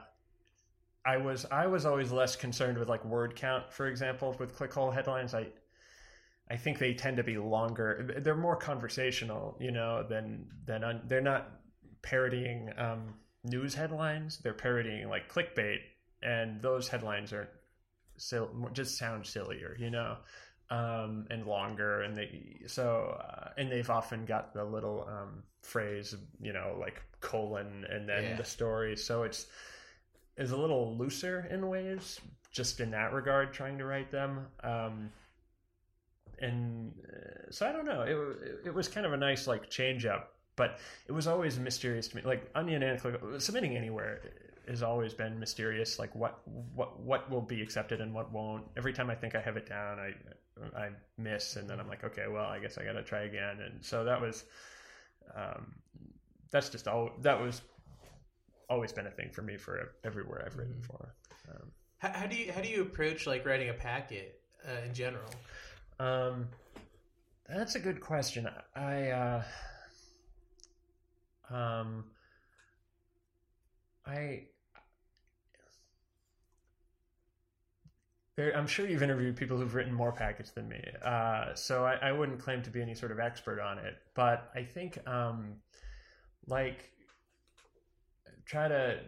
I 1.06 1.17
was 1.17 1.46
I 1.52 1.67
was 1.67 1.86
always 1.86 2.12
less 2.12 2.36
concerned 2.36 2.78
with 2.78 2.89
like 2.89 3.04
word 3.06 3.36
count, 3.36 3.72
for 3.72 3.88
example, 3.88 4.36
with 4.39 4.58
clickhole 4.58 4.93
headlines. 4.93 5.34
I 5.34 5.48
I 6.49 6.55
think 6.57 6.79
they 6.79 6.93
tend 6.93 7.17
to 7.17 7.23
be 7.23 7.38
longer. 7.38 8.15
They're 8.19 8.36
more 8.36 8.55
conversational, 8.55 9.57
you 9.60 9.71
know, 9.71 10.03
than 10.07 10.47
than 10.65 10.83
un, 10.83 11.01
they're 11.05 11.21
not 11.21 11.51
parodying 12.01 12.71
um, 12.77 13.15
news 13.43 13.73
headlines. 13.73 14.39
They're 14.39 14.53
parodying 14.53 15.10
like 15.10 15.31
clickbait, 15.31 15.79
and 16.23 16.62
those 16.62 16.88
headlines 16.88 17.33
are 17.33 17.49
sil- 18.15 18.69
just 18.73 18.97
sound 18.97 19.25
sillier, 19.25 19.75
you 19.79 19.89
know 19.89 20.17
um, 20.69 21.25
and 21.29 21.45
longer, 21.45 22.01
and 22.01 22.15
they 22.15 22.60
so 22.67 23.17
uh, 23.21 23.49
and 23.57 23.71
they've 23.71 23.89
often 23.89 24.25
got 24.25 24.53
the 24.53 24.63
little 24.63 25.07
um, 25.07 25.43
phrase, 25.62 26.15
you 26.41 26.53
know, 26.53 26.75
like 26.79 27.01
colon 27.21 27.86
and 27.89 28.07
then 28.07 28.23
Yeah. 28.23 28.36
the 28.36 28.43
story. 28.43 28.95
So 28.97 29.23
it's 29.23 29.47
is 30.38 30.51
a 30.51 30.57
little 30.57 30.95
looser 30.97 31.47
in 31.49 31.67
ways, 31.67 32.19
just 32.51 32.79
in 32.79 32.91
that 32.91 33.13
regard, 33.13 33.53
trying 33.53 33.77
to 33.77 33.86
write 33.86 34.12
them. 34.12 34.47
Um, 34.63 35.10
and 36.39 36.93
uh, 37.08 37.52
so 37.52 37.67
I 37.67 37.71
don't 37.71 37.86
know. 37.86 38.02
It, 38.02 38.67
it 38.67 38.73
was 38.73 38.88
kind 38.88 39.06
of 39.06 39.13
a 39.13 39.17
nice 39.17 39.47
like 39.47 39.69
change 39.69 40.06
up, 40.06 40.34
but 40.56 40.80
it 41.08 41.12
was 41.12 41.28
always 41.28 41.60
mysterious 41.60 42.08
to 42.10 42.15
me. 42.15 42.21
Like 42.23 42.50
Onion 42.56 42.84
and 42.84 43.00
Click, 43.00 43.15
submitting 43.39 43.76
anywhere 43.76 44.21
has 44.67 44.84
always 44.84 45.13
been 45.13 45.39
mysterious. 45.39 46.00
Like 46.00 46.13
what 46.15 46.41
what 46.73 47.00
what 47.00 47.30
will 47.30 47.41
be 47.41 47.62
accepted 47.62 48.02
and 48.02 48.13
what 48.13 48.32
won't. 48.32 48.63
Every 48.76 48.93
time 48.93 49.10
I 49.10 49.15
think 49.15 49.36
I 49.36 49.41
have 49.41 49.58
it 49.58 49.67
down, 49.67 50.00
I 50.00 50.13
I 50.76 50.89
miss, 51.17 51.56
and 51.56 51.69
then 51.69 51.80
I'm 51.80 51.88
like, 51.88 52.04
okay, 52.04 52.28
well, 52.28 52.45
I 52.45 52.60
guess 52.60 52.78
I 52.78 52.84
got 52.84 52.93
to 52.93 53.04
try 53.04 53.21
again. 53.21 53.62
And 53.62 53.84
so 53.84 54.04
that 54.04 54.19
was, 54.19 54.45
um, 55.36 55.73
that's 56.52 56.69
just 56.69 56.88
all. 56.88 57.12
That 57.21 57.39
was 57.39 57.62
always 58.69 58.91
been 58.91 59.08
a 59.08 59.12
thing 59.12 59.30
for 59.30 59.41
me 59.41 59.58
for 59.58 59.93
everywhere 60.04 60.43
I've 60.45 60.58
written 60.58 60.82
for. 60.82 61.13
Um, 61.50 61.71
How, 62.00 62.10
how 62.10 62.28
do 62.28 62.36
you 62.36 62.52
how 62.52 62.62
do 62.62 62.67
you 62.67 62.82
approach 62.82 63.26
like 63.26 63.45
writing 63.45 63.69
a 63.69 63.73
packet 63.73 64.41
uh, 64.67 64.86
in 64.86 64.93
general? 64.93 65.30
Um, 65.99 66.49
that's 67.49 67.75
a 67.75 67.79
good 67.79 68.01
question. 68.01 68.47
I, 68.75 69.10
uh, 69.10 69.43
um, 71.49 72.05
I, 74.05 74.43
there, 78.36 78.55
I'm 78.55 78.67
sure 78.67 78.88
you've 78.88 79.01
interviewed 79.01 79.38
people 79.38 79.57
who've 79.57 79.73
written 79.73 79.93
more 79.93 80.12
packets 80.12 80.51
than 80.51 80.67
me, 80.69 80.83
uh, 81.03 81.55
so 81.55 81.86
I, 81.86 81.95
I 81.95 82.12
wouldn't 82.12 82.39
claim 82.39 82.62
to 82.63 82.69
be 82.69 82.81
any 82.81 82.93
sort 82.93 83.12
of 83.12 83.19
expert 83.19 83.60
on 83.60 83.79
it. 83.79 83.95
But 84.13 84.51
I 84.55 84.63
think, 84.63 84.99
um, 85.07 85.55
like, 86.45 86.91
try 88.45 88.67
to 88.67 88.99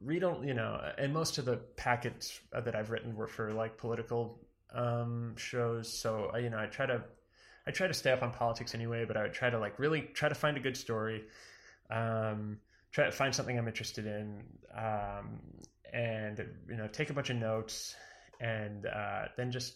read, 0.00 0.22
you 0.22 0.54
know, 0.54 0.80
and 0.98 1.12
most 1.12 1.38
of 1.38 1.44
the 1.44 1.56
packets 1.76 2.40
that 2.52 2.74
I've 2.74 2.90
written 2.90 3.14
were 3.14 3.26
for 3.26 3.52
like 3.52 3.78
political 3.78 4.43
um, 4.74 5.36
shows. 5.36 5.92
So 5.92 6.30
uh, 6.34 6.38
you 6.38 6.50
know, 6.50 6.58
I 6.58 6.66
try 6.66 6.86
to 6.86 7.02
I 7.66 7.70
try 7.70 7.86
to 7.86 7.94
stay 7.94 8.10
up 8.12 8.22
on 8.22 8.32
politics 8.32 8.74
anyway, 8.74 9.04
but 9.04 9.16
I 9.16 9.22
would 9.22 9.32
try 9.32 9.50
to 9.50 9.58
like 9.58 9.78
really 9.78 10.02
try 10.14 10.28
to 10.28 10.34
find 10.34 10.56
a 10.56 10.60
good 10.60 10.76
story, 10.76 11.24
um, 11.90 12.58
try 12.92 13.06
to 13.06 13.12
find 13.12 13.34
something 13.34 13.58
I'm 13.58 13.68
interested 13.68 14.06
in, 14.06 14.42
um, 14.76 15.40
and 15.92 16.44
you 16.68 16.76
know, 16.76 16.88
take 16.88 17.10
a 17.10 17.12
bunch 17.12 17.30
of 17.30 17.36
notes, 17.36 17.94
and 18.40 18.86
uh, 18.86 19.26
then 19.36 19.50
just 19.50 19.74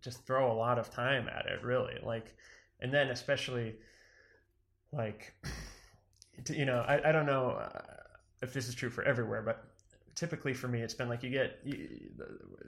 just 0.00 0.24
throw 0.26 0.52
a 0.52 0.54
lot 0.54 0.78
of 0.78 0.90
time 0.90 1.28
at 1.28 1.46
it. 1.46 1.62
Really, 1.64 1.98
like, 2.02 2.34
and 2.80 2.92
then 2.92 3.08
especially 3.08 3.74
like 4.92 5.34
you 6.48 6.64
know, 6.64 6.84
I, 6.86 7.08
I 7.08 7.12
don't 7.12 7.26
know 7.26 7.50
uh, 7.50 7.82
if 8.42 8.52
this 8.52 8.68
is 8.68 8.74
true 8.74 8.90
for 8.90 9.02
everywhere, 9.02 9.42
but 9.42 9.69
typically 10.14 10.54
for 10.54 10.68
me, 10.68 10.80
it's 10.80 10.94
been 10.94 11.08
like 11.08 11.22
you 11.22 11.30
get 11.30 11.58
you, 11.64 11.88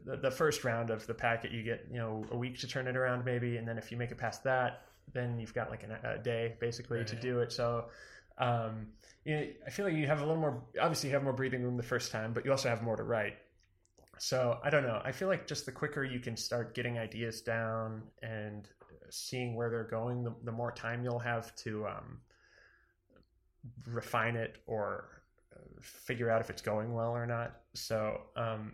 the, 0.05 0.17
the 0.17 0.31
first 0.31 0.65
round 0.65 0.91
of 0.91 1.07
the 1.07 1.15
packet, 1.15 1.53
you 1.53 1.63
get 1.63 1.87
you 1.91 1.99
know 1.99 2.25
a 2.31 2.37
week 2.37 2.59
to 2.61 2.67
turn 2.67 2.87
it 2.87 2.97
around 2.97 3.25
maybe, 3.25 3.57
and 3.57 3.67
then 3.67 3.79
if 3.79 3.91
you 3.91 3.97
make 3.97 4.11
it 4.11 4.19
past 4.19 4.45
that, 4.45 4.83
then 5.13 5.39
you've 5.39 5.55
got 5.55 5.71
like 5.71 5.83
an, 5.83 5.93
a 6.05 6.19
day 6.19 6.55
basically 6.61 7.05
to 7.05 7.17
do 7.17 7.41
it. 7.41 7.53
So. 7.53 7.87
Um, 8.39 8.87
you 9.25 9.37
know, 9.37 9.47
I 9.67 9.71
feel 9.71 9.85
like 9.85 9.95
you 9.95 10.07
have 10.07 10.21
a 10.21 10.23
little 10.23 10.41
more. 10.41 10.65
Obviously, 10.81 11.11
you 11.11 11.15
have 11.15 11.23
more 11.23 11.35
breathing 11.35 11.63
room 11.63 11.77
the 11.77 11.83
first 11.83 12.11
time, 12.11 12.33
but 12.33 12.45
you 12.45 12.51
also 12.51 12.71
have 12.71 12.83
more 12.83 12.97
to 12.97 13.05
write. 13.05 13.35
So 14.19 14.59
I 14.65 14.71
don't 14.71 14.85
know. 14.85 15.01
I 15.05 15.13
feel 15.13 15.29
like 15.29 15.47
just 15.47 15.67
the 15.67 15.71
quicker 15.71 16.03
you 16.03 16.19
can 16.19 16.37
start 16.37 16.75
getting 16.75 16.99
ideas 16.99 17.41
down 17.41 18.03
and 18.23 18.69
seeing 19.11 19.55
where 19.55 19.71
they're 19.71 19.85
going, 19.85 20.25
the, 20.25 20.35
the 20.45 20.53
more 20.53 20.73
time 20.73 21.05
you'll 21.05 21.19
have 21.19 21.55
to 21.57 21.87
um, 21.87 22.21
refine 23.87 24.37
it 24.37 24.59
or 24.67 25.22
figure 25.83 26.31
out 26.31 26.41
if 26.41 26.49
it's 26.51 26.63
going 26.63 26.93
well 26.95 27.11
or 27.11 27.27
not. 27.27 27.61
So, 27.75 28.21
um, 28.37 28.73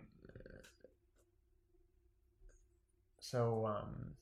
so 3.19 3.65
um, 3.67 4.13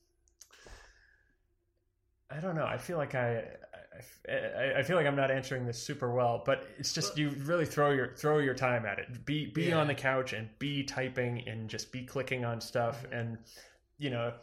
I 2.30 2.40
don't 2.40 2.56
know. 2.56 2.66
I 2.66 2.78
feel 2.78 2.98
like 2.98 3.16
I, 3.16 3.44
I, 4.30 4.74
I- 4.80 4.84
feel 4.84 4.96
like 4.98 5.06
I'm 5.08 5.16
not 5.16 5.32
answering 5.32 5.66
this 5.66 5.82
super 5.82 6.12
well, 6.14 6.44
but 6.46 6.68
it's 6.78 6.94
just 6.94 7.18
you 7.18 7.30
really 7.46 7.66
throw 7.66 7.92
your 7.92 8.14
throw 8.16 8.40
your 8.40 8.54
time 8.54 8.86
at 8.86 9.00
it. 9.00 9.26
Be 9.26 9.48
be 9.48 9.66
Yeah. 9.66 9.78
on 9.80 9.88
the 9.88 9.96
couch 9.96 10.34
and 10.34 10.50
be 10.60 10.84
typing 10.84 11.48
and 11.48 11.70
just 11.70 11.92
be 11.92 12.04
clicking 12.04 12.44
on 12.46 12.60
stuff 12.62 13.06
and 13.12 13.38
you 13.98 14.10
know 14.10 14.34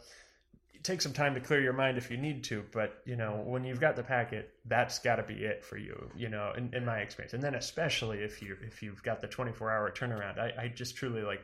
take 0.85 1.01
some 1.01 1.13
time 1.13 1.33
to 1.33 1.39
clear 1.39 1.59
your 1.61 1.73
mind 1.73 1.97
if 1.97 2.11
you 2.11 2.17
need 2.17 2.43
to 2.43 2.63
but 2.71 3.01
you 3.05 3.15
know 3.15 3.41
when 3.45 3.63
you've 3.63 3.79
got 3.79 3.95
the 3.95 4.03
packet 4.03 4.53
that's 4.65 4.99
got 4.99 5.15
to 5.15 5.23
be 5.23 5.33
it 5.43 5.63
for 5.65 5.77
you 5.77 6.09
you 6.15 6.29
know 6.29 6.53
in, 6.55 6.71
in 6.73 6.85
my 6.85 6.99
experience. 6.99 7.33
And 7.33 7.41
then 7.43 7.55
especially 7.55 8.19
if 8.19 8.41
you 8.41 8.55
if 8.61 8.83
you've 8.83 9.01
got 9.01 9.19
the 9.19 9.27
24 9.27 9.71
hour 9.71 9.91
turnaround 9.91 10.37
i, 10.39 10.63
I 10.63 10.67
just 10.67 10.95
truly 10.95 11.23
like 11.23 11.41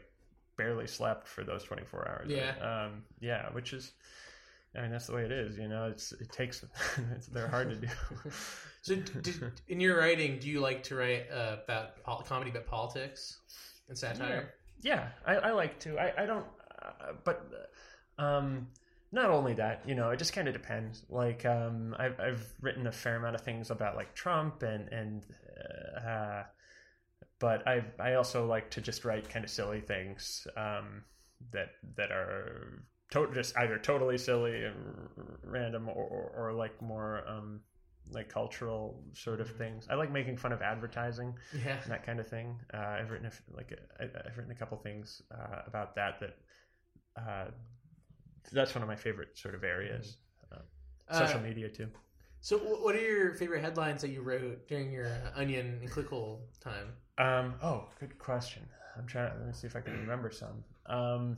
barely 0.57 0.85
slept 0.85 1.27
for 1.27 1.43
those 1.43 1.63
24 1.63 2.07
hours. 2.07 2.29
Yeah. 2.31 2.53
um 2.85 3.03
yeah 3.19 3.49
which 3.51 3.73
is 3.73 3.93
i 4.77 4.81
mean 4.81 4.91
that's 4.91 5.07
the 5.07 5.15
way 5.15 5.23
it 5.23 5.31
is 5.31 5.57
you 5.57 5.67
know 5.67 5.85
it's 5.89 6.11
it 6.11 6.31
takes 6.31 6.63
it's, 7.15 7.25
they're 7.27 7.47
hard 7.47 7.69
to 7.69 7.75
do. 7.75 7.87
So, 8.83 8.95
d- 8.95 9.03
d- 9.21 9.33
in 9.67 9.79
your 9.79 9.99
writing, 9.99 10.39
do 10.39 10.49
you 10.49 10.59
like 10.59 10.81
to 10.85 10.95
write 10.95 11.27
uh, 11.31 11.57
about 11.63 12.01
pol- 12.03 12.25
comedy 12.27 12.49
about 12.49 12.65
politics 12.65 13.37
and 13.89 13.95
satire? 13.97 14.53
yeah 14.81 15.09
i, 15.25 15.35
I 15.35 15.51
like 15.51 15.77
to. 15.81 15.99
I, 15.99 16.23
I 16.23 16.25
don't 16.25 16.45
uh, 16.81 17.13
but 17.23 17.69
um 18.17 18.67
not 19.11 19.29
only 19.29 19.53
that 19.53 19.81
you 19.85 19.95
know 19.95 20.09
it 20.11 20.17
just 20.17 20.33
kind 20.33 20.47
of 20.47 20.53
depends 20.53 21.03
like 21.09 21.45
um 21.45 21.95
I've, 21.99 22.19
I've 22.19 22.53
written 22.61 22.87
a 22.87 22.91
fair 22.91 23.15
amount 23.17 23.35
of 23.35 23.41
things 23.41 23.69
about 23.71 23.95
like 23.95 24.13
trump 24.15 24.63
and 24.63 24.87
and 24.89 25.25
uh 26.05 26.43
but 27.39 27.67
i 27.67 27.83
i 27.99 28.13
also 28.13 28.45
like 28.45 28.69
to 28.71 28.81
just 28.81 29.03
write 29.05 29.29
kind 29.29 29.43
of 29.43 29.51
silly 29.51 29.81
things 29.81 30.47
um 30.55 31.03
that 31.51 31.69
that 31.97 32.11
are 32.11 32.83
to- 33.11 33.29
just 33.33 33.57
either 33.57 33.77
totally 33.77 34.17
silly 34.17 34.63
and 34.63 34.75
r- 35.17 35.39
random 35.43 35.89
or, 35.89 35.95
or, 36.05 36.31
or 36.37 36.53
like 36.53 36.81
more 36.81 37.23
um 37.27 37.59
like 38.11 38.29
cultural 38.29 39.03
sort 39.13 39.39
of 39.41 39.49
things 39.57 39.87
i 39.89 39.95
like 39.95 40.11
making 40.11 40.37
fun 40.37 40.51
of 40.51 40.61
advertising 40.61 41.33
Yeah. 41.53 41.77
and 41.83 41.91
that 41.91 42.05
kind 42.05 42.19
of 42.19 42.27
thing. 42.27 42.59
Uh, 42.73 42.77
I've 42.99 43.09
written 43.11 43.27
a, 43.27 43.55
like 43.55 43.71
a, 43.71 44.03
I- 44.03 44.27
I've 44.27 44.37
written 44.37 44.51
a 44.51 44.55
couple 44.55 44.77
things 44.77 45.21
uh, 45.33 45.61
about 45.67 45.95
that. 45.95 46.19
That 46.19 46.35
uh, 47.15 47.51
that's 48.51 48.73
one 48.75 48.81
of 48.81 48.87
my 48.87 48.95
favorite 48.95 49.37
sort 49.37 49.55
of 49.55 49.63
areas. 49.63 50.17
Social 51.11 51.39
Uh, 51.39 51.43
media 51.43 51.67
too. 51.69 51.89
So, 52.39 52.57
what 52.57 52.95
are 52.95 53.01
your 53.01 53.33
favorite 53.35 53.61
headlines 53.61 54.01
that 54.01 54.09
you 54.09 54.21
wrote 54.21 54.67
during 54.67 54.91
your 54.91 55.07
uh, 55.07 55.31
Onion 55.39 55.77
and 55.81 55.91
Clickhole 55.91 56.39
time? 56.59 56.93
Um, 57.17 57.55
oh, 57.61 57.89
good 57.99 58.17
question. 58.17 58.63
I'm 58.97 59.05
trying. 59.05 59.31
Let 59.37 59.45
me 59.47 59.53
see 59.53 59.67
if 59.67 59.75
I 59.75 59.81
can 59.81 59.93
remember 59.93 60.31
some. 60.31 60.63
Um, 60.87 61.37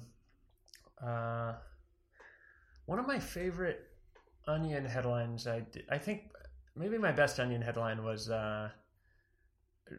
uh, 1.04 1.54
one 2.86 3.00
of 3.00 3.08
my 3.08 3.20
favorite 3.20 3.88
Onion 4.48 4.86
headlines. 4.86 5.48
I 5.48 5.62
did, 5.62 5.86
I 5.90 5.98
think 5.98 6.32
maybe 6.76 6.98
my 6.98 7.12
best 7.12 7.40
Onion 7.40 7.62
headline 7.62 8.04
was 8.04 8.30
uh, 8.30 8.70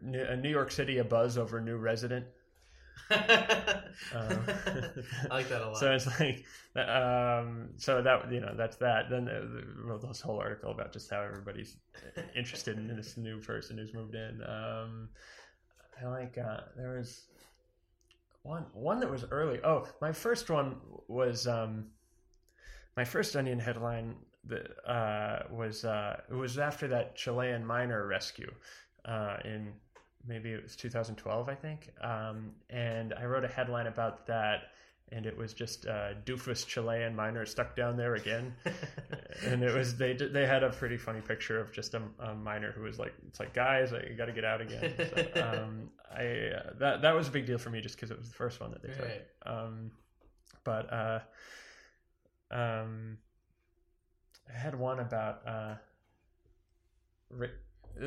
New- 0.03 0.25
uh, 0.25 0.37
New 0.37 0.51
York 0.51 0.71
City 0.71 0.99
a 0.99 1.05
buzz 1.05 1.37
over 1.37 1.61
new 1.61 1.77
resident. 1.77 2.27
Um, 3.11 4.45
I 5.31 5.35
like 5.35 5.49
that 5.49 5.63
a 5.63 5.67
lot. 5.67 5.77
So 5.77 5.93
it's 5.93 6.07
like, 6.21 6.45
um, 6.77 7.69
so 7.77 8.03
that 8.03 8.33
you 8.33 8.41
know 8.41 8.55
that's 8.57 8.77
that. 8.77 9.11
Then 9.11 9.27
they 9.27 9.41
wrote 9.83 10.07
this 10.07 10.21
whole 10.21 10.39
article 10.39 10.71
about 10.71 10.93
just 10.93 11.11
how 11.11 11.21
everybody's 11.21 11.77
interested 12.37 12.79
in 12.79 12.95
this 12.97 13.17
new 13.17 13.41
person 13.41 13.79
who's 13.79 13.95
moved 13.95 14.15
in. 14.15 14.43
Um, 14.43 15.09
I 16.01 16.07
like 16.07 16.39
uh, 16.39 16.61
there 16.77 16.97
was 16.99 17.25
one 18.43 18.67
one 18.73 19.01
that 19.01 19.11
was 19.11 19.25
early. 19.31 19.61
Oh, 19.65 19.87
my 20.01 20.13
first 20.13 20.51
one 20.51 20.77
was 21.09 21.47
um, 21.47 21.87
my 22.97 23.05
first 23.05 23.37
Onion 23.37 23.59
headline 23.59 24.17
that 24.47 24.89
uh, 24.89 25.45
was 25.51 25.85
uh, 25.85 26.21
it 26.31 26.35
was 26.35 26.59
after 26.59 26.89
that 26.89 27.17
Chilean 27.17 27.65
miner 27.65 28.07
rescue 28.07 28.53
uh, 29.05 29.39
in 29.45 29.73
maybe 30.27 30.51
it 30.51 30.63
was 30.63 30.77
2012, 30.77 31.49
I 31.49 31.55
think. 31.55 31.91
Um, 32.01 32.53
and 32.71 33.15
I 33.15 33.25
wrote 33.25 33.45
a 33.45 33.49
headline 33.49 33.87
about 33.87 34.27
that, 34.27 34.71
and 35.13 35.27
it 35.27 35.37
was 35.37 35.53
just 35.53 35.87
uh, 35.87 36.15
doofus 36.25 36.67
Chilean 36.67 37.15
miner 37.15 37.45
stuck 37.47 37.77
down 37.77 37.97
there 37.97 38.15
again. 38.15 38.55
and 39.47 39.63
it 39.63 39.75
was 39.75 39.97
they 39.97 40.15
they 40.15 40.47
had 40.47 40.63
a 40.63 40.71
pretty 40.71 40.97
funny 40.97 41.21
picture 41.21 41.61
of 41.61 41.73
just 41.73 41.95
a, 41.95 42.03
a 42.21 42.35
miner 42.35 42.73
who 42.73 42.83
was 42.83 42.99
like, 42.99 43.15
"It's 43.29 43.39
like 43.39 43.55
guys, 43.55 43.93
I 43.93 44.13
got 44.17 44.27
to 44.27 44.33
get 44.33 44.45
out 44.45 44.61
again." 44.61 44.95
So, 44.99 45.43
um, 45.43 45.91
I 46.11 46.51
uh, 46.57 46.71
that 46.79 47.03
that 47.03 47.15
was 47.15 47.29
a 47.29 47.31
big 47.31 47.47
deal 47.47 47.59
for 47.59 47.71
me 47.71 47.81
just 47.81 47.97
because 47.97 48.11
it 48.11 48.19
was 48.19 48.29
the 48.29 48.35
first 48.35 48.61
one 48.61 48.71
that 48.71 48.83
they 48.83 48.89
took. 48.89 49.07
Right. 49.07 49.27
Um, 49.47 49.91
but 50.65 50.93
uh, 50.93 51.19
um, 52.51 53.19
I 54.49 54.59
had 54.59 54.75
one 54.75 55.01
about 55.01 55.43
uh. 55.47 55.75
Uh, 58.01 58.07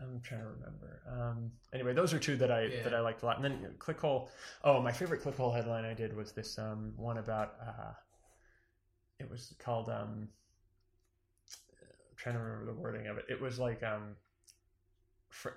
I'm 0.00 0.20
trying 0.20 0.40
to 0.40 0.46
remember. 0.48 1.02
Um, 1.10 1.50
anyway, 1.72 1.92
those 1.94 2.12
are 2.12 2.18
two 2.18 2.36
that 2.36 2.50
I 2.50 2.64
Yeah. 2.64 2.82
that 2.84 2.94
I 2.94 3.00
liked 3.00 3.22
a 3.22 3.26
lot. 3.26 3.36
And 3.36 3.44
then 3.44 3.74
Clickhole. 3.78 4.28
Oh, 4.62 4.80
my 4.80 4.92
favorite 4.92 5.22
Clickhole 5.22 5.54
headline 5.54 5.84
I 5.84 5.94
did 5.94 6.14
was 6.16 6.32
this 6.32 6.58
um, 6.58 6.92
one 6.96 7.18
about. 7.18 7.54
Uh, 7.60 7.92
it 9.18 9.30
was 9.30 9.54
called. 9.58 9.88
Um, 9.88 10.28
I'm 11.50 12.16
trying 12.16 12.34
to 12.36 12.40
remember 12.40 12.72
the 12.72 12.78
wording 12.78 13.06
of 13.06 13.18
it. 13.18 13.26
It 13.28 13.40
was 13.40 13.58
like 13.58 13.82
um, 13.82 14.16
fr- 15.28 15.50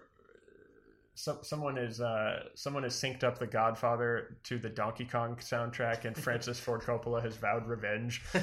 so, 1.18 1.39
someone 1.41 1.78
is 1.80 1.99
uh, 1.99 2.43
someone 2.53 2.84
has 2.84 2.93
synced 2.95 3.24
up 3.24 3.39
The 3.39 3.47
Godfather 3.47 4.38
to 4.43 4.59
the 4.59 4.70
Donkey 4.70 5.05
Kong 5.05 5.36
soundtrack, 5.38 6.05
and 6.05 6.15
Francis 6.15 6.59
Ford 6.59 6.82
Coppola 6.82 7.22
has 7.24 7.36
vowed 7.38 7.65
revenge. 7.68 8.22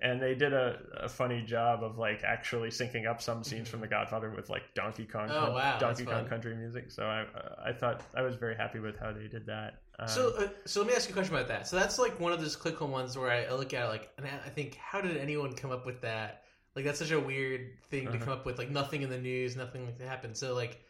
and 0.00 0.20
they 0.20 0.34
did 0.34 0.52
a, 0.52 0.78
a 1.00 1.08
funny 1.08 1.42
job 1.42 1.82
of 1.82 1.98
like 1.98 2.22
actually 2.24 2.68
syncing 2.70 3.08
up 3.08 3.20
some 3.20 3.42
scenes 3.44 3.68
from 3.68 3.80
The 3.80 3.86
Godfather 3.88 4.30
with 4.30 4.50
like 4.50 4.62
Donkey 4.74 5.04
Kong, 5.04 5.28
Oh, 5.30 5.52
wow, 5.52 5.78
Donkey 5.78 6.04
Kong 6.04 6.22
fun. 6.22 6.28
country 6.28 6.54
music. 6.54 6.90
So 6.90 7.04
I 7.04 7.26
I 7.68 7.72
thought 7.72 8.02
I 8.14 8.22
was 8.22 8.36
very 8.36 8.54
happy 8.56 8.78
with 8.78 8.98
how 8.98 9.12
they 9.12 9.28
did 9.28 9.46
that. 9.46 9.80
Um, 9.98 10.08
So, 10.08 10.34
uh, 10.38 10.48
so 10.66 10.80
let 10.80 10.88
me 10.88 10.94
ask 10.94 11.08
you 11.08 11.12
a 11.12 11.16
question 11.16 11.34
about 11.34 11.48
that. 11.48 11.66
So 11.66 11.76
that's 11.76 11.98
like 11.98 12.18
one 12.20 12.32
of 12.32 12.40
those 12.40 12.56
ClickHole 12.56 12.88
ones 12.88 13.16
where 13.16 13.30
I, 13.30 13.52
look 13.52 13.74
at 13.74 13.84
it 13.84 13.88
like, 13.88 14.10
and 14.18 14.26
I 14.26 14.48
think, 14.48 14.76
how 14.76 15.00
did 15.00 15.16
anyone 15.16 15.52
come 15.54 15.70
up 15.70 15.84
with 15.84 16.00
that? 16.02 16.44
Like, 16.74 16.86
that's 16.86 16.98
such 16.98 17.10
a 17.10 17.20
weird 17.20 17.68
thing 17.90 18.04
to 18.06 18.10
Uh-huh. 18.14 18.24
come 18.24 18.32
up 18.32 18.46
with. 18.46 18.56
Like, 18.58 18.70
nothing 18.70 19.02
in 19.02 19.10
the 19.10 19.18
news, 19.18 19.56
nothing 19.56 19.84
like 19.84 19.98
that 19.98 20.08
happened. 20.08 20.36
So, 20.36 20.54
like, 20.54 20.80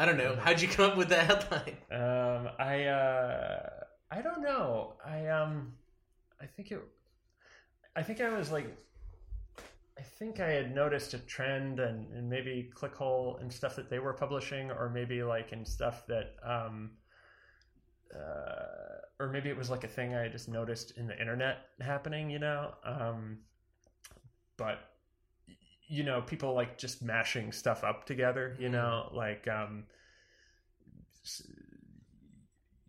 I 0.00 0.06
don't 0.06 0.16
know. 0.16 0.34
How'd 0.34 0.62
you 0.62 0.68
come 0.68 0.92
up 0.92 0.96
with 0.96 1.10
that 1.10 1.26
headline? 1.26 1.76
Um, 1.92 2.48
I 2.58 2.84
uh, 2.84 3.68
I 4.10 4.22
don't 4.22 4.40
know. 4.40 4.94
I 5.04 5.26
um, 5.26 5.74
I 6.40 6.46
think 6.46 6.72
it. 6.72 6.80
I 7.94 8.02
think 8.02 8.22
I 8.22 8.30
was 8.30 8.50
like. 8.50 8.74
I 9.98 10.02
think 10.02 10.40
I 10.40 10.48
had 10.48 10.74
noticed 10.74 11.12
a 11.12 11.18
trend 11.18 11.80
and, 11.80 12.10
and 12.14 12.30
maybe 12.30 12.70
ClickHole 12.74 13.42
and 13.42 13.52
stuff 13.52 13.76
that 13.76 13.90
they 13.90 13.98
were 13.98 14.14
publishing, 14.14 14.70
or 14.70 14.88
maybe 14.88 15.22
like 15.22 15.52
in 15.52 15.66
stuff 15.66 16.06
that, 16.06 16.36
um, 16.42 16.92
uh, 18.14 19.22
or 19.22 19.28
maybe 19.28 19.50
it 19.50 19.56
was 19.58 19.68
like 19.68 19.84
a 19.84 19.88
thing 19.88 20.14
I 20.14 20.28
just 20.28 20.48
noticed 20.48 20.96
in 20.96 21.06
the 21.06 21.20
internet 21.20 21.66
happening, 21.82 22.30
you 22.30 22.38
know. 22.38 22.72
Um, 22.86 23.40
but 24.56 24.78
you 25.90 26.04
know, 26.04 26.22
people 26.22 26.54
like 26.54 26.78
just 26.78 27.02
mashing 27.02 27.50
stuff 27.52 27.82
up 27.82 28.06
together, 28.06 28.56
you 28.60 28.68
know, 28.68 29.10
like 29.12 29.48
um, 29.48 29.84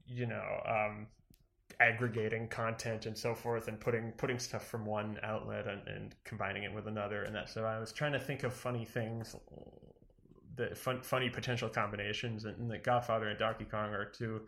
you 0.06 0.26
know, 0.28 0.44
um, 0.68 1.08
aggregating 1.80 2.48
content 2.48 3.08
and 3.08 3.18
so 3.18 3.34
forth 3.34 3.68
and 3.68 3.80
putting 3.80 4.12
putting 4.12 4.38
stuff 4.38 4.68
from 4.68 4.86
one 4.86 5.18
outlet 5.24 5.66
and, 5.68 5.82
and 5.88 6.16
combining 6.26 6.64
it 6.64 6.74
with 6.74 6.88
another 6.88 7.24
and 7.24 7.36
that. 7.36 7.50
So 7.50 7.66
i 7.66 7.80
was 7.80 7.92
trying 7.92 8.12
to 8.12 8.20
think 8.20 8.44
of 8.44 8.54
funny 8.54 8.86
things 8.86 9.36
the 10.58 10.76
fun, 10.76 11.02
funny 11.02 11.30
potential 11.30 11.70
combinations 11.70 12.46
and 12.46 12.70
the 12.70 12.78
godfather 12.78 13.30
and 13.30 13.40
donkey 13.40 13.66
kong 13.66 13.94
are 13.94 14.06
two 14.06 14.42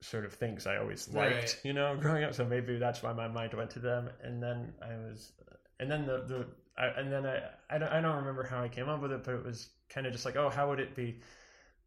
sort 0.00 0.24
of 0.24 0.32
things 0.32 0.66
i 0.66 0.78
always 0.78 1.06
liked 1.08 1.34
Right. 1.34 1.60
you 1.64 1.74
know 1.74 1.96
growing 2.00 2.24
up. 2.24 2.32
So 2.34 2.46
maybe 2.46 2.78
that's 2.78 3.02
why 3.02 3.12
my 3.12 3.28
mind 3.28 3.52
went 3.52 3.70
to 3.72 3.78
them. 3.80 4.08
And 4.22 4.42
then 4.42 4.72
i 4.80 4.94
was 4.96 5.32
and 5.80 5.90
then 5.90 6.06
the 6.06 6.24
the 6.26 6.46
I, 6.78 6.86
and 6.86 7.12
then 7.12 7.26
I, 7.26 7.42
I 7.68 7.78
don't 7.78 7.88
I 7.92 8.00
don't 8.00 8.16
remember 8.16 8.44
how 8.44 8.62
I 8.62 8.68
came 8.68 8.88
up 8.88 9.00
with 9.02 9.12
it, 9.12 9.24
but 9.24 9.34
it 9.34 9.44
was 9.44 9.68
kind 9.88 10.06
of 10.06 10.12
just 10.12 10.24
like, 10.24 10.36
oh, 10.36 10.48
how 10.50 10.68
would 10.70 10.80
it 10.80 10.94
be? 10.94 11.20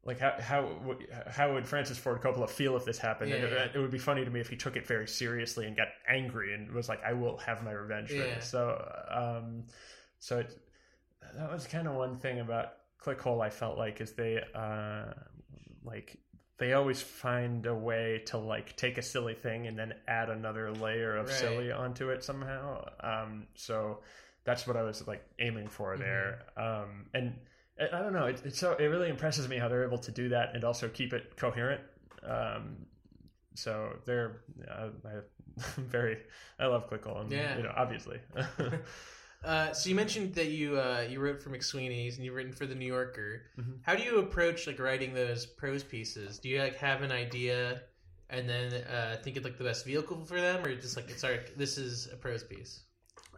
Like 0.06 0.20
how 0.20 0.34
how 0.42 0.80
would- 0.86 1.08
how 1.28 1.54
would 1.54 1.68
Francis 1.68 1.98
Ford 1.98 2.22
Coppola 2.22 2.50
feel 2.50 2.76
if 2.76 2.86
this 2.86 2.98
happened? 3.00 3.32
Yeah, 3.32 3.38
And 3.38 3.46
it, 3.46 3.54
yeah. 3.54 3.68
it 3.76 3.80
would 3.80 3.92
be 3.92 4.00
funny 4.00 4.26
to 4.26 4.32
me 4.32 4.40
if 4.42 4.50
he 4.50 4.58
took 4.58 4.76
it 4.76 4.86
very 4.88 5.08
seriously 5.08 5.66
and 5.66 5.78
got 5.78 5.90
angry 6.08 6.54
and 6.54 6.72
was 6.72 6.90
like, 6.90 7.04
"I 7.04 7.14
will 7.14 7.38
have 7.38 7.64
my 7.64 7.72
revenge 7.72 8.10
for 8.10 8.16
Yeah. 8.16 8.36
this." 8.36 8.50
So, 8.50 9.06
um, 9.10 9.66
so 10.20 10.40
it, 10.40 10.58
that 11.36 11.52
was 11.52 11.68
kind 11.68 11.88
of 11.88 11.96
one 11.96 12.18
thing 12.18 12.40
about 12.40 12.74
Clickhole. 13.02 13.42
I 13.42 13.50
felt 13.50 13.78
like 13.78 14.02
is 14.02 14.14
they 14.14 14.44
uh, 14.54 15.14
like 15.84 16.18
they 16.58 16.74
always 16.74 17.02
find 17.02 17.66
a 17.66 17.74
way 17.76 18.22
to 18.28 18.38
like 18.38 18.76
take 18.78 18.98
a 18.98 19.02
silly 19.02 19.34
thing 19.34 19.68
and 19.68 19.78
then 19.78 19.94
add 20.08 20.30
another 20.30 20.72
layer 20.72 21.16
of 21.18 21.28
Right. 21.28 21.36
silly 21.36 21.72
onto 21.72 22.10
it 22.10 22.24
somehow. 22.24 22.86
Um, 23.00 23.48
so 23.56 24.00
that's 24.46 24.68
what 24.68 24.76
I 24.78 24.84
was 24.84 25.06
like 25.08 25.24
aiming 25.40 25.68
for 25.68 25.98
there. 25.98 26.44
Um, 26.58 27.06
and 27.14 27.36
I 27.80 28.00
don't 28.00 28.14
know. 28.14 28.26
It, 28.26 28.42
it's 28.46 28.60
so 28.60 28.74
it 28.74 28.86
really 28.86 29.10
impresses 29.10 29.48
me 29.48 29.58
how 29.58 29.68
they're 29.68 29.84
able 29.86 29.98
to 30.00 30.12
do 30.12 30.30
that 30.30 30.54
and 30.54 30.64
also 30.64 30.90
keep 30.90 31.14
it 31.14 31.36
coherent. 31.38 31.82
Um, 32.28 32.86
so 33.56 33.94
they're 34.06 34.42
uh, 34.70 34.90
I, 35.06 35.12
very. 35.82 36.18
I 36.60 36.68
love 36.68 36.90
Clickhole. 36.90 37.22
And, 37.22 37.32
Yeah. 37.32 37.58
You 37.58 37.64
know, 37.64 37.74
obviously. 37.76 38.20
Uh, 39.44 39.74
so 39.74 39.90
you 39.90 39.96
mentioned 39.96 40.34
that 40.36 40.52
you 40.52 40.80
uh, 40.80 41.06
you 41.10 41.20
wrote 41.20 41.42
for 41.42 41.50
McSweeney's 41.50 42.16
and 42.16 42.24
you've 42.24 42.34
written 42.34 42.54
for 42.54 42.66
the 42.66 42.76
New 42.76 42.86
Yorker. 42.86 43.42
Mhm. 43.60 43.80
How 43.82 43.94
do 43.94 44.02
you 44.04 44.20
approach 44.20 44.68
like 44.68 44.80
writing 44.80 45.14
those 45.14 45.46
prose 45.46 45.84
pieces? 45.84 46.40
Do 46.40 46.48
you 46.48 46.62
like 46.62 46.78
have 46.78 47.02
an 47.02 47.12
idea 47.12 47.82
and 48.30 48.48
then 48.48 48.74
uh, 48.74 49.18
think 49.22 49.36
of 49.36 49.44
like 49.44 49.58
the 49.58 49.66
best 49.66 49.86
vehicle 49.86 50.24
for 50.24 50.40
them, 50.40 50.64
or 50.64 50.74
just 50.76 50.96
like 50.96 51.10
it's 51.10 51.26
our 51.26 51.40
this 51.58 51.78
is 51.78 52.08
a 52.12 52.16
prose 52.16 52.44
piece? 52.44 52.86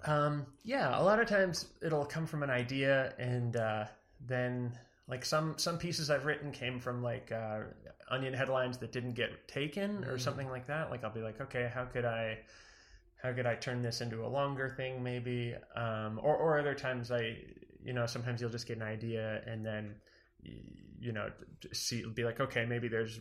Um, 0.06 0.46
yeah, 0.64 1.00
a 1.00 1.04
lot 1.04 1.20
of 1.20 1.28
times 1.28 1.68
it'll 1.82 2.06
come 2.06 2.26
from 2.28 2.44
an 2.44 2.50
idea, 2.50 3.14
and 3.18 3.56
uh, 3.56 3.86
then 4.26 4.78
like 5.08 5.26
some 5.26 5.58
some 5.58 5.78
pieces 5.78 6.10
I've 6.10 6.26
written 6.26 6.52
came 6.52 6.80
from 6.80 7.02
like 7.04 7.32
uh, 7.32 7.62
onion 8.10 8.34
headlines 8.34 8.78
that 8.80 8.92
didn't 8.92 9.14
get 9.14 9.48
taken 9.48 10.04
or 10.06 10.18
Mm. 10.18 10.20
something 10.20 10.50
like 10.50 10.68
that. 10.68 10.92
Like 10.92 11.04
I'll 11.04 11.14
be 11.14 11.22
like, 11.22 11.42
okay, 11.42 11.72
how 11.74 11.86
could 11.86 12.06
I 12.06 12.40
how 13.22 13.34
could 13.34 13.46
I 13.46 13.56
turn 13.56 13.82
this 13.82 14.02
into 14.02 14.26
a 14.26 14.28
longer 14.30 14.70
thing, 14.70 15.04
maybe? 15.04 15.56
Um, 15.76 16.20
or 16.22 16.36
or 16.38 16.60
other 16.60 16.76
times 16.76 17.12
I, 17.12 17.38
you 17.84 17.94
know, 17.94 18.06
sometimes 18.06 18.42
you'll 18.42 18.52
just 18.52 18.68
get 18.68 18.78
an 18.78 18.84
idea 18.84 19.42
and 19.48 19.66
then 19.66 19.96
you 21.00 21.12
know 21.12 21.30
see 21.74 22.06
be 22.14 22.24
like 22.24 22.40
okay 22.40 22.66
maybe 22.66 22.88
there's 22.88 23.20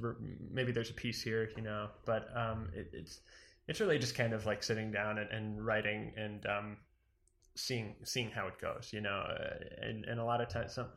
maybe 0.50 0.72
there's 0.72 0.90
a 0.90 0.94
piece 0.94 1.22
here 1.22 1.50
you 1.56 1.62
know 1.62 1.88
but 2.04 2.28
um 2.36 2.68
it, 2.74 2.90
it's 2.92 3.20
it's 3.68 3.80
really 3.80 3.98
just 3.98 4.14
kind 4.14 4.32
of 4.32 4.46
like 4.46 4.62
sitting 4.62 4.90
down 4.90 5.18
and, 5.18 5.30
and 5.30 5.64
writing 5.64 6.12
and 6.16 6.44
um, 6.46 6.76
seeing 7.54 7.94
seeing 8.04 8.30
how 8.30 8.46
it 8.46 8.58
goes, 8.60 8.90
you 8.92 9.00
know. 9.00 9.24
Uh, 9.28 9.54
and, 9.82 10.04
and 10.04 10.20
a 10.20 10.24
lot 10.24 10.40
of 10.40 10.48
times, 10.48 10.74
some, 10.74 10.88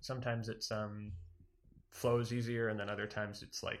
sometimes 0.00 0.48
it's 0.48 0.70
um, 0.70 1.12
flows 1.90 2.32
easier, 2.32 2.68
and 2.68 2.78
then 2.78 2.88
other 2.88 3.06
times 3.06 3.42
it's 3.42 3.62
like 3.62 3.80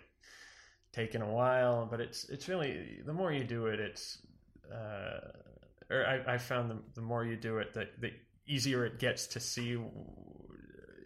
taking 0.92 1.22
a 1.22 1.30
while. 1.30 1.86
But 1.90 2.00
it's 2.00 2.28
it's 2.30 2.48
really 2.48 3.00
the 3.04 3.12
more 3.12 3.32
you 3.32 3.44
do 3.44 3.66
it, 3.66 3.80
it's 3.80 4.18
uh, 4.72 5.20
or 5.90 6.06
I, 6.06 6.34
I 6.34 6.38
found 6.38 6.70
the, 6.70 6.78
the 6.94 7.02
more 7.02 7.24
you 7.24 7.36
do 7.36 7.58
it, 7.58 7.74
the, 7.74 7.88
the 8.00 8.12
easier 8.46 8.84
it 8.86 8.98
gets 8.98 9.26
to 9.28 9.40
see. 9.40 9.78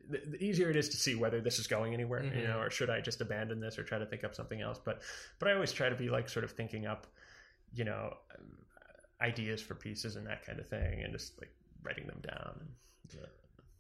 The, 0.08 0.22
the 0.26 0.42
easier 0.44 0.70
it 0.70 0.76
is 0.76 0.88
to 0.90 0.96
see 0.96 1.14
whether 1.14 1.40
this 1.40 1.58
is 1.58 1.66
going 1.66 1.92
anywhere, 1.94 2.24
you 2.24 2.30
Mhm. 2.30 2.48
know, 2.48 2.60
or 2.60 2.70
should 2.70 2.90
I 2.90 3.00
just 3.00 3.20
abandon 3.20 3.60
this 3.60 3.78
or 3.78 3.84
try 3.84 3.98
to 3.98 4.06
think 4.06 4.24
up 4.24 4.34
something 4.34 4.60
else. 4.60 4.78
But 4.82 5.02
but 5.38 5.48
I 5.48 5.52
always 5.52 5.72
try 5.72 5.88
to 5.88 5.94
be 5.96 6.08
like 6.08 6.28
sort 6.28 6.44
of 6.44 6.52
thinking 6.52 6.86
up, 6.86 7.06
you 7.74 7.84
know, 7.84 8.16
ideas 9.20 9.60
for 9.60 9.74
pieces 9.74 10.16
and 10.16 10.26
that 10.26 10.44
kind 10.44 10.58
of 10.58 10.68
thing, 10.68 11.02
and 11.02 11.12
just 11.12 11.38
like 11.40 11.50
writing 11.82 12.06
them 12.06 12.20
down. 12.22 12.68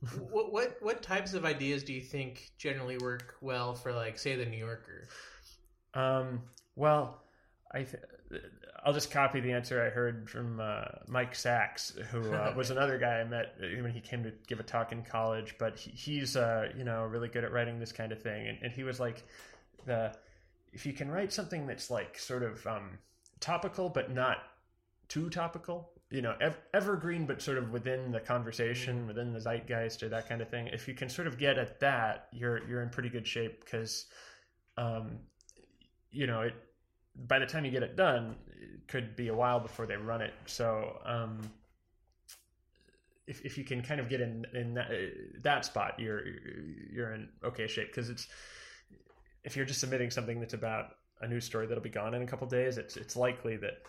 what 0.30 0.52
what 0.52 0.76
what 0.80 1.02
types 1.02 1.34
of 1.34 1.44
ideas 1.44 1.82
do 1.82 1.92
you 1.92 2.00
think 2.00 2.50
generally 2.56 2.98
work 2.98 3.36
well 3.40 3.74
for 3.74 3.92
like 3.92 4.18
say 4.18 4.36
the 4.36 4.46
New 4.46 4.58
Yorker? 4.58 5.08
Um, 5.94 6.42
well, 6.76 7.22
I 7.72 7.82
th- 7.82 8.42
I'll 8.84 8.92
just 8.92 9.10
copy 9.10 9.40
the 9.40 9.52
answer 9.52 9.84
I 9.84 9.90
heard 9.90 10.30
from 10.30 10.60
uh, 10.60 10.84
Mike 11.08 11.34
Sacks, 11.34 11.94
who 12.10 12.32
uh, 12.32 12.54
was 12.56 12.70
another 12.70 12.98
guy 12.98 13.20
I 13.20 13.24
met 13.24 13.54
when 13.58 13.90
he 13.90 14.00
came 14.00 14.22
to 14.24 14.32
give 14.46 14.60
a 14.60 14.62
talk 14.62 14.92
in 14.92 15.02
college. 15.02 15.56
But 15.58 15.78
he, 15.78 15.90
he's 15.90 16.36
uh, 16.36 16.70
you 16.76 16.84
know 16.84 17.04
really 17.04 17.28
good 17.28 17.44
at 17.44 17.52
writing 17.52 17.78
this 17.78 17.92
kind 17.92 18.12
of 18.12 18.22
thing, 18.22 18.48
and, 18.48 18.58
and 18.62 18.72
he 18.72 18.84
was 18.84 19.00
like 19.00 19.24
the 19.86 20.16
if 20.72 20.86
you 20.86 20.92
can 20.92 21.10
write 21.10 21.32
something 21.32 21.66
that's 21.66 21.90
like 21.90 22.18
sort 22.18 22.42
of 22.42 22.66
um, 22.66 22.98
topical 23.40 23.88
but 23.88 24.12
not 24.12 24.38
too 25.08 25.30
topical, 25.30 25.90
you 26.10 26.22
know, 26.22 26.36
ev- 26.40 26.60
evergreen 26.74 27.26
but 27.26 27.40
sort 27.42 27.58
of 27.58 27.72
within 27.72 28.12
the 28.12 28.20
conversation, 28.20 29.06
within 29.06 29.32
the 29.32 29.40
zeitgeist 29.40 30.02
or 30.02 30.08
that 30.08 30.28
kind 30.28 30.40
of 30.40 30.48
thing. 30.48 30.68
If 30.68 30.86
you 30.86 30.94
can 30.94 31.08
sort 31.08 31.26
of 31.26 31.38
get 31.38 31.58
at 31.58 31.80
that, 31.80 32.28
you're 32.32 32.66
you're 32.68 32.82
in 32.82 32.90
pretty 32.90 33.08
good 33.08 33.26
shape 33.26 33.64
because, 33.64 34.06
um, 34.76 35.18
you 36.10 36.26
know, 36.26 36.42
it 36.42 36.54
by 37.26 37.38
the 37.38 37.46
time 37.46 37.64
you 37.64 37.70
get 37.70 37.82
it 37.82 37.96
done, 37.96 38.36
it 38.48 38.88
could 38.88 39.16
be 39.16 39.28
a 39.28 39.34
while 39.34 39.60
before 39.60 39.86
they 39.86 39.96
run 39.96 40.20
it. 40.20 40.34
So, 40.46 40.98
um, 41.04 41.40
if 43.26 43.44
if 43.44 43.58
you 43.58 43.64
can 43.64 43.82
kind 43.82 44.00
of 44.00 44.08
get 44.08 44.20
in 44.20 44.46
in 44.54 44.74
that, 44.74 44.90
that 45.42 45.64
spot, 45.64 45.94
you're 45.98 46.22
you're 46.92 47.12
in 47.14 47.28
okay 47.44 47.66
shape 47.66 47.88
because 47.88 48.08
it's 48.08 48.26
if 49.44 49.56
you're 49.56 49.66
just 49.66 49.80
submitting 49.80 50.10
something 50.10 50.40
that's 50.40 50.54
about 50.54 50.96
a 51.20 51.28
news 51.28 51.44
story 51.44 51.66
that'll 51.66 51.82
be 51.82 51.90
gone 51.90 52.14
in 52.14 52.22
a 52.22 52.26
couple 52.26 52.46
days, 52.46 52.78
it's 52.78 52.96
it's 52.96 53.16
likely 53.16 53.56
that 53.56 53.82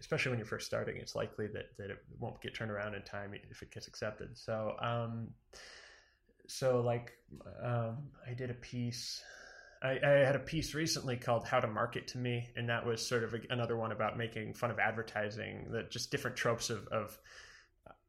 especially 0.00 0.30
when 0.30 0.38
you're 0.38 0.46
first 0.46 0.66
starting, 0.66 0.96
it's 0.96 1.14
likely 1.14 1.46
that, 1.48 1.76
that 1.76 1.90
it 1.90 1.98
won't 2.18 2.40
get 2.40 2.54
turned 2.54 2.70
around 2.70 2.94
in 2.94 3.02
time 3.02 3.34
if 3.50 3.62
it 3.62 3.70
gets 3.70 3.88
accepted. 3.88 4.36
So, 4.36 4.76
um, 4.80 5.28
so 6.46 6.80
like, 6.80 7.12
um, 7.62 7.98
I 8.26 8.32
did 8.34 8.50
a 8.50 8.54
piece, 8.54 9.22
I, 9.82 9.98
I 10.02 10.10
had 10.24 10.36
a 10.36 10.40
piece 10.40 10.74
recently 10.74 11.16
called 11.16 11.44
"How 11.44 11.60
to 11.60 11.66
Market 11.66 12.08
to 12.08 12.18
Me," 12.18 12.48
and 12.56 12.68
that 12.68 12.84
was 12.84 13.06
sort 13.06 13.24
of 13.24 13.34
a, 13.34 13.38
another 13.50 13.76
one 13.76 13.92
about 13.92 14.18
making 14.18 14.54
fun 14.54 14.70
of 14.70 14.78
advertising, 14.78 15.68
that 15.70 15.90
just 15.90 16.10
different 16.10 16.36
tropes 16.36 16.70
of, 16.70 16.86
of 16.88 17.16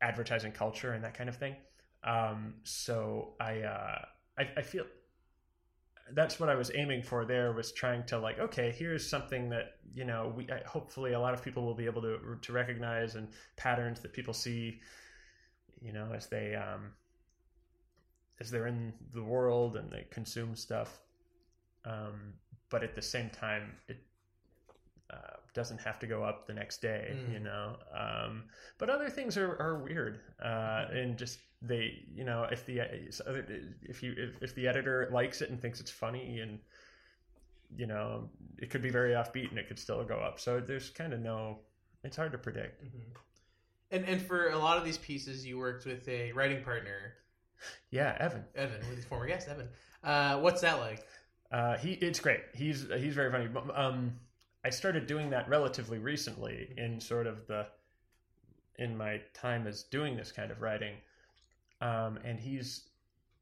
advertising 0.01 0.51
culture 0.51 0.93
and 0.93 1.03
that 1.03 1.13
kind 1.13 1.29
of 1.29 1.37
thing. 1.37 1.55
Um, 2.03 2.55
so 2.63 3.33
I, 3.39 3.61
uh, 3.61 4.05
I, 4.37 4.49
I 4.57 4.61
feel 4.61 4.85
that's 6.13 6.39
what 6.39 6.49
I 6.49 6.55
was 6.55 6.71
aiming 6.73 7.03
for 7.03 7.25
there 7.25 7.51
was 7.51 7.71
trying 7.71 8.03
to 8.07 8.17
like 8.17 8.39
okay 8.39 8.73
here's 8.75 9.07
something 9.07 9.49
that 9.49 9.75
you 9.93 10.05
know 10.05 10.33
we 10.35 10.49
I, 10.49 10.67
hopefully 10.67 11.13
a 11.13 11.19
lot 11.19 11.35
of 11.35 11.43
people 11.43 11.63
will 11.63 11.75
be 11.75 11.85
able 11.85 12.01
to 12.01 12.17
to 12.41 12.51
recognize 12.51 13.13
and 13.13 13.27
patterns 13.57 13.99
that 13.99 14.13
people 14.13 14.33
see 14.33 14.79
you 15.81 15.93
know 15.93 16.11
as 16.15 16.27
they 16.27 16.55
um 16.55 16.93
as 18.39 18.49
they're 18.49 18.67
in 18.67 18.93
the 19.13 19.23
world 19.23 19.75
and 19.75 19.91
they 19.91 20.07
consume 20.09 20.55
stuff. 20.55 20.99
Um, 21.85 22.33
but 22.69 22.83
at 22.83 22.95
the 22.95 23.01
same 23.01 23.29
time, 23.29 23.71
it 23.87 23.97
uh, 25.11 25.37
doesn't 25.53 25.79
have 25.81 25.97
to 25.99 26.05
go 26.07 26.23
up 26.23 26.45
the 26.45 26.53
next 26.53 26.81
day, 26.81 27.15
Mm. 27.15 27.33
you 27.33 27.39
know. 27.39 27.77
Um, 27.97 28.43
but 28.77 28.89
other 28.89 29.09
things 29.09 29.37
are, 29.37 29.59
are 29.59 29.79
weird, 29.83 30.19
uh, 30.43 30.85
and 30.91 31.17
just 31.17 31.39
they, 31.61 32.03
you 32.13 32.23
know, 32.23 32.43
if 32.51 32.65
the 32.65 32.79
if 33.81 34.03
you 34.03 34.13
if, 34.17 34.41
if 34.43 34.55
the 34.55 34.67
editor 34.67 35.09
likes 35.11 35.41
it 35.41 35.49
and 35.49 35.59
thinks 35.59 35.79
it's 35.79 35.89
funny, 35.91 36.39
and 36.39 36.59
you 37.75 37.87
know, 37.87 38.29
it 38.57 38.69
could 38.69 38.81
be 38.81 38.89
very 38.89 39.13
offbeat 39.13 39.49
and 39.49 39.57
it 39.59 39.67
could 39.67 39.79
still 39.79 40.03
go 40.03 40.15
up. 40.19 40.39
So 40.39 40.59
there's 40.59 40.89
kind 40.89 41.13
of 41.13 41.19
no, 41.19 41.59
it's 42.03 42.17
hard 42.17 42.31
to 42.31 42.37
predict. 42.37 42.83
Mhm. 42.83 43.01
And 43.91 44.05
and 44.05 44.21
for 44.21 44.49
a 44.49 44.57
lot 44.57 44.77
of 44.77 44.85
these 44.85 44.97
pieces, 44.99 45.45
you 45.45 45.57
worked 45.57 45.85
with 45.85 46.07
a 46.07 46.31
writing 46.33 46.63
partner, 46.63 47.13
Yeah, 47.89 48.15
Evan. 48.19 48.45
Evan, 48.55 48.79
with 48.87 48.95
his 48.97 49.05
former 49.05 49.25
guest, 49.27 49.47
Evan. 49.49 49.69
Uh, 50.03 50.39
what's 50.39 50.61
that 50.61 50.79
like? 50.79 51.05
Uh, 51.51 51.77
he 51.77 51.93
it's 51.93 52.19
great. 52.19 52.41
He's 52.53 52.87
he's 52.97 53.15
very 53.15 53.31
funny. 53.31 53.47
Um, 53.73 54.13
I 54.63 54.69
started 54.69 55.07
doing 55.07 55.29
that 55.31 55.49
relatively 55.49 55.97
recently 55.97 56.73
in 56.77 56.99
sort 56.99 57.27
of 57.27 57.47
the 57.47 57.67
in 58.77 58.95
my 58.95 59.21
time 59.33 59.67
as 59.67 59.83
doing 59.83 60.15
this 60.15 60.31
kind 60.31 60.51
of 60.51 60.61
writing, 60.61 60.95
um, 61.81 62.19
and 62.23 62.39
he's 62.39 62.89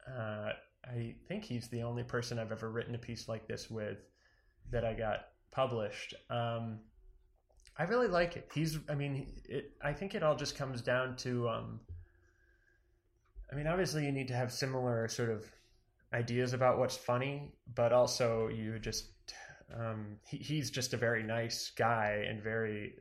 uh, 0.06 0.52
I 0.84 1.14
think 1.26 1.44
he's 1.44 1.68
the 1.68 1.82
only 1.82 2.02
person 2.02 2.38
I've 2.38 2.52
ever 2.52 2.70
written 2.70 2.94
a 2.94 2.98
piece 2.98 3.28
like 3.28 3.46
this 3.46 3.70
with 3.70 3.98
that 4.70 4.84
I 4.84 4.94
got 4.94 5.28
published. 5.50 6.14
Um, 6.30 6.78
I 7.78 7.84
really 7.84 8.08
like 8.08 8.36
it. 8.36 8.50
He's 8.54 8.78
I 8.88 8.94
mean 8.94 9.26
it. 9.44 9.72
I 9.82 9.92
think 9.92 10.14
it 10.14 10.22
all 10.22 10.34
just 10.36 10.56
comes 10.56 10.80
down 10.80 11.16
to. 11.16 11.48
Um, 11.48 11.80
I 13.52 13.54
mean, 13.54 13.66
obviously, 13.66 14.04
you 14.04 14.12
need 14.12 14.28
to 14.28 14.34
have 14.34 14.52
similar 14.52 15.08
sort 15.08 15.30
of 15.30 15.44
ideas 16.12 16.52
about 16.52 16.78
what's 16.78 16.96
funny, 16.96 17.52
but 17.74 17.92
also 17.92 18.48
you 18.48 18.78
just 18.78 19.10
um, 19.74 20.16
he, 20.26 20.38
he's 20.38 20.70
just 20.70 20.94
a 20.94 20.96
very 20.96 21.22
nice 21.22 21.70
guy 21.76 22.24
and 22.28 22.42
very 22.42 22.94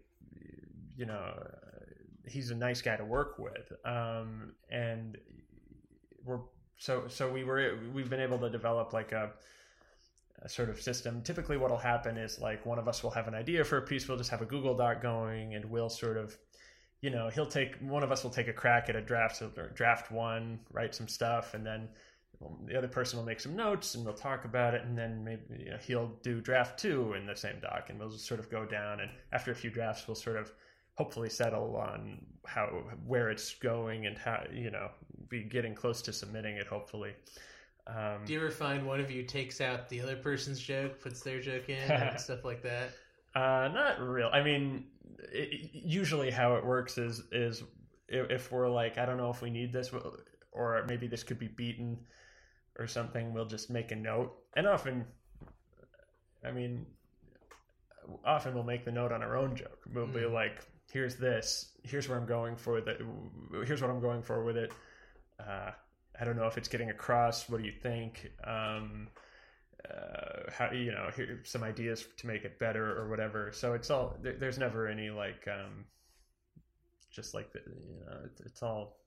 you 0.95 1.05
know 1.05 1.34
he's 2.26 2.51
a 2.51 2.55
nice 2.55 2.82
guy 2.82 2.97
to 2.97 3.05
work 3.05 3.39
with. 3.39 3.72
Um, 3.86 4.53
and 4.70 5.18
we're 6.24 6.39
so 6.78 7.05
so 7.08 7.32
we 7.32 7.43
were 7.43 7.80
we've 7.93 8.10
been 8.10 8.20
able 8.20 8.39
to 8.39 8.49
develop 8.49 8.93
like 8.93 9.12
a, 9.12 9.32
a 10.41 10.49
sort 10.49 10.70
of 10.70 10.82
system. 10.82 11.22
Typically 11.22 11.58
what'll 11.58 11.78
happen 11.78 12.18
is 12.18 12.39
like 12.39 12.66
one 12.66 12.80
of 12.80 12.88
us 12.88 13.03
will 13.03 13.12
have 13.12 13.28
an 13.28 13.36
idea 13.36 13.64
for 13.64 13.78
a 13.78 13.82
piece 13.82 14.08
we'll 14.08 14.18
just 14.18 14.30
have 14.30 14.41
a 14.41 14.45
google 14.45 14.76
doc 14.76 15.01
going 15.01 15.55
and 15.55 15.66
we'll 15.66 15.89
sort 15.89 16.18
of 16.18 16.38
you 17.01 17.10
know 17.10 17.30
he'll 17.30 17.45
take 17.45 17.76
one 17.78 18.03
of 18.03 18.12
us 18.12 18.24
will 18.24 18.32
take 18.32 18.47
a 18.47 18.53
crack 18.53 18.89
at 18.89 18.95
a 18.95 19.01
draft 19.01 19.41
or 19.41 19.70
draft 19.70 20.12
one 20.12 20.60
write 20.72 20.93
some 20.93 21.08
stuff 21.08 21.53
and 21.53 21.66
then 21.66 21.88
the 22.66 22.78
other 22.78 22.88
person 22.88 23.18
will 23.18 23.26
make 23.26 23.40
some 23.40 23.56
notes 23.56 23.96
and 23.96 24.06
we'll 24.06 24.14
talk 24.14 24.46
about 24.46 24.74
it 24.74 24.84
and 24.84 24.98
then 24.98 25.24
maybe 25.24 25.42
you 25.58 25.72
know, 25.72 25.78
he'll 25.78 26.12
do 26.22 26.40
draft 26.40 26.80
two 26.80 27.14
in 27.14 27.26
the 27.26 27.36
same 27.36 27.60
doc 27.62 27.90
and 27.90 28.00
we'll 28.00 28.10
just 28.10 28.28
sort 28.28 28.40
of 28.40 28.50
go 28.50 28.66
down 28.66 29.00
and 29.00 29.10
after 29.32 29.52
a 29.52 29.56
few 29.56 29.70
drafts 29.70 30.08
we'll 30.08 30.16
sort 30.16 30.38
of 30.38 30.52
hopefully 30.94 31.30
settle 31.30 31.76
on 31.76 32.20
how 32.46 32.68
where 33.06 33.30
it's 33.30 33.56
going 33.56 34.06
and 34.06 34.18
how 34.18 34.44
you 34.54 34.70
know 34.70 34.90
be 35.30 35.44
getting 35.44 35.74
close 35.74 36.02
to 36.02 36.14
submitting 36.14 36.56
it 36.58 36.68
hopefully 36.68 37.14
um, 37.88 38.26
Do 38.26 38.34
you 38.34 38.40
ever 38.40 38.52
find 38.52 38.86
one 38.86 39.00
of 39.00 39.10
you 39.10 39.24
takes 39.24 39.62
out 39.62 39.88
the 39.88 40.02
other 40.02 40.18
person's 40.18 40.60
joke, 40.60 41.00
puts 41.02 41.22
their 41.22 41.40
joke 41.40 41.70
in, 41.70 41.90
and 41.90 42.20
stuff 42.20 42.44
like 42.44 42.62
that? 42.64 42.90
Uh, 43.34 43.70
not 43.74 44.02
real. 44.02 44.30
I 44.34 44.44
mean, 44.44 44.88
it, 45.32 45.70
usually 45.74 46.30
how 46.30 46.56
it 46.56 46.66
works 46.66 46.98
is 46.98 47.24
is 47.32 47.64
if, 48.10 48.30
if 48.30 48.52
we're 48.52 48.68
like, 48.68 48.98
I 48.98 49.06
don't 49.06 49.18
know 49.18 49.30
if 49.30 49.42
we 49.42 49.50
need 49.50 49.72
this, 49.72 49.92
or 50.52 50.86
maybe 50.88 51.08
this 51.08 51.24
could 51.24 51.40
be 51.40 51.48
beaten 51.48 51.98
or 52.78 52.88
something. 52.88 53.34
We'll 53.34 53.45
just 53.45 53.69
make 53.69 53.91
a 53.91 53.95
note, 53.95 54.34
and 54.55 54.67
often, 54.67 55.05
I 56.43 56.51
mean, 56.51 56.86
often 58.23 58.53
we'll 58.53 58.63
make 58.63 58.86
the 58.86 58.91
note 58.91 59.11
on 59.11 59.21
our 59.21 59.36
own 59.36 59.55
joke. 59.55 59.80
We'll 59.93 60.07
be 60.07 60.21
Mm. 60.21 60.34
like, 60.34 60.65
"Here's 60.91 61.15
this. 61.17 61.78
Here's 61.84 62.07
where 62.07 62.17
I'm 62.17 62.25
going 62.25 62.55
for 62.55 62.82
the. 62.82 63.05
Here's 63.65 63.82
what 63.82 63.91
I'm 63.91 63.99
going 64.01 64.21
for 64.21 64.43
with 64.43 64.57
it." 64.57 64.71
Uh, 65.39 65.71
I 66.19 66.25
don't 66.25 66.36
know 66.36 66.47
if 66.47 66.57
it's 66.57 66.67
getting 66.67 66.89
across. 66.89 67.49
What 67.49 67.59
do 67.61 67.65
you 67.65 67.73
think? 67.73 68.32
Um, 68.43 69.09
uh, 69.89 70.51
how 70.51 70.71
you 70.71 70.91
know 70.91 71.09
here 71.15 71.41
some 71.43 71.63
ideas 71.63 72.05
to 72.17 72.28
make 72.28 72.43
it 72.43 72.59
better 72.59 72.97
or 72.99 73.09
whatever. 73.09 73.51
So 73.51 73.73
it's 73.73 73.89
all 73.89 74.17
there, 74.21 74.34
there's 74.34 74.57
never 74.57 74.88
any 74.88 75.09
like 75.09 75.47
um, 75.47 75.86
just 77.11 77.34
like 77.34 77.53
the, 77.53 77.59
you 77.59 77.99
know 78.05 78.17
it's, 78.25 78.41
it's 78.41 78.63
all 78.63 78.97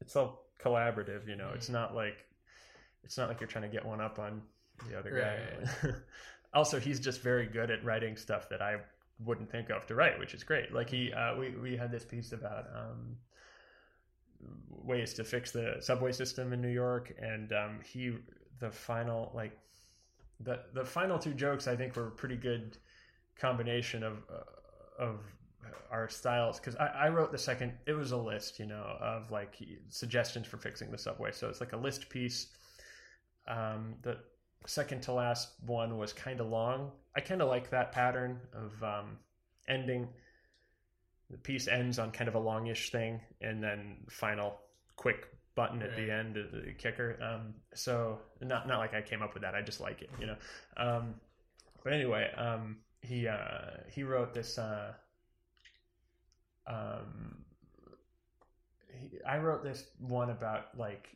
it's 0.00 0.14
all 0.16 0.46
collaborative. 0.62 1.26
You 1.28 1.36
know, 1.36 1.50
it's 1.54 1.68
not 1.68 1.94
like 1.94 2.25
it's 3.06 3.16
not 3.16 3.28
like 3.28 3.40
you're 3.40 3.48
trying 3.48 3.62
to 3.62 3.74
get 3.74 3.86
one 3.86 4.00
up 4.00 4.18
on 4.18 4.42
the 4.90 4.98
other 4.98 5.10
guy. 5.10 5.94
also, 6.54 6.80
he's 6.80 6.98
just 6.98 7.22
very 7.22 7.46
good 7.46 7.70
at 7.70 7.84
writing 7.84 8.16
stuff 8.16 8.48
that 8.48 8.60
I 8.60 8.78
wouldn't 9.24 9.50
think 9.50 9.70
of 9.70 9.86
to 9.86 9.94
write, 9.94 10.18
which 10.18 10.34
is 10.34 10.42
great. 10.42 10.74
Like 10.74 10.90
he, 10.90 11.12
uh, 11.12 11.36
we 11.36 11.50
we 11.50 11.76
had 11.76 11.92
this 11.92 12.04
piece 12.04 12.32
about 12.32 12.66
um, 12.74 13.16
ways 14.68 15.14
to 15.14 15.24
fix 15.24 15.52
the 15.52 15.76
subway 15.80 16.10
system 16.10 16.52
in 16.52 16.60
New 16.60 16.68
York, 16.68 17.14
and 17.18 17.52
um, 17.52 17.78
he 17.84 18.16
the 18.58 18.70
final 18.70 19.30
like 19.34 19.56
the 20.40 20.60
the 20.74 20.84
final 20.84 21.18
two 21.18 21.32
jokes 21.32 21.68
I 21.68 21.76
think 21.76 21.94
were 21.94 22.08
a 22.08 22.10
pretty 22.10 22.36
good 22.36 22.76
combination 23.38 24.02
of 24.02 24.18
uh, 24.28 25.02
of 25.02 25.20
our 25.90 26.08
styles 26.08 26.58
because 26.58 26.74
I, 26.76 26.86
I 26.86 27.08
wrote 27.10 27.30
the 27.30 27.38
second 27.38 27.72
it 27.86 27.92
was 27.92 28.12
a 28.12 28.16
list 28.16 28.58
you 28.58 28.66
know 28.66 28.96
of 29.00 29.30
like 29.30 29.56
suggestions 29.88 30.46
for 30.46 30.56
fixing 30.56 30.90
the 30.90 30.98
subway 30.98 31.30
so 31.32 31.48
it's 31.48 31.60
like 31.60 31.72
a 31.72 31.76
list 31.76 32.08
piece 32.08 32.48
um, 33.48 33.94
the 34.02 34.18
second 34.66 35.02
to 35.02 35.12
last 35.12 35.50
one 35.64 35.98
was 35.98 36.12
kind 36.12 36.40
of 36.40 36.48
long. 36.48 36.90
I 37.14 37.20
kind 37.20 37.40
of 37.40 37.48
like 37.48 37.70
that 37.70 37.92
pattern 37.92 38.40
of 38.52 38.82
um, 38.82 39.18
ending. 39.68 40.08
The 41.30 41.38
piece 41.38 41.66
ends 41.66 41.98
on 41.98 42.12
kind 42.12 42.28
of 42.28 42.34
a 42.34 42.38
longish 42.38 42.90
thing 42.90 43.20
and 43.40 43.62
then 43.62 43.96
final 44.08 44.60
quick 44.96 45.28
button 45.56 45.82
at 45.82 45.96
the 45.96 46.10
end 46.10 46.36
of 46.36 46.52
the 46.52 46.72
kicker. 46.72 47.18
Um, 47.20 47.54
so 47.74 48.20
not 48.40 48.68
not 48.68 48.78
like 48.78 48.94
I 48.94 49.02
came 49.02 49.22
up 49.22 49.34
with 49.34 49.42
that 49.42 49.54
I 49.54 49.62
just 49.62 49.80
like 49.80 50.02
it 50.02 50.10
you 50.20 50.26
know? 50.26 50.36
Um, 50.76 51.14
but 51.82 51.92
anyway 51.92 52.30
um, 52.36 52.76
he 53.00 53.26
uh, 53.26 53.70
he 53.90 54.02
wrote 54.02 54.34
this 54.34 54.58
uh, 54.58 54.92
um, 56.66 57.44
he, 58.92 59.18
I 59.26 59.38
wrote 59.38 59.64
this 59.64 59.84
one 59.98 60.30
about 60.30 60.78
like 60.78 61.08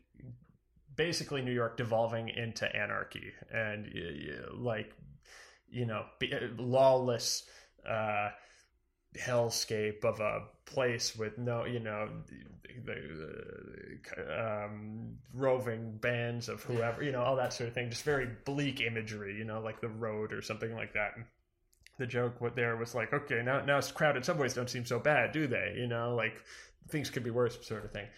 basically 1.01 1.41
New 1.41 1.51
York 1.51 1.79
devolving 1.79 2.29
into 2.29 2.67
anarchy 2.77 3.33
and 3.51 3.91
like 4.53 4.93
you 5.71 5.87
know 5.87 6.05
lawless 6.59 7.45
uh, 7.89 8.29
hellscape 9.19 10.05
of 10.05 10.21
a 10.21 10.43
place 10.67 11.17
with 11.17 11.39
no 11.39 11.65
you 11.65 11.81
know 11.81 12.07
the, 12.85 12.93
the 14.19 14.55
um, 14.67 15.17
roving 15.33 15.97
bands 15.97 16.51
of 16.51 16.63
whoever 16.65 17.03
you 17.03 17.13
know 17.13 17.23
all 17.23 17.37
that 17.37 17.55
sort 17.55 17.69
of 17.69 17.75
thing. 17.75 17.89
Just 17.89 18.03
very 18.03 18.29
bleak 18.45 18.83
imagery 18.83 19.35
you 19.39 19.45
know 19.45 19.63
like 19.63 19.81
the 19.81 19.89
road 19.89 20.35
or 20.35 20.43
something 20.43 20.75
like 20.75 20.93
that. 20.93 21.13
The 21.99 22.07
joke 22.07 22.35
there 22.55 22.77
was 22.77 22.95
like 22.95 23.15
okay 23.15 23.41
now 23.43 23.65
now 23.65 23.81
crowded. 23.81 24.27
Subways 24.27 24.53
don't 24.53 24.69
seem 24.69 24.85
so 24.85 24.99
bad 24.99 25.33
do 25.33 25.47
they? 25.47 25.77
You 25.79 25.87
know 25.87 26.15
like 26.15 26.45
things 26.91 27.09
could 27.09 27.25
be 27.25 27.31
worse 27.31 27.57
sort 27.67 27.87
of 27.87 27.91
thing. 27.91 28.09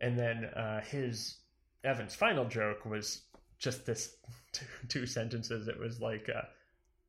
And 0.00 0.18
then 0.18 0.46
uh, 0.46 0.80
his 0.80 1.38
Evan's 1.84 2.14
final 2.14 2.44
joke 2.44 2.84
was 2.84 3.22
just 3.58 3.86
this 3.86 4.16
two, 4.52 4.66
two 4.88 5.06
sentences 5.06 5.68
it 5.68 5.78
was 5.78 6.00
like 6.00 6.28
uh, 6.34 6.42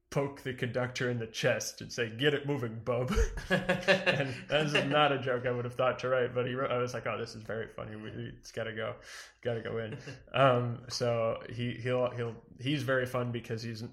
poke 0.10 0.42
the 0.42 0.54
conductor 0.54 1.12
in 1.12 1.20
the 1.20 1.28
chest 1.28 1.82
and 1.82 1.92
say 1.92 2.10
get 2.10 2.34
it 2.34 2.48
moving 2.48 2.80
bub 2.84 3.14
and 3.50 4.34
this 4.50 4.74
is 4.74 4.86
not 4.86 5.12
a 5.12 5.20
joke 5.20 5.46
I 5.46 5.52
would 5.52 5.66
have 5.66 5.76
thought 5.76 6.00
to 6.00 6.10
write, 6.10 6.34
but 6.34 6.48
he 6.48 6.56
wrote, 6.56 6.72
I 6.72 6.78
was 6.80 6.96
like, 6.96 7.06
oh, 7.06 7.18
this 7.18 7.36
is 7.36 7.44
very 7.44 7.68
funny. 7.68 7.96
We, 7.96 8.10
it's 8.10 8.52
got 8.52 8.64
to 8.64 8.74
go, 8.74 8.96
got 9.44 9.54
to 9.56 9.62
go 9.62 9.78
in. 9.78 9.98
Um, 10.34 10.82
so 10.90 11.40
he 11.52 11.72
he'll 11.72 12.12
he'll 12.12 12.36
he's 12.60 12.84
very 12.84 13.08
fun 13.08 13.32
because 13.32 13.64
he's 13.64 13.84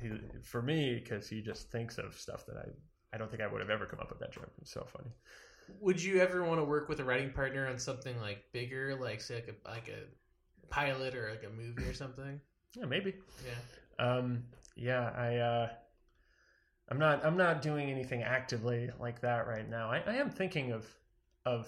he 0.00 0.10
for 0.42 0.62
me 0.62 0.94
because 0.94 1.28
he 1.28 1.42
just 1.42 1.70
thinks 1.70 1.98
of 1.98 2.18
stuff 2.18 2.46
that 2.46 2.56
I 2.56 3.14
I 3.14 3.18
don't 3.18 3.30
think 3.30 3.42
I 3.42 3.46
would 3.46 3.60
have 3.60 3.68
ever 3.68 3.84
come 3.84 4.00
up 4.00 4.08
with 4.08 4.20
that 4.20 4.32
joke. 4.32 4.50
It's 4.60 4.72
so 4.72 4.86
funny. 4.90 5.10
Would 5.80 6.02
you 6.02 6.20
ever 6.20 6.42
want 6.44 6.60
to 6.60 6.64
work 6.64 6.88
with 6.88 7.00
a 7.00 7.04
writing 7.04 7.30
partner 7.30 7.66
on 7.66 7.78
something 7.78 8.18
like 8.20 8.44
bigger, 8.52 8.96
like 8.96 9.20
say 9.20 9.36
like 9.36 9.48
a 9.48 9.68
like 9.68 9.88
a 9.88 10.66
pilot 10.68 11.14
or 11.14 11.30
like 11.30 11.44
a 11.44 11.50
movie 11.50 11.84
or 11.84 11.94
something? 11.94 12.40
Yeah, 12.76 12.86
maybe. 12.86 13.14
Yeah. 13.98 14.04
Um, 14.04 14.44
yeah, 14.76 15.10
I 15.16 15.36
uh, 15.36 15.68
I'm 16.88 16.98
not 16.98 17.24
I'm 17.24 17.36
not 17.36 17.62
doing 17.62 17.90
anything 17.90 18.22
actively 18.22 18.90
like 18.98 19.20
that 19.20 19.46
right 19.46 19.68
now. 19.68 19.90
I, 19.90 20.02
I 20.06 20.14
am 20.14 20.30
thinking 20.30 20.72
of 20.72 20.86
of 21.46 21.66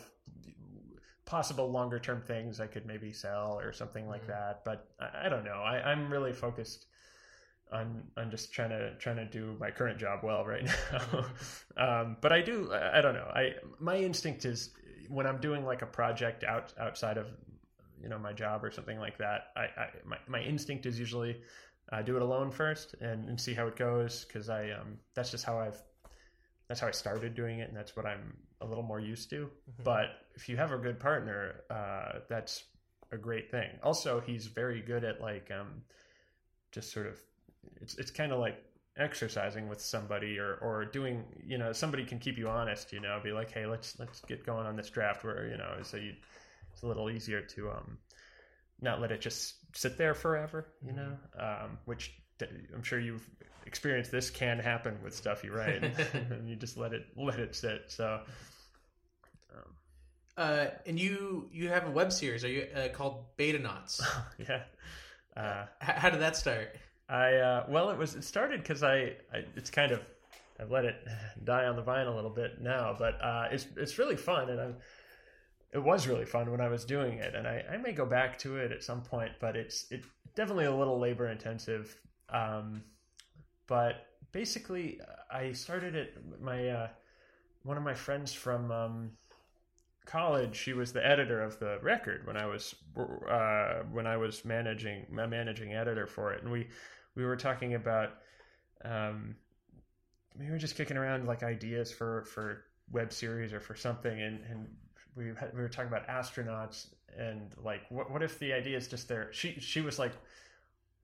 possible 1.24 1.70
longer 1.70 1.98
term 1.98 2.20
things 2.20 2.60
I 2.60 2.66
could 2.66 2.84
maybe 2.86 3.12
sell 3.12 3.58
or 3.58 3.72
something 3.72 4.08
like 4.08 4.24
Mhm. 4.24 4.28
that. 4.28 4.64
But 4.64 4.88
I, 5.00 5.26
I 5.26 5.28
don't 5.28 5.44
know. 5.44 5.62
I, 5.62 5.90
I'm 5.90 6.12
really 6.12 6.32
focused 6.32 6.86
on 7.72 8.02
on 8.16 8.30
just 8.30 8.52
trying 8.52 8.70
to 8.70 8.94
trying 8.98 9.16
to 9.16 9.24
do 9.24 9.56
my 9.58 9.70
current 9.70 9.98
job 9.98 10.20
well 10.22 10.44
right 10.44 10.64
now. 10.92 11.24
um, 11.76 12.16
but 12.20 12.32
I 12.32 12.40
do 12.40 12.72
I, 12.72 13.00
don't 13.00 13.14
know. 13.14 13.30
I 13.34 13.54
my 13.80 13.96
instinct 13.96 14.44
is 14.44 14.70
when 15.08 15.26
I'm 15.26 15.40
doing 15.40 15.64
like 15.64 15.82
a 15.82 15.86
project 15.86 16.44
out 16.44 16.72
outside 16.78 17.18
of 17.18 17.28
you 18.00 18.08
know 18.08 18.18
my 18.18 18.32
job 18.32 18.64
or 18.64 18.70
something 18.70 18.98
like 18.98 19.18
that, 19.18 19.48
I, 19.56 19.62
I 19.62 19.88
my 20.04 20.18
my 20.28 20.40
instinct 20.40 20.86
is 20.86 20.98
usually 20.98 21.40
uh, 21.92 22.02
do 22.02 22.16
it 22.16 22.22
alone 22.22 22.50
first 22.50 22.94
and, 23.00 23.28
and 23.28 23.40
see 23.40 23.54
how 23.54 23.66
it 23.66 23.76
goes 23.76 24.24
because 24.24 24.48
I 24.48 24.70
um 24.70 24.98
that's 25.14 25.30
just 25.30 25.44
how 25.44 25.58
I've 25.58 25.82
that's 26.68 26.80
how 26.80 26.88
I 26.88 26.92
started 26.92 27.34
doing 27.34 27.58
it 27.58 27.68
and 27.68 27.76
that's 27.76 27.96
what 27.96 28.06
I'm 28.06 28.36
a 28.60 28.66
little 28.66 28.84
more 28.84 29.00
used 29.00 29.28
to. 29.30 29.50
But 29.82 30.06
if 30.34 30.48
you 30.48 30.56
have 30.56 30.72
a 30.72 30.78
good 30.78 31.00
partner, 31.00 31.62
uh, 31.68 32.20
that's 32.28 32.64
a 33.10 33.16
great 33.18 33.50
thing. 33.50 33.70
Also, 33.82 34.20
he's 34.20 34.46
very 34.46 34.80
good 34.80 35.04
at 35.04 35.20
like 35.20 35.50
um 35.50 35.82
just 36.70 36.92
sort 36.92 37.06
of 37.06 37.18
it's 37.80 37.96
it's 37.96 38.10
kind 38.10 38.32
of 38.32 38.38
like 38.38 38.62
exercising 38.98 39.68
with 39.68 39.80
somebody 39.80 40.38
or 40.38 40.56
or 40.56 40.84
doing 40.84 41.24
you 41.44 41.56
know 41.58 41.72
somebody 41.72 42.04
can 42.04 42.18
keep 42.18 42.36
you 42.36 42.48
honest 42.48 42.92
you 42.92 43.00
know 43.00 43.18
be 43.24 43.32
like 43.32 43.50
hey 43.50 43.64
let's 43.66 43.98
let's 43.98 44.20
get 44.22 44.44
going 44.44 44.66
on 44.66 44.76
this 44.76 44.90
draft 44.90 45.24
where 45.24 45.46
you 45.48 45.56
know 45.56 45.76
so 45.82 45.96
you 45.96 46.12
it's 46.72 46.82
a 46.82 46.86
little 46.86 47.08
easier 47.10 47.40
to 47.40 47.70
um 47.70 47.96
not 48.80 49.00
let 49.00 49.10
it 49.10 49.20
just 49.20 49.54
sit 49.74 49.96
there 49.96 50.14
forever 50.14 50.66
you 50.84 50.92
know 50.92 51.16
um 51.38 51.78
which 51.86 52.14
I'm 52.74 52.82
sure 52.82 52.98
you've 52.98 53.28
experienced 53.66 54.10
this 54.10 54.28
can 54.28 54.58
happen 54.58 54.98
with 55.02 55.14
stuff 55.14 55.44
you 55.44 55.52
write 55.52 55.82
and 56.12 56.48
you 56.48 56.56
just 56.56 56.76
let 56.76 56.92
it 56.92 57.06
let 57.16 57.38
it 57.38 57.54
sit 57.54 57.84
so 57.88 58.20
um, 59.54 59.76
Uh, 60.36 60.66
and 60.86 60.98
you 60.98 61.48
you 61.52 61.68
have 61.68 61.86
a 61.86 61.90
web 61.90 62.10
series. 62.12 62.42
Are 62.44 62.48
you 62.48 62.66
uh, 62.74 62.88
called 62.88 63.24
Beta 63.36 63.58
Knots? 63.58 64.02
yeah 64.38 64.62
uh 65.36 65.64
how 65.80 66.10
did 66.10 66.20
that 66.20 66.36
start? 66.36 66.76
I 67.12 67.34
uh, 67.34 67.66
well, 67.68 67.90
it 67.90 67.98
was 67.98 68.14
it 68.14 68.24
started 68.24 68.62
because 68.62 68.82
I, 68.82 69.16
I 69.32 69.44
it's 69.54 69.70
kind 69.70 69.92
of 69.92 70.00
I've 70.58 70.70
let 70.70 70.84
it 70.84 70.96
die 71.44 71.66
on 71.66 71.76
the 71.76 71.82
vine 71.82 72.06
a 72.06 72.14
little 72.14 72.30
bit 72.30 72.60
now, 72.60 72.96
but 72.98 73.22
uh, 73.22 73.48
it's 73.50 73.66
it's 73.76 73.98
really 73.98 74.16
fun 74.16 74.48
and 74.50 74.60
I'm 74.60 74.76
it 75.72 75.82
was 75.82 76.06
really 76.06 76.26
fun 76.26 76.50
when 76.50 76.60
I 76.60 76.68
was 76.68 76.84
doing 76.84 77.18
it, 77.18 77.34
and 77.34 77.46
I, 77.48 77.64
I 77.72 77.76
may 77.78 77.92
go 77.92 78.04
back 78.04 78.38
to 78.40 78.56
it 78.56 78.72
at 78.72 78.82
some 78.82 79.00
point, 79.00 79.32
but 79.40 79.56
it's 79.56 79.86
it 79.90 80.04
definitely 80.34 80.66
a 80.66 80.74
little 80.74 80.98
labor 80.98 81.28
intensive. 81.28 81.96
Um, 82.28 82.82
but 83.66 84.06
basically, 84.32 85.00
I 85.30 85.52
started 85.52 85.94
it. 85.94 86.18
My 86.40 86.68
uh, 86.68 86.88
one 87.62 87.78
of 87.78 87.82
my 87.82 87.94
friends 87.94 88.34
from 88.34 88.70
um, 88.70 89.10
college, 90.04 90.56
she 90.56 90.74
was 90.74 90.92
the 90.92 91.06
editor 91.06 91.42
of 91.42 91.58
the 91.58 91.78
record 91.82 92.26
when 92.26 92.36
I 92.36 92.44
was 92.44 92.74
uh, 92.96 93.82
when 93.90 94.06
I 94.06 94.18
was 94.18 94.44
managing 94.44 95.06
my 95.10 95.26
managing 95.26 95.72
editor 95.72 96.06
for 96.06 96.34
it, 96.34 96.42
and 96.42 96.52
we 96.52 96.68
we 97.14 97.24
were 97.24 97.36
talking 97.36 97.74
about 97.74 98.10
um, 98.84 99.36
we 100.38 100.50
were 100.50 100.58
just 100.58 100.76
kicking 100.76 100.96
around 100.96 101.26
like 101.26 101.42
ideas 101.42 101.92
for 101.92 102.24
for 102.24 102.64
web 102.90 103.12
series 103.12 103.52
or 103.52 103.60
for 103.60 103.74
something, 103.74 104.20
and 104.20 104.40
and 104.50 104.68
we 105.14 105.26
had, 105.38 105.52
we 105.54 105.60
were 105.60 105.68
talking 105.68 105.88
about 105.88 106.06
astronauts 106.08 106.86
and 107.18 107.54
like 107.62 107.82
what 107.90 108.10
what 108.10 108.22
if 108.22 108.38
the 108.38 108.52
idea 108.52 108.76
is 108.76 108.88
just 108.88 109.08
there? 109.08 109.28
She 109.32 109.58
she 109.60 109.80
was 109.80 109.98
like, 109.98 110.12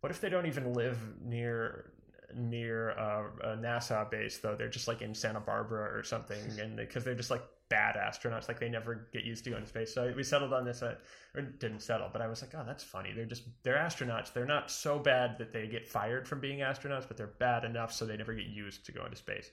what 0.01 0.11
if 0.11 0.21
they 0.21 0.29
don't 0.29 0.47
even 0.47 0.73
live 0.73 0.99
near 1.23 1.93
near 2.35 2.91
uh, 2.93 3.25
a 3.43 3.57
NASA 3.57 4.11
base 4.11 4.39
though? 4.39 4.55
They're 4.55 4.69
just 4.69 4.89
like 4.89 5.03
in 5.03 5.15
Santa 5.15 5.41
Barbara 5.41 5.97
or 5.97 6.03
something, 6.03 6.59
and 6.61 6.77
because 6.77 7.05
they, 7.05 7.13
are 7.13 7.17
just 7.17 7.31
like 7.31 7.45
bad 7.69 7.97
astronauts, 7.97 8.49
like 8.49 8.61
they 8.61 8.69
never 8.69 9.09
get 9.13 9.25
used 9.25 9.45
to 9.45 9.51
going 9.51 9.63
to 9.63 9.69
space. 9.69 9.93
So 9.93 10.13
we 10.17 10.23
settled 10.23 10.53
on 10.53 10.65
this, 10.65 10.83
uh, 10.83 10.95
or 11.35 11.43
didn't 11.43 11.81
settle, 11.81 12.09
but 12.13 12.23
I 12.23 12.27
was 12.27 12.43
like, 12.43 12.55
oh, 12.55 12.65
that's 12.67 12.85
funny. 12.85 13.13
They're 13.13 13.25
just 13.25 13.45
they're 13.63 13.77
astronauts. 13.77 14.33
They're 14.33 14.47
not 14.47 14.71
so 14.71 14.99
bad 14.99 15.39
that 15.39 15.53
they 15.53 15.67
get 15.67 15.87
fired 15.87 16.27
from 16.27 16.41
being 16.41 16.61
astronauts, 16.61 17.07
but 17.07 17.17
they're 17.17 17.27
bad 17.27 17.65
enough 17.65 17.93
so 17.93 18.07
they 18.07 18.17
never 18.17 18.35
get 18.35 18.47
used 18.47 18.87
to 18.87 18.93
go 18.93 19.05
into 19.05 19.17
space. 19.17 19.51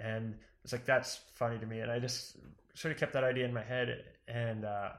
And 0.00 0.34
it's 0.64 0.72
like 0.72 0.84
that's 0.84 1.20
funny 1.34 1.58
to 1.58 1.66
me, 1.66 1.80
and 1.80 1.90
I 1.90 1.98
just 1.98 2.36
sort 2.74 2.92
of 2.92 2.98
kept 2.98 3.12
that 3.12 3.24
idea 3.24 3.44
in 3.44 3.52
my 3.52 3.62
head. 3.62 4.04
And 4.28 4.64
uh, 4.64 4.90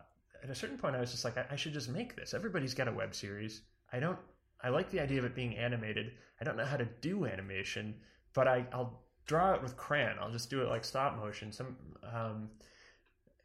at 0.43 0.49
a 0.49 0.55
certain 0.55 0.77
point, 0.77 0.95
I 0.95 0.99
was 0.99 1.11
just 1.11 1.25
like, 1.25 1.37
I, 1.37 1.45
I 1.51 1.55
should 1.55 1.73
just 1.73 1.89
make 1.89 2.15
this. 2.15 2.33
Everybody's 2.33 2.73
got 2.73 2.87
a 2.87 2.91
web 2.91 3.15
series. 3.15 3.61
I 3.91 3.99
don't. 3.99 4.19
I 4.61 4.69
like 4.69 4.89
the 4.89 5.01
idea 5.01 5.19
of 5.19 5.25
it 5.25 5.35
being 5.35 5.57
animated. 5.57 6.13
I 6.39 6.45
don't 6.45 6.55
know 6.55 6.65
how 6.65 6.77
to 6.77 6.85
do 7.01 7.25
animation, 7.25 7.95
but 8.33 8.47
I, 8.47 8.65
I'll 8.71 9.02
draw 9.25 9.53
it 9.53 9.61
with 9.61 9.77
crayon. 9.77 10.17
I'll 10.19 10.31
just 10.31 10.49
do 10.49 10.61
it 10.61 10.69
like 10.69 10.83
stop 10.83 11.17
motion. 11.17 11.51
Some 11.51 11.75
um, 12.03 12.49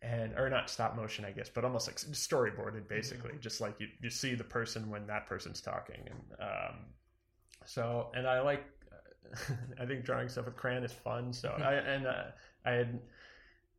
and 0.02 0.32
or 0.36 0.48
not 0.48 0.70
stop 0.70 0.96
motion, 0.96 1.24
I 1.24 1.32
guess, 1.32 1.48
but 1.48 1.64
almost 1.64 1.88
like 1.88 1.96
storyboarded, 1.96 2.88
basically. 2.88 3.32
Just 3.40 3.60
like 3.60 3.74
you, 3.80 3.88
you 4.00 4.10
see 4.10 4.34
the 4.34 4.44
person 4.44 4.90
when 4.90 5.06
that 5.06 5.26
person's 5.26 5.60
talking, 5.60 6.00
and 6.06 6.40
um, 6.40 6.76
so 7.66 8.10
and 8.14 8.26
I 8.26 8.40
like. 8.40 8.64
I 9.78 9.84
think 9.84 10.06
drawing 10.06 10.30
stuff 10.30 10.46
with 10.46 10.56
crayon 10.56 10.84
is 10.84 10.92
fun. 10.92 11.34
So 11.34 11.50
I 11.50 11.74
and 11.74 12.06
uh, 12.06 12.22
I 12.64 12.70
had 12.70 13.00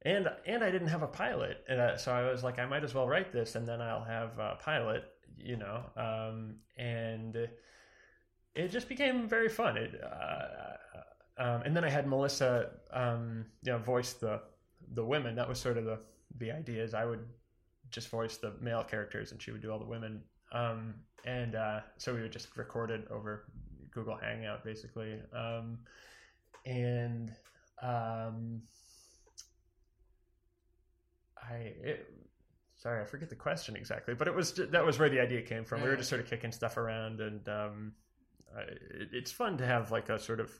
and 0.04 0.30
and 0.46 0.64
I 0.64 0.72
didn't 0.72 0.88
have 0.88 1.02
a 1.02 1.08
pilot, 1.08 1.64
and 1.68 1.82
uh, 1.82 1.98
so 1.98 2.12
I 2.12 2.30
was 2.30 2.44
like, 2.44 2.60
I 2.60 2.66
might 2.66 2.84
as 2.84 2.94
well 2.94 3.08
write 3.08 3.34
this, 3.34 3.56
and 3.56 3.68
then 3.68 3.82
I'll 3.82 4.04
have 4.04 4.38
a 4.40 4.58
pilot, 4.62 5.04
you 5.38 5.58
know. 5.58 5.84
Um, 5.98 6.56
and 6.78 7.36
it 8.56 8.68
just 8.70 8.88
became 8.88 9.28
very 9.28 9.50
fun. 9.50 9.76
It, 9.78 10.00
uh, 10.02 11.00
um, 11.40 11.62
and 11.62 11.76
then 11.76 11.86
I 11.86 11.90
had 11.90 12.06
Melissa, 12.06 12.70
um, 12.92 13.46
you 13.64 13.72
know, 13.72 13.78
voice 13.80 14.14
the 14.14 14.42
the 14.94 15.04
women. 15.04 15.36
That 15.36 15.48
was 15.48 15.60
sort 15.60 15.78
of 15.78 15.86
the 15.86 16.00
the 16.38 16.52
idea. 16.52 16.84
Is 16.84 16.94
I 16.94 17.06
would 17.06 17.26
just 17.90 18.10
voice 18.10 18.38
the 18.38 18.54
male 18.60 18.84
characters, 18.84 19.32
and 19.32 19.42
she 19.42 19.52
would 19.52 19.62
do 19.62 19.72
all 19.72 19.80
the 19.80 19.86
women. 19.86 20.22
Um, 20.52 20.96
and 21.26 21.56
uh, 21.56 21.80
so 21.98 22.14
we 22.14 22.22
would 22.22 22.32
just 22.34 22.56
record 22.58 22.92
it 22.92 23.08
over 23.10 23.46
Google 23.92 24.18
Hangout, 24.18 24.66
basically. 24.66 25.20
Um, 25.34 25.80
and 26.66 27.32
um, 27.82 28.62
I 31.42 31.56
it, 31.56 32.14
sorry, 32.76 33.02
I 33.02 33.06
forget 33.06 33.30
the 33.30 33.36
question 33.36 33.78
exactly, 33.78 34.14
but 34.14 34.28
it 34.28 34.36
was 34.36 34.54
that 34.54 34.86
was 34.86 35.00
where 35.00 35.10
the 35.10 35.22
idea 35.22 35.42
came 35.42 35.64
from. 35.64 35.82
We 35.82 35.88
were 35.88 35.96
just 35.96 36.10
sort 36.10 36.20
of 36.20 36.30
kicking 36.30 36.52
stuff 36.52 36.76
around, 36.76 37.22
and 37.22 37.48
um, 37.48 37.94
it, 38.58 39.10
it's 39.14 39.32
fun 39.32 39.58
to 39.60 39.66
have 39.66 39.90
like 39.90 40.10
a 40.10 40.20
sort 40.20 40.42
of 40.42 40.52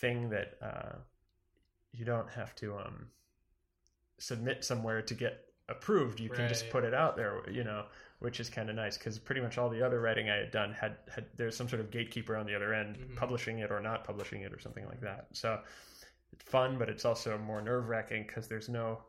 thing 0.00 0.30
that 0.30 0.58
uh, 0.62 0.96
you 1.92 2.04
don't 2.04 2.28
have 2.30 2.54
to 2.56 2.76
um, 2.78 3.06
submit 4.18 4.64
somewhere 4.64 5.02
to 5.02 5.14
get 5.14 5.44
approved. 5.68 6.20
You 6.20 6.28
can 6.30 6.48
just 6.48 6.68
put 6.70 6.84
it 6.84 6.94
out 6.94 7.16
there, 7.16 7.40
you 7.50 7.64
know, 7.64 7.84
which 8.18 8.40
is 8.40 8.50
kind 8.50 8.68
of 8.70 8.76
nice 8.76 8.98
because 8.98 9.18
pretty 9.18 9.40
much 9.40 9.56
all 9.58 9.68
the 9.70 9.82
other 9.82 10.00
writing 10.00 10.28
I 10.30 10.36
had 10.36 10.50
done 10.50 10.72
had 10.72 10.96
had 11.14 11.26
there's 11.36 11.56
some 11.56 11.68
sort 11.68 11.80
of 11.80 11.90
gatekeeper 11.90 12.36
on 12.36 12.46
the 12.46 12.54
other 12.54 12.74
end 12.74 12.96
Mhm. 12.96 13.16
publishing 13.16 13.60
it 13.60 13.70
or 13.70 13.80
not 13.80 14.04
publishing 14.04 14.42
it 14.42 14.52
or 14.52 14.58
something 14.58 14.86
like 14.86 15.00
that. 15.00 15.28
So 15.32 15.60
it's 16.32 16.44
fun, 16.44 16.78
but 16.78 16.88
it's 16.88 17.04
also 17.04 17.38
more 17.38 17.62
nerve 17.62 17.88
wracking 17.88 18.24
because 18.26 18.48
there's 18.48 18.68
no. 18.68 19.02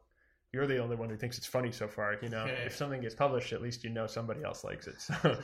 You're 0.53 0.67
the 0.67 0.77
only 0.77 0.95
one 0.95 1.09
who 1.09 1.17
thinks 1.17 1.38
it's 1.38 1.47
funny 1.47 1.71
so 1.71 1.86
far. 1.86 2.15
You 2.21 2.29
know, 2.29 2.45
if 2.45 2.73
something 2.77 3.01
gets 3.01 3.15
published, 3.15 3.51
at 3.51 3.61
least 3.61 3.83
you 3.83 3.89
know 3.89 4.07
somebody 4.07 4.41
else 4.41 4.63
likes 4.63 4.88
it. 4.88 5.01
So. 5.01 5.13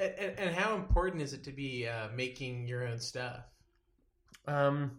And, 0.00 0.12
and, 0.18 0.38
and 0.40 0.54
how 0.56 0.74
important 0.74 1.22
is 1.22 1.32
it 1.32 1.44
to 1.44 1.52
be 1.52 1.86
uh, 1.86 2.08
making 2.14 2.66
your 2.66 2.84
own 2.88 2.98
stuff? 2.98 3.44
Um, 4.48 4.92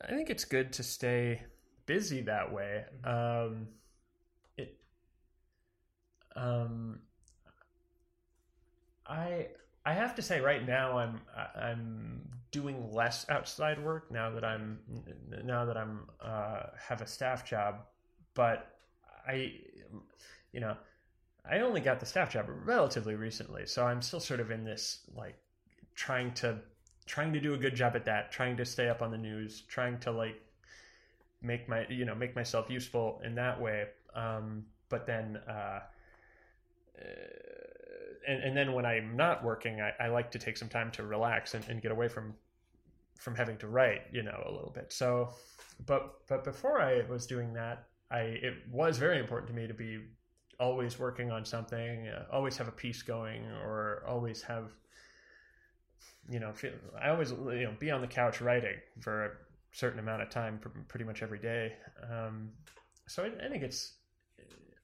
I 0.00 0.08
think 0.08 0.30
it's 0.30 0.46
good 0.46 0.72
to 0.74 0.82
stay 0.82 1.42
busy 1.84 2.22
that 2.22 2.50
way. 2.50 2.84
Um, 3.04 3.68
it, 4.56 4.78
um, 6.34 7.00
I 9.06 9.48
I 9.84 9.92
have 9.92 10.14
to 10.14 10.22
say 10.22 10.40
right 10.40 10.66
now 10.66 10.96
I'm 10.96 11.20
I'm 11.54 12.22
doing 12.50 12.90
less 12.90 13.28
outside 13.28 13.82
work 13.82 14.10
now 14.10 14.30
that 14.30 14.44
I'm 14.44 14.78
now 15.44 15.66
that 15.66 15.76
I'm 15.76 16.08
uh, 16.20 16.62
have 16.88 17.02
a 17.02 17.06
staff 17.06 17.46
job, 17.46 17.80
but 18.32 18.74
I 19.28 19.52
you 20.52 20.60
know 20.60 20.76
I 21.48 21.60
only 21.60 21.82
got 21.82 22.00
the 22.00 22.06
staff 22.06 22.32
job 22.32 22.46
relatively 22.48 23.16
recently, 23.16 23.66
so 23.66 23.86
I'm 23.86 24.00
still 24.00 24.20
sort 24.20 24.40
of 24.40 24.50
in 24.50 24.64
this 24.64 25.00
like 25.14 25.36
trying 25.94 26.32
to 26.34 26.58
trying 27.06 27.32
to 27.32 27.40
do 27.40 27.54
a 27.54 27.58
good 27.58 27.74
job 27.74 27.96
at 27.96 28.04
that, 28.06 28.32
trying 28.32 28.56
to 28.56 28.64
stay 28.64 28.88
up 28.88 29.02
on 29.02 29.10
the 29.10 29.18
news, 29.18 29.62
trying 29.68 29.98
to 30.00 30.10
like 30.10 30.40
make 31.42 31.68
my 31.68 31.86
you 31.88 32.04
know 32.04 32.14
make 32.14 32.34
myself 32.34 32.70
useful 32.70 33.20
in 33.24 33.34
that 33.34 33.60
way. 33.60 33.86
Um, 34.14 34.64
but 34.88 35.06
then, 35.06 35.38
uh, 35.48 35.80
uh, 36.98 37.04
and 38.26 38.42
and 38.42 38.56
then 38.56 38.72
when 38.72 38.86
I'm 38.86 39.16
not 39.16 39.44
working, 39.44 39.80
I, 39.80 39.92
I 40.00 40.08
like 40.08 40.30
to 40.32 40.38
take 40.38 40.56
some 40.56 40.68
time 40.68 40.90
to 40.92 41.02
relax 41.02 41.54
and, 41.54 41.64
and 41.68 41.82
get 41.82 41.92
away 41.92 42.08
from 42.08 42.34
from 43.18 43.34
having 43.34 43.56
to 43.58 43.68
write, 43.68 44.02
you 44.12 44.22
know, 44.22 44.42
a 44.46 44.50
little 44.50 44.72
bit. 44.74 44.92
So, 44.92 45.30
but 45.86 46.20
but 46.28 46.44
before 46.44 46.80
I 46.80 47.02
was 47.08 47.26
doing 47.26 47.52
that, 47.54 47.86
I 48.10 48.20
it 48.20 48.54
was 48.70 48.98
very 48.98 49.18
important 49.18 49.48
to 49.48 49.54
me 49.54 49.66
to 49.66 49.74
be 49.74 50.00
always 50.60 50.98
working 50.98 51.30
on 51.32 51.44
something, 51.44 52.08
uh, 52.08 52.26
always 52.30 52.56
have 52.56 52.68
a 52.68 52.72
piece 52.72 53.02
going, 53.02 53.44
or 53.64 54.04
always 54.06 54.42
have 54.42 54.70
you 56.30 56.40
know, 56.40 56.52
feel, 56.52 56.72
I 57.00 57.10
always 57.10 57.30
you 57.30 57.64
know 57.64 57.74
be 57.78 57.90
on 57.90 58.00
the 58.00 58.06
couch 58.06 58.40
writing 58.40 58.76
for 59.00 59.26
a 59.26 59.30
certain 59.72 59.98
amount 59.98 60.22
of 60.22 60.30
time, 60.30 60.58
pr- 60.58 60.68
pretty 60.88 61.04
much 61.04 61.22
every 61.22 61.38
day. 61.38 61.74
Um, 62.10 62.50
so 63.06 63.24
I, 63.24 63.46
I 63.46 63.48
think 63.48 63.62
it's, 63.62 63.94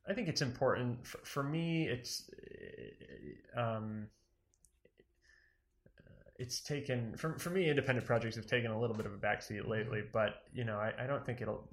I 0.09 0.13
think 0.13 0.29
it's 0.29 0.43
important 0.43 1.07
for, 1.07 1.19
for 1.19 1.43
me. 1.43 1.89
It's, 1.89 2.31
um, 3.57 4.09
it's 6.39 6.61
taken 6.61 7.15
for 7.17 7.39
for 7.39 7.51
me. 7.51 7.69
Independent 7.69 8.07
projects 8.07 8.37
have 8.37 8.47
taken 8.47 8.71
a 8.71 8.81
little 8.81 8.97
bit 8.97 9.07
of 9.07 9.13
a 9.13 9.19
backseat 9.19 9.69
lately, 9.69 10.03
but 10.13 10.43
you 10.55 10.65
know, 10.65 10.77
I, 10.79 10.93
I 10.99 11.07
don't 11.07 11.25
think 11.25 11.41
it'll. 11.43 11.69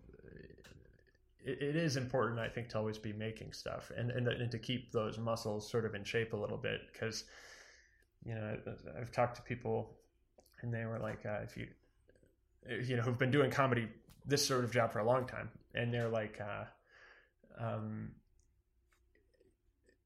it, 1.44 1.62
it 1.62 1.76
is 1.76 1.96
important, 1.98 2.40
I 2.40 2.50
think, 2.50 2.70
to 2.70 2.78
always 2.78 2.98
be 2.98 3.14
making 3.14 3.54
stuff 3.54 3.92
and 3.98 4.12
and, 4.12 4.28
and 4.28 4.52
to 4.52 4.60
keep 4.60 4.92
those 4.92 5.18
muscles 5.18 5.70
sort 5.70 5.86
of 5.86 5.96
in 5.96 6.04
shape 6.04 6.34
a 6.34 6.38
little 6.38 6.58
bit 6.58 6.82
because 6.92 7.24
you 8.28 8.36
know 8.36 8.58
I've 9.00 9.12
talked 9.12 9.36
to 9.38 9.42
people 9.42 9.98
and 10.62 10.74
they 10.74 10.86
were 10.86 11.00
like, 11.00 11.26
uh, 11.26 11.40
if 11.44 11.56
you 11.58 11.68
you 12.86 12.96
know 12.98 13.04
who've 13.04 13.18
been 13.18 13.32
doing 13.32 13.50
comedy 13.50 13.88
this 14.26 14.46
sort 14.46 14.64
of 14.64 14.72
job 14.72 14.92
for 14.92 15.00
a 15.00 15.06
long 15.06 15.26
time, 15.26 15.50
and 15.74 15.94
they're 15.94 16.10
like, 16.10 16.40
uh, 16.42 16.66
um, 17.66 18.12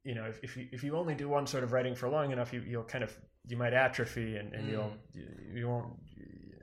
you 0.03 0.13
know, 0.15 0.25
if, 0.25 0.39
if 0.43 0.55
you 0.57 0.67
if 0.71 0.83
you 0.83 0.95
only 0.95 1.15
do 1.15 1.27
one 1.27 1.47
sort 1.47 1.63
of 1.63 1.71
writing 1.71 1.95
for 1.95 2.09
long 2.09 2.31
enough, 2.31 2.53
you 2.53 2.61
you'll 2.61 2.83
kind 2.83 3.03
of 3.03 3.15
you 3.47 3.57
might 3.57 3.73
atrophy 3.73 4.37
and, 4.37 4.53
and 4.53 4.67
Mm. 4.67 4.71
you'll 4.71 4.93
you, 5.13 5.27
you 5.55 5.67
won't 5.67 5.93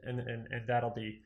and, 0.05 0.21
and 0.21 0.47
and 0.53 0.67
that'll 0.67 0.91
be 0.91 1.21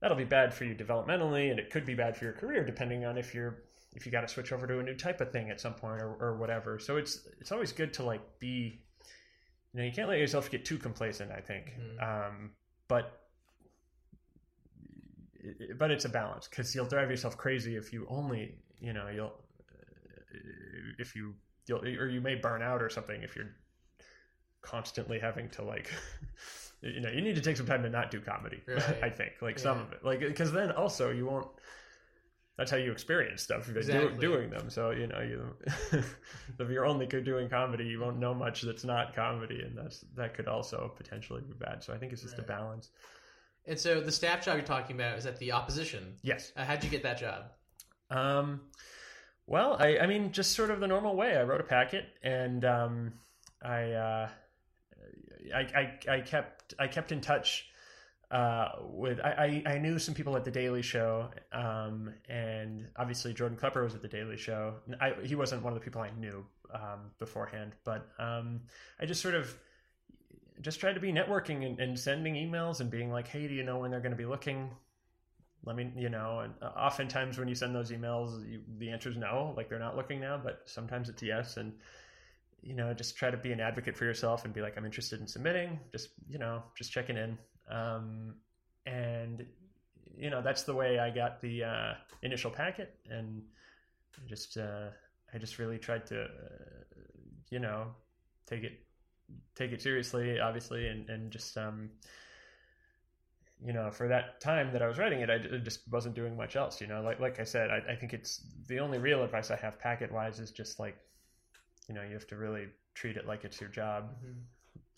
that'll 0.00 0.16
be 0.16 0.24
bad 0.24 0.54
for 0.54 0.64
you 0.64 0.74
developmentally, 0.74 1.50
and 1.50 1.58
it 1.60 1.70
could 1.70 1.84
be 1.84 1.94
bad 1.94 2.16
for 2.16 2.24
your 2.24 2.32
career 2.32 2.64
depending 2.64 3.04
on 3.04 3.18
if 3.18 3.34
you're 3.34 3.62
if 3.94 4.06
you 4.06 4.12
got 4.12 4.20
to 4.22 4.28
switch 4.28 4.52
over 4.52 4.66
to 4.66 4.78
a 4.78 4.82
new 4.82 4.94
type 4.94 5.20
of 5.20 5.32
thing 5.32 5.50
at 5.50 5.60
some 5.60 5.74
point 5.74 6.00
or, 6.00 6.14
or 6.20 6.36
whatever. 6.36 6.78
So 6.78 6.96
it's 6.96 7.26
it's 7.40 7.52
always 7.52 7.72
good 7.72 7.92
to 7.94 8.02
like 8.04 8.22
be, 8.38 8.82
you 9.72 9.80
know, 9.80 9.86
you 9.86 9.92
can't 9.92 10.08
let 10.08 10.18
yourself 10.18 10.50
get 10.50 10.64
too 10.64 10.78
complacent. 10.78 11.30
I 11.30 11.40
think, 11.40 11.74
Mhm. 11.78 12.02
um, 12.02 12.50
but 12.88 13.16
but 15.78 15.90
it's 15.90 16.04
a 16.04 16.08
balance 16.08 16.48
because 16.48 16.74
you'll 16.74 16.86
drive 16.86 17.10
yourself 17.10 17.36
crazy 17.36 17.76
if 17.76 17.92
you 17.92 18.06
only 18.10 18.58
you 18.80 18.92
know 18.92 19.08
you'll 19.08 19.32
if 20.98 21.16
you 21.16 21.34
you'll 21.66 21.82
or 21.82 22.08
you 22.08 22.20
may 22.20 22.34
burn 22.34 22.62
out 22.62 22.82
or 22.82 22.90
something 22.90 23.22
if 23.22 23.34
you're 23.36 23.54
constantly 24.60 25.18
having 25.18 25.48
to 25.48 25.62
like 25.62 25.90
you 26.82 27.00
know 27.00 27.08
you 27.08 27.22
need 27.22 27.34
to 27.36 27.40
take 27.40 27.56
some 27.56 27.64
time 27.66 27.82
to 27.82 27.88
not 27.88 28.10
do 28.10 28.20
comedy 28.20 28.60
Right. 28.66 28.98
i 29.02 29.08
think 29.08 29.32
like 29.40 29.58
some 29.58 29.78
of 29.78 29.92
it 29.92 30.04
like 30.04 30.20
because 30.20 30.52
then 30.52 30.70
also 30.72 31.10
you 31.10 31.24
won't 31.24 31.48
that's 32.60 32.70
how 32.70 32.76
you 32.76 32.92
experience 32.92 33.42
stuff 33.42 33.66
if 33.68 33.74
you're 33.88 34.10
do- 34.10 34.16
doing 34.20 34.50
them 34.50 34.68
so 34.68 34.90
you 34.90 35.06
know 35.06 35.20
you 35.20 35.56
if 36.58 36.68
you're 36.70 36.84
only 36.84 37.06
doing 37.06 37.48
comedy 37.48 37.84
you 37.84 37.98
won't 37.98 38.18
know 38.18 38.34
much 38.34 38.60
that's 38.62 38.84
not 38.84 39.14
comedy 39.16 39.62
and 39.62 39.78
that's 39.78 40.04
that 40.14 40.34
could 40.34 40.46
also 40.46 40.92
potentially 40.96 41.40
be 41.40 41.54
bad 41.54 41.82
so 41.82 41.94
i 41.94 41.96
think 41.96 42.12
it's 42.12 42.20
just 42.22 42.34
Right. 42.36 42.44
a 42.44 42.48
balance 42.48 42.90
And 43.66 43.78
so 43.78 44.00
the 44.02 44.12
staff 44.12 44.44
job 44.44 44.56
you're 44.56 44.66
talking 44.66 44.94
about 44.96 45.16
is 45.18 45.24
at 45.26 45.38
the 45.38 45.52
opposition. 45.52 46.16
yes 46.22 46.52
Uh, 46.56 46.64
how'd 46.66 46.84
you 46.84 46.90
get 46.90 47.02
that 47.02 47.18
job? 47.18 47.44
Um, 48.10 48.60
well, 49.46 49.76
I, 49.80 49.98
I 50.00 50.06
mean, 50.06 50.32
just 50.32 50.52
sort 50.52 50.70
of 50.70 50.80
the 50.80 50.86
normal 50.86 51.14
way. 51.16 51.36
I 51.36 51.42
wrote 51.44 51.60
a 51.60 51.64
packet, 51.64 52.04
and 52.22 52.64
um, 52.64 53.12
I, 53.62 53.92
uh, 53.92 54.28
I, 55.54 55.60
I, 55.60 55.98
I 56.16 56.20
kept, 56.20 56.74
I 56.78 56.88
kept 56.88 57.12
in 57.12 57.20
touch 57.20 57.69
uh, 58.30 58.68
with. 58.82 59.20
I, 59.20 59.62
I, 59.66 59.78
knew 59.78 59.98
some 59.98 60.14
people 60.14 60.36
at 60.36 60.44
the 60.44 60.50
Daily 60.50 60.82
Show, 60.82 61.30
um, 61.52 62.14
and 62.28 62.86
obviously 62.96 63.34
Jordan 63.34 63.58
Klepper 63.58 63.82
was 63.82 63.94
at 63.94 64.02
the 64.02 64.08
Daily 64.08 64.36
Show. 64.36 64.74
I, 65.00 65.14
he 65.24 65.34
wasn't 65.34 65.62
one 65.62 65.72
of 65.72 65.78
the 65.78 65.84
people 65.84 66.00
I 66.00 66.10
knew 66.18 66.44
um, 66.72 67.10
beforehand, 67.18 67.72
but 67.84 68.08
um, 68.18 68.60
I 69.00 69.06
just 69.06 69.20
sort 69.20 69.34
of 69.34 69.52
just 70.60 70.78
tried 70.78 70.92
to 70.92 71.00
be 71.00 71.12
networking 71.12 71.66
and, 71.66 71.80
and 71.80 71.98
sending 71.98 72.34
emails 72.34 72.80
and 72.80 72.90
being 72.90 73.10
like, 73.10 73.26
"Hey, 73.26 73.48
do 73.48 73.54
you 73.54 73.64
know 73.64 73.78
when 73.78 73.90
they're 73.90 74.00
going 74.00 74.12
to 74.12 74.16
be 74.16 74.26
looking?" 74.26 74.70
let 75.64 75.76
me 75.76 75.92
you 75.96 76.08
know 76.08 76.40
and 76.40 76.54
uh, 76.62 76.66
oftentimes 76.76 77.38
when 77.38 77.48
you 77.48 77.54
send 77.54 77.74
those 77.74 77.90
emails 77.90 78.48
you, 78.50 78.60
the 78.78 78.90
answer 78.90 79.08
is 79.08 79.16
no 79.16 79.52
like 79.56 79.68
they're 79.68 79.78
not 79.78 79.96
looking 79.96 80.20
now 80.20 80.40
but 80.42 80.62
sometimes 80.64 81.08
it's 81.08 81.22
yes 81.22 81.56
and 81.56 81.72
you 82.62 82.74
know 82.74 82.92
just 82.94 83.16
try 83.16 83.30
to 83.30 83.36
be 83.36 83.52
an 83.52 83.60
advocate 83.60 83.96
for 83.96 84.04
yourself 84.04 84.44
and 84.44 84.54
be 84.54 84.60
like 84.60 84.76
i'm 84.76 84.84
interested 84.84 85.20
in 85.20 85.26
submitting 85.26 85.78
just 85.92 86.10
you 86.28 86.38
know 86.38 86.62
just 86.76 86.90
checking 86.90 87.16
in 87.16 87.36
um, 87.70 88.34
and 88.86 89.46
you 90.16 90.30
know 90.30 90.42
that's 90.42 90.64
the 90.64 90.74
way 90.74 90.98
i 90.98 91.08
got 91.10 91.40
the 91.40 91.64
uh, 91.64 91.94
initial 92.22 92.50
packet 92.50 92.94
and 93.08 93.42
just 94.28 94.56
uh, 94.56 94.88
i 95.34 95.38
just 95.38 95.58
really 95.58 95.78
tried 95.78 96.04
to 96.06 96.22
uh, 96.22 96.26
you 97.50 97.58
know 97.58 97.86
take 98.46 98.62
it 98.64 98.80
take 99.54 99.72
it 99.72 99.80
seriously 99.80 100.40
obviously 100.40 100.88
and 100.88 101.08
and 101.08 101.30
just 101.30 101.56
um 101.56 101.90
you 103.64 103.72
know, 103.72 103.90
for 103.90 104.08
that 104.08 104.40
time 104.40 104.72
that 104.72 104.82
I 104.82 104.86
was 104.86 104.98
writing 104.98 105.20
it, 105.20 105.30
I 105.30 105.38
just 105.58 105.80
wasn't 105.90 106.14
doing 106.14 106.36
much 106.36 106.56
else. 106.56 106.80
You 106.80 106.86
know, 106.86 107.02
like 107.02 107.20
like 107.20 107.40
I 107.40 107.44
said, 107.44 107.70
I, 107.70 107.92
I 107.92 107.94
think 107.94 108.14
it's 108.14 108.46
the 108.66 108.78
only 108.78 108.98
real 108.98 109.22
advice 109.22 109.50
I 109.50 109.56
have 109.56 109.78
packet 109.78 110.10
wise 110.10 110.40
is 110.40 110.50
just 110.50 110.80
like, 110.80 110.96
you 111.88 111.94
know, 111.94 112.02
you 112.02 112.14
have 112.14 112.26
to 112.28 112.36
really 112.36 112.68
treat 112.94 113.16
it 113.16 113.26
like 113.26 113.44
it's 113.44 113.60
your 113.60 113.70
job. 113.70 114.10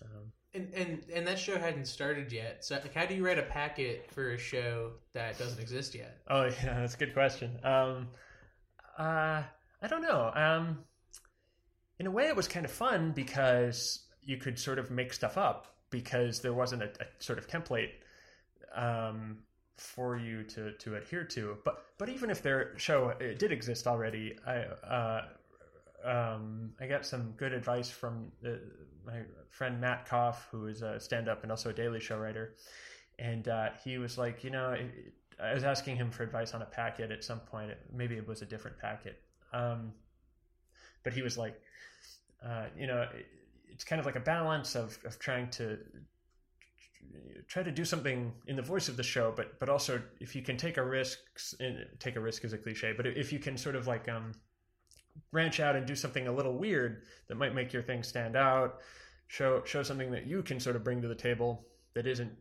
Um, 0.05 0.33
And 0.55 0.73
and 0.75 1.03
and 1.15 1.27
that 1.27 1.39
show 1.39 1.59
hadn't 1.59 1.87
started 1.87 2.33
yet. 2.33 2.65
So 2.65 2.75
like, 2.75 2.95
how 2.95 3.07
do 3.07 3.15
you 3.15 3.25
write 3.25 3.39
a 3.39 3.43
packet 3.43 4.11
for 4.13 4.33
a 4.33 4.39
show 4.39 4.93
that 5.15 5.39
doesn't 5.39 5.61
exist 5.61 5.95
yet? 5.95 6.19
oh 6.29 6.45
yeah, 6.63 6.81
that's 6.81 6.95
a 6.95 6.99
good 6.99 7.15
question. 7.15 7.59
Um, 7.65 8.09
uh, 8.99 9.43
I 9.83 9.89
don't 9.89 10.03
know. 10.03 10.31
Um, 10.35 10.79
in 11.99 12.07
a 12.07 12.11
way, 12.11 12.27
it 12.29 12.37
was 12.37 12.49
kind 12.49 12.65
of 12.65 12.71
fun 12.73 13.13
because 13.13 14.07
you 14.23 14.37
could 14.37 14.59
sort 14.59 14.79
of 14.79 14.91
make 14.91 15.13
stuff 15.13 15.37
up 15.39 15.67
because 15.91 16.41
there 16.41 16.53
wasn't 16.53 16.83
a, 16.83 16.87
a 16.87 17.07
sort 17.19 17.39
of 17.39 17.47
template 17.49 17.91
um, 18.75 19.39
for 19.77 20.17
you 20.17 20.43
to, 20.45 20.73
to 20.73 20.97
adhere 20.97 21.25
to. 21.25 21.57
But 21.65 21.85
but 21.99 22.09
even 22.09 22.31
if 22.31 22.43
their 22.43 22.77
show 22.79 23.15
did 23.19 23.53
exist 23.53 23.87
already, 23.87 24.37
I 24.47 24.57
uh, 24.87 25.25
um, 26.05 26.73
I 26.81 26.87
got 26.87 27.07
some 27.07 27.33
good 27.37 27.53
advice 27.53 27.91
from 27.91 28.33
uh, 28.47 28.51
my 29.07 29.21
friend 29.51 29.81
Matt 29.81 30.07
Koff, 30.07 30.49
who 30.51 30.67
is 30.67 30.83
a 30.83 30.99
stand 31.01 31.29
up 31.29 31.43
and 31.43 31.51
also 31.51 31.71
a 31.71 31.73
Daily 31.73 32.01
Show 32.01 32.19
writer, 32.19 32.55
and 33.19 33.49
uh, 33.49 33.71
he 33.85 33.99
was 33.99 34.19
like, 34.19 34.45
you 34.45 34.51
know. 34.51 34.73
It, 34.73 35.15
I 35.43 35.55
was 35.55 35.65
asking 35.65 35.97
him 35.97 36.11
for 36.11 36.23
advice 36.23 36.55
on 36.55 36.63
a 36.63 36.67
packet 36.67 37.11
at 37.11 37.25
some 37.25 37.41
point. 37.41 37.73
Maybe 37.93 38.17
it 38.17 38.29
was 38.29 38.43
a 38.43 38.47
different 38.47 38.79
packet. 38.79 39.21
Um, 39.53 39.93
but 41.03 41.13
he 41.13 41.23
was 41.23 41.37
like, 41.37 41.61
uh, 42.45 42.67
you 42.79 42.87
know, 42.87 43.03
it, 43.13 43.27
it's 43.69 43.85
kind 43.85 43.99
of 43.99 44.07
like 44.07 44.17
a 44.17 44.21
balance 44.21 44.77
of, 44.77 44.99
of 45.05 45.19
trying 45.19 45.51
to 45.51 45.79
try 47.49 47.63
to 47.63 47.73
do 47.73 47.85
something 47.85 48.33
in 48.47 48.57
the 48.57 48.63
voice 48.63 48.89
of 48.89 48.97
the 48.97 49.03
show, 49.03 49.33
but 49.35 49.59
but 49.59 49.69
also 49.69 50.01
if 50.21 50.37
you 50.37 50.43
can 50.43 50.57
take 50.57 50.77
a 50.77 50.83
risk, 50.83 51.19
take 51.99 52.17
a 52.17 52.21
risk 52.21 52.45
is 52.45 52.53
a 52.53 52.59
cliche, 52.59 52.93
but 52.97 53.07
if 53.07 53.33
you 53.33 53.39
can 53.39 53.57
sort 53.57 53.75
of 53.75 53.87
like 53.87 54.09
um, 54.09 54.33
branch 55.31 55.61
out 55.61 55.77
and 55.77 55.87
do 55.87 55.95
something 55.95 56.27
a 56.27 56.33
little 56.33 56.57
weird 56.57 57.03
that 57.29 57.37
might 57.37 57.55
make 57.55 57.73
your 57.73 57.83
thing 57.83 58.03
stand 58.03 58.37
out, 58.37 58.81
show 59.27 59.63
show 59.65 59.83
something 59.83 60.11
that 60.13 60.27
you 60.27 60.43
can 60.43 60.61
sort 60.61 60.77
of 60.77 60.85
bring 60.85 61.03
to 61.03 61.09
the 61.09 61.15
table 61.15 61.67
that 61.95 62.07
isn't 62.07 62.33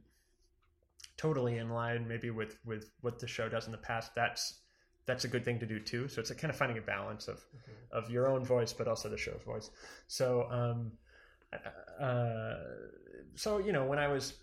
totally 1.17 1.57
in 1.57 1.69
line 1.69 2.07
maybe 2.07 2.29
with 2.29 2.57
with 2.65 2.91
what 3.01 3.19
the 3.19 3.27
show 3.27 3.49
does 3.49 3.65
in 3.65 3.71
the 3.71 3.77
past. 3.77 4.13
That's 4.15 4.61
that's 5.05 5.23
a 5.23 5.27
good 5.27 5.43
thing 5.43 5.59
to 5.59 5.65
do 5.65 5.79
too. 5.79 6.07
So 6.07 6.21
it's 6.21 6.31
a 6.31 6.35
kind 6.35 6.51
of 6.51 6.57
finding 6.57 6.77
a 6.77 6.81
balance 6.81 7.27
of 7.27 7.43
of 7.91 8.09
your 8.09 8.27
own 8.27 8.45
voice, 8.45 8.73
but 8.73 8.87
also 8.87 9.09
the 9.09 9.17
show's 9.17 9.41
voice. 9.45 9.69
So, 10.07 10.47
um, 10.49 10.91
uh, 11.99 12.55
so 13.35 13.57
you 13.57 13.71
know, 13.71 13.85
when 13.85 13.99
I 13.99 14.07
was 14.07 14.33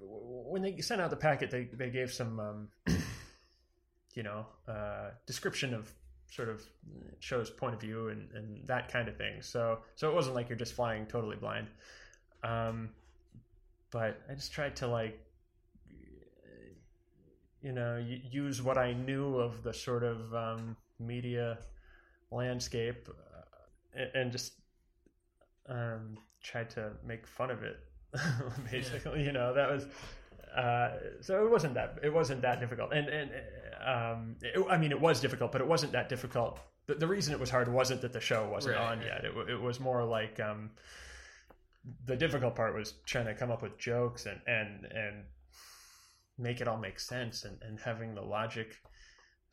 when 0.00 0.62
they 0.62 0.80
sent 0.80 1.00
out 1.00 1.10
the 1.10 1.16
packet, 1.16 1.50
they 1.50 1.64
they 1.72 1.90
gave 1.90 2.12
some, 2.12 2.40
um, 2.40 2.68
you 4.14 4.22
know, 4.22 4.46
uh, 4.68 5.10
description 5.26 5.74
of 5.74 5.92
sort 6.30 6.48
of 6.48 6.62
show's 7.20 7.50
point 7.50 7.74
of 7.74 7.80
view 7.80 8.08
and 8.08 8.30
and 8.32 8.66
that 8.66 8.90
kind 8.92 9.08
of 9.08 9.16
thing. 9.16 9.42
So 9.42 9.80
so 9.94 10.10
it 10.10 10.14
wasn't 10.14 10.34
like 10.34 10.48
you're 10.48 10.58
just 10.58 10.74
flying 10.74 11.06
totally 11.06 11.36
blind. 11.36 11.68
Um, 12.42 12.90
but 13.90 14.20
I 14.28 14.34
just 14.34 14.52
tried 14.52 14.76
to 14.76 14.86
like 14.86 15.18
you 17.64 17.72
know 17.72 18.04
use 18.30 18.60
what 18.60 18.76
I 18.76 18.92
knew 18.92 19.36
of 19.36 19.62
the 19.62 19.72
sort 19.72 20.04
of 20.04 20.34
um, 20.34 20.76
media 21.00 21.58
landscape 22.30 23.08
uh, 23.08 24.04
and, 24.14 24.30
just 24.30 24.52
um, 25.68 26.18
tried 26.42 26.68
to 26.70 26.92
make 27.06 27.26
fun 27.26 27.50
of 27.50 27.62
it. 27.62 27.78
Basically, 28.70 29.24
you 29.24 29.32
know 29.32 29.54
that 29.54 29.70
was 29.70 29.86
uh, 30.56 30.90
so 31.20 31.44
it 31.44 31.50
wasn't 31.50 31.74
that 31.74 31.98
it 32.02 32.12
wasn't 32.12 32.42
that 32.42 32.60
difficult, 32.60 32.92
and 32.92 33.08
and 33.08 33.30
um, 33.84 34.36
it, 34.42 34.64
I 34.70 34.76
mean 34.78 34.92
it 34.92 35.00
was 35.00 35.20
difficult, 35.20 35.52
but 35.52 35.60
it 35.60 35.66
wasn't 35.66 35.92
that 35.92 36.08
difficult. 36.08 36.60
The, 36.86 36.94
the 36.94 37.06
reason 37.06 37.32
it 37.32 37.40
was 37.40 37.50
hard 37.50 37.68
wasn't 37.72 38.02
that 38.02 38.12
the 38.12 38.20
show 38.20 38.48
wasn't 38.48 38.76
Right, 38.76 38.92
on 38.92 39.00
yet. 39.00 39.24
It, 39.24 39.32
it 39.50 39.60
was 39.60 39.80
more 39.80 40.04
like 40.04 40.38
um, 40.40 40.70
the 42.04 42.16
difficult 42.16 42.54
part 42.56 42.74
was 42.74 42.94
trying 43.06 43.26
to 43.26 43.34
come 43.34 43.50
up 43.50 43.62
with 43.62 43.78
jokes 43.78 44.26
and 44.26 44.40
and 44.46 44.84
and 44.84 45.24
make 46.38 46.60
it 46.60 46.68
all 46.68 46.76
make 46.76 46.98
sense 46.98 47.44
and, 47.44 47.58
and 47.62 47.78
having 47.78 48.14
the 48.14 48.20
logic 48.20 48.76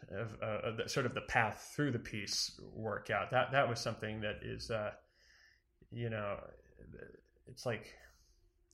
of, 0.10 0.36
uh, 0.42 0.68
of 0.68 0.78
the, 0.78 0.90
sort 0.90 1.06
of 1.06 1.14
the 1.14 1.22
path 1.22 1.72
through 1.76 1.92
the 1.92 2.00
piece 2.00 2.60
work 2.74 3.10
out. 3.10 3.32
That 3.32 3.52
that 3.52 3.70
was 3.70 3.80
something 3.80 4.22
that 4.22 4.40
is, 4.42 4.72
uh, 4.72 4.92
you 5.92 6.10
know, 6.10 6.38
it's 7.48 7.66
like 7.66 7.94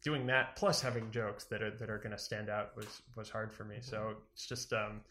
doing 0.04 0.28
that 0.28 0.56
plus 0.56 0.82
having 0.82 1.12
jokes 1.12 1.46
that 1.46 1.62
are 1.62 1.72
that 1.72 1.90
are 1.90 1.98
going 1.98 2.12
to 2.12 2.18
stand 2.18 2.50
out 2.50 2.76
was 2.76 3.02
was 3.16 3.30
hard 3.30 3.54
for 3.54 3.64
me. 3.64 3.78
So 3.82 4.16
it's 4.34 4.48
just 4.48 4.74
um, 4.74 5.02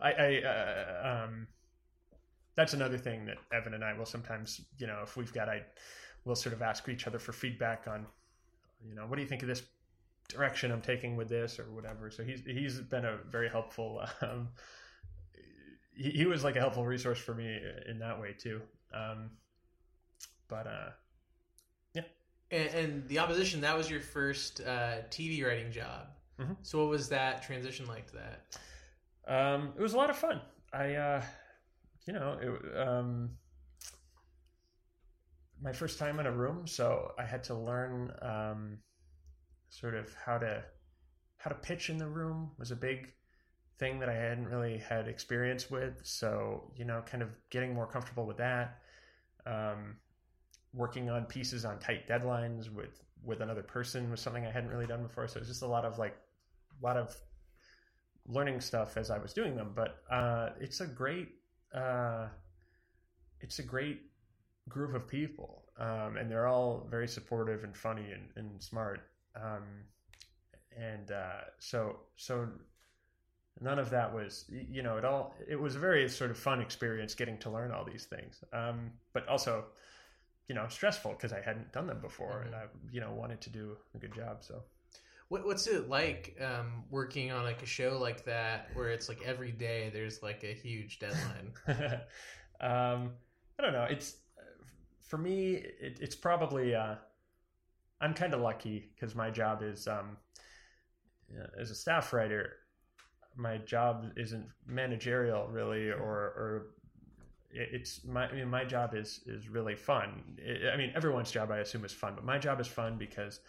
I, 0.00 0.12
I 0.12 0.42
uh, 0.42 1.24
um, 1.24 1.46
that's 2.54 2.74
another 2.74 2.98
thing 2.98 3.24
that 3.26 3.38
Evan 3.52 3.74
and 3.74 3.84
I 3.84 3.96
will 3.96 4.06
sometimes, 4.06 4.60
you 4.78 4.86
know, 4.86 5.00
if 5.02 5.16
we've 5.16 5.32
got 5.32 5.48
I, 5.48 5.62
we'll 6.24 6.36
sort 6.36 6.54
of 6.54 6.62
ask 6.62 6.88
each 6.88 7.06
other 7.06 7.18
for 7.18 7.32
feedback 7.32 7.86
on, 7.88 8.06
you 8.86 8.94
know, 8.94 9.06
what 9.06 9.16
do 9.16 9.22
you 9.22 9.28
think 9.28 9.42
of 9.42 9.48
this 9.48 9.62
direction 10.28 10.70
I'm 10.70 10.80
taking 10.80 11.16
with 11.16 11.28
this 11.28 11.58
or 11.58 11.64
whatever. 11.72 12.10
So 12.10 12.22
he's 12.24 12.42
he's 12.44 12.80
been 12.80 13.04
a 13.04 13.18
very 13.30 13.48
helpful 13.48 14.02
um, 14.22 14.48
he, 15.94 16.10
he 16.10 16.26
was 16.26 16.44
like 16.44 16.56
a 16.56 16.60
helpful 16.60 16.86
resource 16.86 17.18
for 17.18 17.34
me 17.34 17.58
in 17.88 17.98
that 17.98 18.20
way 18.20 18.34
too. 18.38 18.60
Um, 18.94 19.30
but 20.48 20.66
uh, 20.66 20.90
And, 22.52 22.74
and 22.74 23.08
the 23.08 23.18
opposition 23.18 23.62
that 23.62 23.76
was 23.76 23.90
your 23.90 24.00
first 24.00 24.60
uh, 24.60 24.98
TV 25.10 25.44
writing 25.44 25.72
job. 25.72 26.08
Mhm. 26.38 26.56
So 26.62 26.78
what 26.80 26.90
was 26.90 27.08
that 27.08 27.42
transition 27.42 27.86
like 27.86 28.06
to 28.08 28.16
that? 28.16 28.58
Um, 29.26 29.72
it 29.76 29.82
was 29.82 29.94
a 29.94 29.96
lot 29.96 30.10
of 30.10 30.16
fun. 30.16 30.40
I, 30.72 30.94
uh, 30.94 31.22
you 32.06 32.12
know, 32.12 32.38
it, 32.40 32.78
um, 32.78 33.30
my 35.60 35.72
first 35.72 35.98
time 35.98 36.18
in 36.20 36.26
a 36.26 36.32
room, 36.32 36.66
so 36.66 37.12
I 37.18 37.24
had 37.24 37.44
to 37.44 37.54
learn 37.54 38.12
um, 38.20 38.78
sort 39.68 39.94
of 39.94 40.12
how 40.14 40.38
to 40.38 40.64
how 41.38 41.48
to 41.50 41.56
pitch 41.56 41.90
in 41.90 41.98
the 41.98 42.06
room 42.06 42.52
was 42.58 42.70
a 42.70 42.76
big 42.76 43.12
thing 43.78 43.98
that 43.98 44.08
I 44.08 44.14
hadn't 44.14 44.46
really 44.48 44.78
had 44.78 45.08
experience 45.08 45.70
with. 45.70 46.00
So 46.02 46.72
you 46.76 46.84
know, 46.84 47.02
kind 47.06 47.22
of 47.22 47.30
getting 47.50 47.74
more 47.74 47.86
comfortable 47.86 48.26
with 48.26 48.38
that. 48.38 48.80
Um, 49.46 49.96
working 50.74 51.10
on 51.10 51.24
pieces 51.24 51.64
on 51.64 51.78
tight 51.78 52.08
deadlines 52.08 52.70
with 52.70 53.02
with 53.24 53.40
another 53.40 53.62
person 53.62 54.10
was 54.10 54.20
something 54.20 54.44
I 54.44 54.50
hadn't 54.50 54.70
really 54.70 54.86
done 54.86 55.02
before. 55.02 55.28
So 55.28 55.36
it 55.36 55.40
was 55.40 55.48
just 55.48 55.62
a 55.62 55.66
lot 55.66 55.84
of 55.84 55.98
like 55.98 56.16
a 56.80 56.84
lot 56.84 56.96
of 56.96 57.16
learning 58.26 58.60
stuff 58.60 58.96
as 58.96 59.10
I 59.10 59.18
was 59.18 59.32
doing 59.32 59.56
them. 59.56 59.72
But 59.74 60.02
uh, 60.10 60.50
it's 60.60 60.80
a 60.80 60.86
great 60.86 61.28
uh, 61.74 62.28
it's 63.40 63.58
a 63.58 63.62
great 63.62 64.00
group 64.68 64.94
of 64.94 65.06
people, 65.08 65.64
um, 65.78 66.16
and 66.16 66.30
they're 66.30 66.46
all 66.46 66.86
very 66.90 67.08
supportive 67.08 67.64
and 67.64 67.76
funny 67.76 68.10
and, 68.12 68.28
and 68.36 68.62
smart. 68.62 69.00
Um, 69.36 69.64
and 70.76 71.10
uh, 71.10 71.42
so 71.58 72.00
so 72.16 72.48
none 73.60 73.78
of 73.78 73.90
that 73.90 74.12
was 74.12 74.46
you 74.48 74.82
know 74.82 74.96
it 74.96 75.04
all 75.04 75.34
it 75.46 75.60
was 75.60 75.76
a 75.76 75.78
very 75.78 76.08
sort 76.08 76.30
of 76.30 76.38
fun 76.38 76.60
experience 76.60 77.14
getting 77.14 77.36
to 77.38 77.50
learn 77.50 77.70
all 77.70 77.84
these 77.84 78.04
things 78.06 78.42
um, 78.52 78.90
but 79.12 79.28
also 79.28 79.64
you 80.52 80.58
know 80.58 80.66
stressful 80.68 81.12
because 81.12 81.32
i 81.32 81.40
hadn't 81.40 81.72
done 81.72 81.86
them 81.86 81.98
before 82.02 82.42
and 82.42 82.54
i 82.54 82.64
you 82.92 83.00
know 83.00 83.10
wanted 83.12 83.40
to 83.40 83.48
do 83.48 83.74
a 83.94 83.98
good 83.98 84.14
job 84.14 84.36
so 84.42 84.62
What, 85.28 85.46
what's 85.46 85.66
it 85.66 85.88
like 85.88 86.36
um, 86.42 86.84
working 86.90 87.32
on 87.32 87.42
like 87.44 87.62
a 87.62 87.66
show 87.66 87.96
like 87.98 88.26
that 88.26 88.68
where 88.74 88.90
it's 88.90 89.08
like 89.08 89.22
every 89.24 89.50
day 89.50 89.90
there's 89.90 90.22
like 90.22 90.44
a 90.44 90.52
huge 90.52 90.98
deadline? 90.98 91.54
um, 92.60 93.12
I 93.58 93.62
don't 93.62 93.72
know. 93.72 93.86
It's 93.88 94.16
for 95.08 95.16
me. 95.16 95.54
It, 95.54 96.00
it's 96.02 96.14
probably 96.14 96.74
uh, 96.74 96.96
I'm 98.02 98.12
kind 98.12 98.34
of 98.34 98.42
lucky 98.42 98.90
because 98.94 99.14
my 99.14 99.30
job 99.30 99.62
is 99.62 99.88
um, 99.88 100.18
uh, 101.34 101.46
as 101.58 101.70
a 101.70 101.74
staff 101.74 102.12
writer. 102.12 102.56
My 103.34 103.56
job 103.56 104.12
isn't 104.18 104.46
managerial 104.66 105.48
really, 105.48 105.90
or 105.90 105.96
or 106.36 106.66
it's 107.52 108.04
my 108.04 108.28
I 108.28 108.32
mean, 108.32 108.48
my 108.48 108.64
job 108.64 108.94
is 108.94 109.20
is 109.26 109.48
really 109.48 109.74
fun. 109.74 110.22
I 110.72 110.76
mean, 110.76 110.92
everyone's 110.94 111.30
job 111.30 111.50
I 111.50 111.58
assume 111.58 111.84
is 111.84 111.92
fun, 111.92 112.14
but 112.14 112.24
my 112.24 112.38
job 112.38 112.60
is 112.60 112.66
fun 112.66 112.96
because 112.98 113.40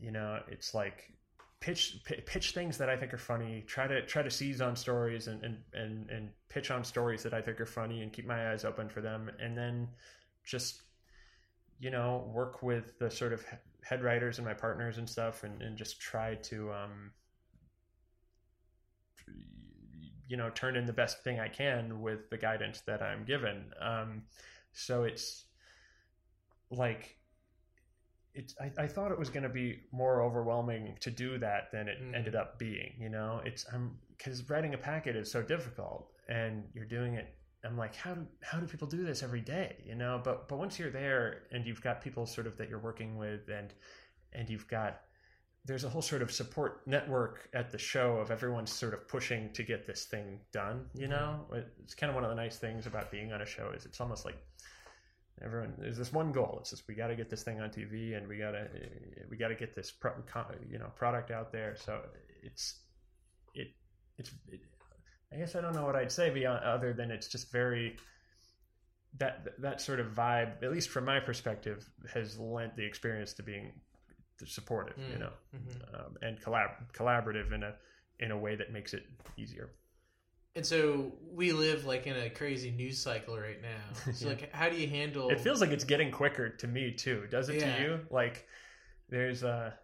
you 0.00 0.10
know 0.10 0.40
it's 0.48 0.74
like 0.74 1.12
pitch 1.60 1.98
pi- 2.06 2.22
pitch 2.24 2.52
things 2.52 2.78
that 2.78 2.88
I 2.88 2.96
think 2.96 3.12
are 3.12 3.18
funny. 3.18 3.64
Try 3.66 3.86
to 3.86 4.04
try 4.06 4.22
to 4.22 4.30
seize 4.30 4.60
on 4.60 4.76
stories 4.76 5.26
and 5.28 5.42
and 5.44 5.58
and, 5.74 6.10
and 6.10 6.30
pitch 6.48 6.70
on 6.70 6.84
stories 6.84 7.22
that 7.22 7.34
I 7.34 7.42
think 7.42 7.60
are 7.60 7.66
funny 7.66 8.02
and 8.02 8.12
keep 8.12 8.26
my 8.26 8.52
eyes 8.52 8.64
open 8.64 8.88
for 8.88 9.00
them, 9.00 9.30
and 9.40 9.56
then 9.56 9.88
just 10.44 10.82
you 11.78 11.90
know 11.90 12.30
work 12.32 12.62
with 12.62 12.98
the 12.98 13.10
sort 13.10 13.32
of 13.32 13.44
head 13.82 14.02
writers 14.02 14.38
and 14.38 14.46
my 14.46 14.54
partners 14.54 14.98
and 14.98 15.08
stuff, 15.08 15.42
and 15.44 15.60
and 15.62 15.76
just 15.76 16.00
try 16.00 16.36
to 16.36 16.72
um 16.72 17.10
you 20.30 20.36
know 20.36 20.48
turn 20.50 20.76
in 20.76 20.86
the 20.86 20.92
best 21.02 21.16
thing 21.24 21.40
I 21.40 21.48
can 21.48 22.00
with 22.00 22.30
the 22.30 22.38
guidance 22.38 22.78
that 22.86 23.02
I'm 23.02 23.24
given. 23.24 23.58
Um, 23.80 24.22
so 24.72 25.04
it's 25.04 25.44
like 26.70 27.16
it's 28.34 28.54
I, 28.60 28.84
I 28.84 28.86
thought 28.86 29.10
it 29.10 29.18
was 29.18 29.28
going 29.28 29.42
to 29.42 29.48
be 29.48 29.80
more 29.92 30.22
overwhelming 30.22 30.96
to 31.00 31.10
do 31.10 31.38
that 31.38 31.72
than 31.72 31.88
it 31.88 31.98
Mm. 32.00 32.14
ended 32.14 32.34
up 32.36 32.58
being 32.58 32.92
you 33.00 33.08
know 33.08 33.40
it's 33.44 33.66
i'm 33.72 33.98
because 34.16 34.48
writing 34.48 34.74
a 34.74 34.78
packet 34.78 35.16
is 35.16 35.30
so 35.30 35.42
difficult 35.42 36.12
and 36.28 36.62
you're 36.74 36.84
doing 36.84 37.14
it 37.14 37.34
i'm 37.64 37.76
like 37.76 37.94
how 37.96 38.14
do 38.14 38.24
how 38.42 38.60
do 38.60 38.66
people 38.66 38.86
do 38.86 39.04
this 39.04 39.22
every 39.24 39.40
day 39.40 39.82
you 39.84 39.96
know 39.96 40.20
but 40.22 40.48
but 40.48 40.58
once 40.58 40.78
you're 40.78 40.90
there 40.92 41.42
and 41.50 41.66
you've 41.66 41.82
got 41.82 42.00
people 42.00 42.24
sort 42.24 42.46
of 42.46 42.56
that 42.56 42.68
you're 42.68 42.78
working 42.90 43.18
with 43.18 43.48
and 43.48 43.74
and 44.32 44.48
you've 44.48 44.68
got 44.68 45.00
there's 45.64 45.84
a 45.84 45.88
whole 45.88 46.02
sort 46.02 46.22
of 46.22 46.32
support 46.32 46.86
network 46.86 47.48
at 47.52 47.70
the 47.70 47.78
show 47.78 48.16
of 48.16 48.30
everyone 48.30 48.66
sort 48.66 48.94
of 48.94 49.06
pushing 49.06 49.52
to 49.52 49.62
get 49.62 49.86
this 49.86 50.04
thing 50.04 50.40
done 50.52 50.86
you 50.94 51.02
mm-hmm. 51.02 51.12
know? 51.12 51.46
It's 51.82 51.94
kind 51.94 52.10
of 52.10 52.14
one 52.14 52.24
of 52.24 52.30
the 52.30 52.36
nice 52.36 52.56
things 52.56 52.86
about 52.86 53.10
being 53.10 53.32
on 53.32 53.42
a 53.42 53.46
show 53.46 53.70
is 53.76 53.84
it's 53.84 54.00
almost 54.00 54.24
like 54.24 54.38
everyone 55.42 55.74
there's 55.78 55.96
this 55.96 56.12
one 56.12 56.32
goal. 56.32 56.58
It's 56.60 56.70
just 56.70 56.86
we 56.88 56.94
got 56.94 57.08
to 57.08 57.16
get 57.16 57.30
this 57.30 57.42
thing 57.42 57.60
on 57.60 57.70
tv 57.70 58.16
and 58.16 58.28
we 58.28 58.38
got 58.38 58.52
to 58.52 58.68
we 59.30 59.36
got 59.36 59.48
to 59.48 59.54
get 59.54 59.74
this 59.74 59.90
pro, 59.90 60.12
you 60.70 60.78
know 60.78 60.90
product 60.96 61.30
out 61.30 61.52
there. 61.52 61.76
So 61.76 62.00
it's 62.42 62.80
it 63.54 63.68
it's 64.18 64.30
it, 64.48 64.60
i 65.32 65.36
guess 65.36 65.54
i 65.54 65.60
don't 65.60 65.74
know 65.74 65.84
what 65.84 65.96
i'd 65.96 66.12
say 66.12 66.30
beyond 66.30 66.62
other 66.64 66.92
than 66.92 67.10
it's 67.10 67.28
just 67.28 67.50
very 67.50 67.96
that 69.18 69.46
that 69.58 69.80
sort 69.80 69.98
of 69.98 70.08
vibe 70.08 70.62
at 70.62 70.70
least 70.70 70.88
from 70.88 71.04
my 71.04 71.18
perspective 71.18 71.88
has 72.12 72.38
lent 72.38 72.76
the 72.76 72.84
experience 72.84 73.32
to 73.34 73.42
being 73.42 73.72
supportive 74.46 74.96
you 74.98 75.16
Mm, 75.16 75.20
know 75.20 75.32
mhm. 75.54 75.94
um, 76.06 76.16
and 76.22 76.40
collab- 76.40 76.90
collaborative 76.92 77.52
in 77.52 77.62
a 77.62 77.74
in 78.18 78.30
a 78.30 78.36
way 78.38 78.56
that 78.56 78.72
makes 78.72 78.92
it 78.94 79.04
easier 79.36 79.70
And 80.56 80.66
so 80.66 81.12
we 81.32 81.52
live 81.52 81.84
like 81.86 82.06
in 82.08 82.16
a 82.16 82.28
crazy 82.28 82.70
news 82.72 82.98
cycle 82.98 83.38
right 83.38 83.62
now. 83.62 83.84
So 84.12 84.24
Yeah. 84.26 84.30
like, 84.32 84.52
how 84.52 84.68
do 84.68 84.76
you 84.76 84.88
handle? 84.88 85.30
It 85.30 85.40
feels 85.40 85.60
like 85.60 85.70
it's 85.70 85.84
getting 85.84 86.10
quicker 86.10 86.48
to 86.48 86.66
me 86.66 86.90
too. 86.92 87.28
Does 87.30 87.48
it 87.48 87.60
Yeah. 87.60 87.76
to 87.76 87.82
you? 87.82 88.00
Like 88.10 88.46
there's 89.08 89.42
a 89.44 89.78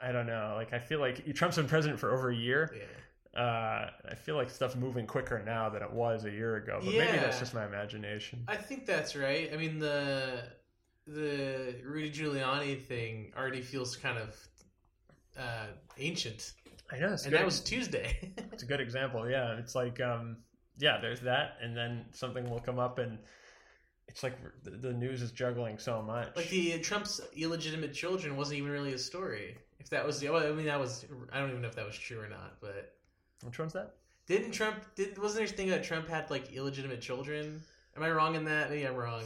I 0.00 0.12
don't 0.12 0.26
know. 0.26 0.52
Like 0.56 0.72
I 0.72 0.78
feel 0.78 1.00
like 1.00 1.16
Trump's 1.34 1.56
been 1.56 1.66
president 1.66 1.98
for 1.98 2.12
over 2.14 2.30
a 2.30 2.36
year. 2.36 2.72
Yeah. 2.74 3.40
Uh, 3.42 3.90
I 4.12 4.14
feel 4.14 4.36
like 4.36 4.48
stuff's 4.48 4.76
moving 4.76 5.06
quicker 5.06 5.42
now 5.44 5.68
than 5.68 5.82
it 5.82 5.92
was 5.92 6.24
a 6.24 6.30
year 6.30 6.56
ago. 6.56 6.78
But 6.84 6.94
maybe 6.94 7.18
that's 7.18 7.38
just 7.38 7.52
my 7.52 7.66
imagination. 7.66 8.44
I 8.48 8.56
think 8.56 8.86
that's 8.86 9.14
right. 9.16 9.50
I 9.52 9.56
mean 9.56 9.78
the 9.78 10.44
the 11.06 11.76
Rudy 11.84 12.10
Giuliani 12.10 12.82
thing 12.82 13.32
already 13.36 13.62
feels 13.62 13.96
kind 13.96 14.18
of 14.18 14.36
uh, 15.38 15.66
ancient, 15.98 16.52
I 16.90 16.98
know. 16.98 17.08
And 17.08 17.22
good. 17.22 17.32
that 17.32 17.44
was 17.44 17.60
Tuesday. 17.60 18.32
it's 18.52 18.62
a 18.62 18.66
good 18.66 18.80
example. 18.80 19.28
Yeah, 19.28 19.58
it's 19.58 19.74
like 19.74 20.00
um, 20.00 20.38
yeah, 20.78 20.98
there's 21.00 21.20
that, 21.20 21.56
and 21.62 21.76
then 21.76 22.04
something 22.12 22.48
will 22.48 22.60
come 22.60 22.78
up, 22.78 22.98
and 22.98 23.18
it's 24.08 24.22
like 24.22 24.38
the, 24.64 24.92
news 24.92 25.22
is 25.22 25.32
juggling 25.32 25.78
so 25.78 26.02
much. 26.02 26.34
like 26.36 26.48
the 26.48 26.78
Trump's 26.78 27.20
illegitimate 27.36 27.92
children 27.92 28.36
wasn't 28.36 28.58
even 28.58 28.70
really 28.70 28.92
a 28.92 28.98
story. 28.98 29.56
If 29.78 29.90
that 29.90 30.06
was 30.06 30.20
the, 30.20 30.30
well, 30.30 30.46
I 30.46 30.52
mean, 30.52 30.66
that 30.66 30.80
was 30.80 31.04
I 31.32 31.38
don't 31.38 31.50
even 31.50 31.62
know 31.62 31.68
if 31.68 31.76
that 31.76 31.86
was 31.86 31.96
true 31.96 32.20
or 32.20 32.28
not, 32.28 32.56
but 32.60 32.94
Which 33.42 33.58
one's 33.58 33.72
that? 33.74 33.94
didn't 34.26 34.50
Trump 34.50 34.84
did 34.96 35.16
wasn't 35.18 35.38
there 35.38 35.46
a 35.46 35.56
thing 35.56 35.68
that 35.68 35.84
Trump 35.84 36.08
had 36.08 36.30
like 36.30 36.52
illegitimate 36.52 37.00
children? 37.00 37.62
Am 37.96 38.02
I 38.02 38.10
wrong 38.10 38.34
in 38.34 38.44
that? 38.44 38.70
Maybe 38.70 38.86
I'm 38.86 38.96
wrong. 38.96 39.22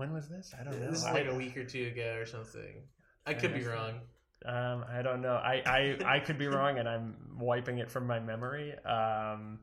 When 0.00 0.14
was 0.14 0.30
this? 0.30 0.54
I 0.58 0.64
don't 0.64 0.80
know. 0.80 0.90
This 0.90 1.00
is 1.00 1.04
like 1.04 1.26
a 1.26 1.34
week 1.34 1.58
or 1.58 1.64
two 1.64 1.88
ago 1.88 2.16
or 2.18 2.24
something. 2.24 2.84
I 3.26 3.34
could 3.34 3.52
be 3.52 3.64
wrong. 3.64 4.00
Um, 4.46 4.82
I 4.90 5.02
don't 5.02 5.20
know. 5.20 5.34
I, 5.34 5.62
I, 5.66 6.14
I 6.16 6.20
could 6.20 6.38
be 6.38 6.46
wrong, 6.46 6.78
and 6.78 6.88
I'm 6.88 7.16
wiping 7.38 7.76
it 7.76 7.90
from 7.90 8.06
my 8.06 8.18
memory. 8.18 8.72
Um, 8.86 9.58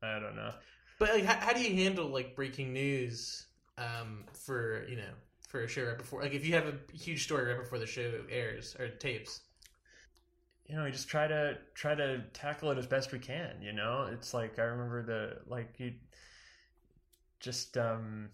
I 0.00 0.20
don't 0.20 0.36
know. 0.36 0.52
But 1.00 1.08
like, 1.08 1.24
how, 1.24 1.46
how 1.46 1.52
do 1.54 1.60
you 1.60 1.74
handle 1.74 2.06
like 2.06 2.36
breaking 2.36 2.72
news 2.72 3.46
um, 3.78 4.26
for 4.32 4.86
you 4.88 4.94
know 4.94 5.10
for 5.48 5.62
a 5.62 5.68
show 5.68 5.82
right 5.82 5.98
before? 5.98 6.22
Like, 6.22 6.32
if 6.32 6.46
you 6.46 6.54
have 6.54 6.66
a 6.68 6.96
huge 6.96 7.24
story 7.24 7.52
right 7.52 7.60
before 7.60 7.80
the 7.80 7.86
show 7.86 8.12
airs 8.30 8.76
or 8.78 8.86
tapes. 8.90 9.40
You 10.68 10.76
know, 10.76 10.84
we 10.84 10.92
just 10.92 11.08
try 11.08 11.26
to 11.26 11.58
try 11.74 11.96
to 11.96 12.22
tackle 12.32 12.70
it 12.70 12.78
as 12.78 12.86
best 12.86 13.10
we 13.10 13.18
can. 13.18 13.60
You 13.60 13.72
know, 13.72 14.08
it's 14.12 14.32
like 14.32 14.60
I 14.60 14.62
remember 14.62 15.02
the 15.02 15.50
like 15.50 15.74
you 15.78 15.94
just 17.40 17.76
um 17.76 18.28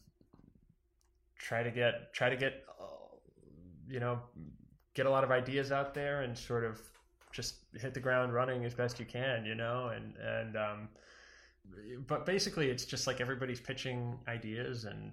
try 1.36 1.62
to 1.62 1.70
get 1.70 2.12
try 2.12 2.30
to 2.30 2.36
get 2.36 2.64
uh, 2.80 2.84
you 3.88 4.00
know 4.00 4.20
get 4.94 5.06
a 5.06 5.10
lot 5.10 5.24
of 5.24 5.30
ideas 5.30 5.72
out 5.72 5.94
there 5.94 6.22
and 6.22 6.36
sort 6.36 6.64
of 6.64 6.80
just 7.32 7.56
hit 7.80 7.94
the 7.94 8.00
ground 8.00 8.34
running 8.34 8.64
as 8.64 8.74
best 8.74 9.00
you 9.00 9.06
can. 9.06 9.44
You 9.44 9.54
know, 9.54 9.88
and 9.88 10.14
and 10.16 10.56
um 10.56 10.88
but 12.06 12.26
basically 12.26 12.68
it's 12.68 12.84
just 12.84 13.06
like 13.06 13.20
everybody's 13.20 13.60
pitching 13.60 14.18
ideas 14.28 14.84
and 14.84 15.12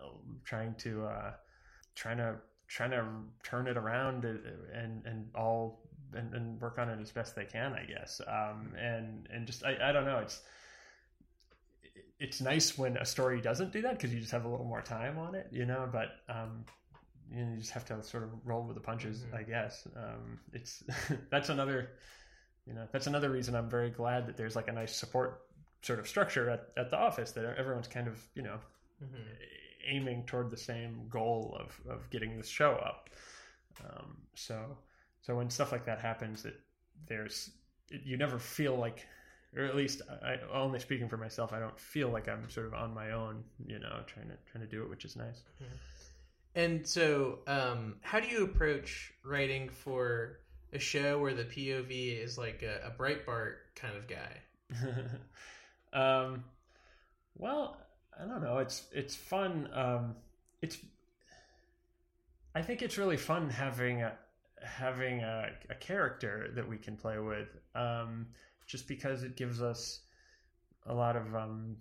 uh, 0.00 0.08
trying 0.44 0.74
to 0.76 1.04
uh 1.04 1.32
trying 1.94 2.18
to 2.18 2.36
trying 2.68 2.90
to 2.90 3.04
turn 3.42 3.66
it 3.66 3.76
around 3.76 4.24
and 4.24 4.40
and, 4.72 5.06
and 5.06 5.28
all 5.34 5.80
and, 6.14 6.34
and 6.34 6.60
work 6.60 6.78
on 6.78 6.88
it 6.88 7.00
as 7.00 7.10
best 7.10 7.34
they 7.34 7.44
can 7.44 7.72
i 7.72 7.84
guess 7.84 8.20
um 8.26 8.72
and 8.78 9.28
and 9.32 9.46
just 9.46 9.64
i, 9.64 9.76
I 9.82 9.92
don't 9.92 10.04
know 10.04 10.18
it's 10.18 10.42
it's 12.20 12.40
nice 12.40 12.78
when 12.78 12.96
a 12.98 13.04
story 13.06 13.40
doesn't 13.40 13.72
do 13.72 13.82
that 13.82 13.92
because 13.94 14.14
you 14.14 14.20
just 14.20 14.32
have 14.32 14.44
a 14.46 14.48
little 14.48 14.66
more 14.66 14.82
time 14.82 15.18
on 15.18 15.34
it 15.34 15.48
you 15.52 15.66
know 15.66 15.88
but 15.92 16.10
um 16.28 16.64
you, 17.32 17.44
know, 17.44 17.52
you 17.52 17.58
just 17.58 17.72
have 17.72 17.84
to 17.84 18.02
sort 18.02 18.24
of 18.24 18.30
roll 18.44 18.64
with 18.64 18.76
the 18.76 18.82
punches 18.82 19.26
Mhm. 19.30 19.34
i 19.34 19.42
guess 19.42 19.88
um 19.96 20.40
it's 20.52 20.84
that's 21.30 21.48
another 21.48 21.90
you 22.66 22.74
know 22.74 22.86
that's 22.92 23.06
another 23.06 23.30
reason 23.30 23.54
I'm 23.54 23.70
very 23.70 23.90
glad 23.90 24.26
that 24.26 24.36
there's 24.36 24.56
like 24.56 24.68
a 24.68 24.72
nice 24.72 24.94
support 24.94 25.42
sort 25.82 25.98
of 25.98 26.06
structure 26.08 26.50
at, 26.50 26.68
at 26.76 26.90
the 26.90 26.96
office 26.98 27.32
that 27.32 27.44
everyone's 27.58 27.88
kind 27.88 28.06
of 28.08 28.18
you 28.34 28.42
know 28.42 28.58
Mhm. 29.02 29.36
aiming 29.86 30.24
toward 30.26 30.50
the 30.50 30.56
same 30.56 31.08
goal 31.08 31.56
of 31.58 31.80
of 31.90 32.08
getting 32.10 32.36
this 32.36 32.48
show 32.48 32.72
up. 32.74 33.10
Um, 33.84 34.16
so 34.34 34.76
so 35.22 35.36
when 35.36 35.50
stuff 35.50 35.72
like 35.72 35.84
that 35.86 36.00
happens, 36.00 36.42
that 36.42 36.54
there's 37.06 37.50
you 37.90 38.16
never 38.16 38.38
feel 38.38 38.76
like, 38.76 39.06
or 39.56 39.64
at 39.64 39.76
least 39.76 40.02
I 40.22 40.36
only 40.52 40.78
speaking 40.78 41.08
for 41.08 41.16
myself, 41.16 41.52
I 41.52 41.58
don't 41.58 41.78
feel 41.78 42.08
like 42.08 42.28
I'm 42.28 42.48
sort 42.50 42.66
of 42.66 42.74
on 42.74 42.94
my 42.94 43.12
own, 43.12 43.42
you 43.66 43.78
know, 43.78 44.00
trying 44.06 44.28
to 44.28 44.36
trying 44.50 44.64
to 44.64 44.70
do 44.70 44.82
it, 44.82 44.90
which 44.90 45.04
is 45.04 45.16
nice. 45.16 45.42
And 46.54 46.86
so, 46.86 47.38
um, 47.46 47.96
how 48.00 48.20
do 48.20 48.28
you 48.28 48.44
approach 48.44 49.12
writing 49.24 49.68
for 49.68 50.40
a 50.72 50.78
show 50.78 51.18
where 51.18 51.34
the 51.34 51.44
POV 51.44 52.22
is 52.22 52.36
like 52.38 52.62
a, 52.62 52.88
a 52.88 52.90
Breitbart 52.90 53.54
kind 53.74 53.94
of 53.96 54.06
guy? 54.08 54.38
um, 55.92 56.44
well, 57.36 57.76
I 58.20 58.26
don't 58.26 58.42
know. 58.42 58.58
It's 58.58 58.86
it's 58.92 59.14
fun. 59.14 59.68
Um, 59.72 60.14
it's 60.62 60.78
I 62.54 62.62
think 62.62 62.82
it's 62.82 62.98
really 62.98 63.16
fun 63.16 63.48
having 63.48 64.02
a 64.02 64.12
having 64.62 65.20
a, 65.20 65.50
a 65.70 65.74
character 65.74 66.50
that 66.54 66.68
we 66.68 66.76
can 66.76 66.96
play 66.96 67.18
with. 67.18 67.48
Um, 67.74 68.26
just 68.70 68.86
because 68.86 69.22
it 69.22 69.36
gives 69.36 69.60
us 69.60 70.00
a 70.86 70.94
lot 70.94 71.16
of 71.16 71.34
um, 71.34 71.76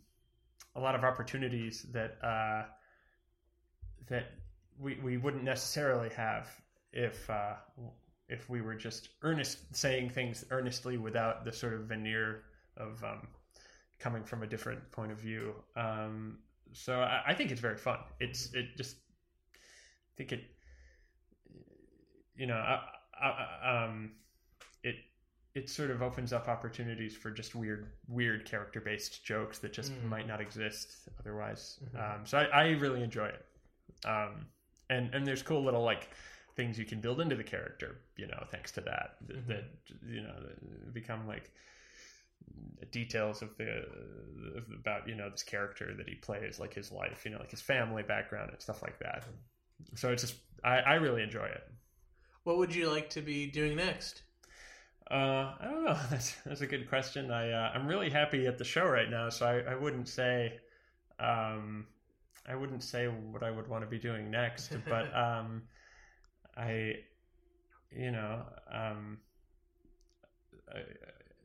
a 0.75 0.79
lot 0.79 0.95
of 0.95 1.03
opportunities 1.03 1.85
that 1.91 2.17
uh, 2.23 2.63
that 4.07 4.31
we 4.79 4.97
we 5.03 5.17
wouldn't 5.17 5.43
necessarily 5.43 6.09
have 6.09 6.49
if 6.91 7.29
uh, 7.29 7.53
if 8.27 8.49
we 8.49 8.61
were 8.61 8.75
just 8.75 9.09
earnest 9.21 9.75
saying 9.75 10.09
things 10.09 10.45
earnestly 10.49 10.97
without 10.97 11.45
the 11.45 11.51
sort 11.51 11.73
of 11.73 11.81
veneer 11.81 12.43
of 12.77 13.03
um, 13.03 13.27
coming 13.99 14.23
from 14.23 14.43
a 14.43 14.47
different 14.47 14.79
point 14.91 15.11
of 15.11 15.19
view. 15.19 15.53
Um, 15.75 16.39
so 16.71 17.01
I, 17.01 17.21
I 17.27 17.33
think 17.33 17.51
it's 17.51 17.61
very 17.61 17.77
fun. 17.77 17.99
It's 18.19 18.53
it 18.53 18.77
just 18.77 18.97
I 19.55 20.13
think 20.17 20.31
it 20.31 20.43
you 22.35 22.47
know 22.47 22.55
I, 22.55 22.79
I, 23.21 23.83
um 23.85 24.11
it 25.55 25.69
sort 25.69 25.89
of 25.91 26.01
opens 26.01 26.31
up 26.31 26.47
opportunities 26.47 27.15
for 27.15 27.31
just 27.31 27.55
weird 27.55 27.91
weird 28.07 28.45
character 28.45 28.79
based 28.79 29.23
jokes 29.25 29.59
that 29.59 29.73
just 29.73 29.91
Mm. 29.91 30.03
might 30.05 30.27
not 30.27 30.39
exist 30.41 31.07
otherwise. 31.19 31.79
Mhm. 31.93 31.99
Um, 32.19 32.25
so 32.25 32.37
I, 32.37 32.43
I 32.45 32.69
really 32.71 33.01
enjoy 33.03 33.27
it. 33.27 33.45
Um, 34.05 34.47
and 34.89 35.13
and 35.13 35.25
there's 35.25 35.41
cool 35.43 35.63
little 35.63 35.83
like 35.83 36.09
things 36.55 36.77
you 36.77 36.85
can 36.85 36.99
build 37.01 37.19
into 37.21 37.35
the 37.35 37.43
character, 37.43 38.01
you 38.17 38.27
know, 38.27 38.45
thanks 38.51 38.71
to 38.73 38.81
that 38.81 39.17
that, 39.27 39.37
Mhm. 39.37 39.47
that 39.47 39.63
you 40.07 40.21
know 40.21 40.35
become 40.93 41.27
like 41.27 41.51
details 42.91 43.41
of 43.41 43.55
the 43.57 43.85
of, 44.55 44.65
about 44.71 45.07
you 45.07 45.15
know 45.15 45.29
this 45.29 45.43
character 45.43 45.93
that 45.95 46.07
he 46.07 46.15
plays, 46.15 46.59
like 46.59 46.73
his 46.73 46.91
life, 46.91 47.25
you 47.25 47.31
know, 47.31 47.39
like 47.39 47.51
his 47.51 47.61
family 47.61 48.03
background 48.03 48.49
and 48.51 48.61
stuff 48.61 48.81
like 48.81 48.97
that. 48.99 49.25
So 49.95 50.11
it's 50.11 50.23
just 50.23 50.35
I, 50.63 50.77
I 50.79 50.93
really 50.95 51.23
enjoy 51.23 51.45
it. 51.45 51.63
What 52.43 52.57
would 52.57 52.73
you 52.73 52.89
like 52.89 53.09
to 53.11 53.21
be 53.21 53.45
doing 53.49 53.75
next? 53.77 54.23
Uh, 55.09 55.53
I 55.59 55.65
don't 55.65 55.83
know. 55.85 55.97
That's 56.11 56.35
that's 56.45 56.61
a 56.61 56.67
good 56.67 56.87
question. 56.87 57.31
I 57.31 57.51
uh, 57.51 57.71
I'm 57.73 57.87
really 57.87 58.09
happy 58.11 58.45
at 58.45 58.57
the 58.59 58.63
show 58.63 58.85
right 58.85 59.09
now, 59.09 59.29
so 59.29 59.45
I, 59.47 59.71
I 59.71 59.75
wouldn't 59.75 60.07
say, 60.07 60.59
um, 61.19 61.87
I 62.47 62.55
wouldn't 62.55 62.83
say 62.83 63.07
what 63.07 63.41
I 63.41 63.49
would 63.49 63.67
want 63.67 63.83
to 63.83 63.89
be 63.89 63.97
doing 63.97 64.29
next. 64.29 64.71
But 64.87 65.15
um, 65.15 65.63
I, 66.55 66.97
you 67.91 68.11
know, 68.11 68.43
um, 68.71 69.17
I, 70.71 70.81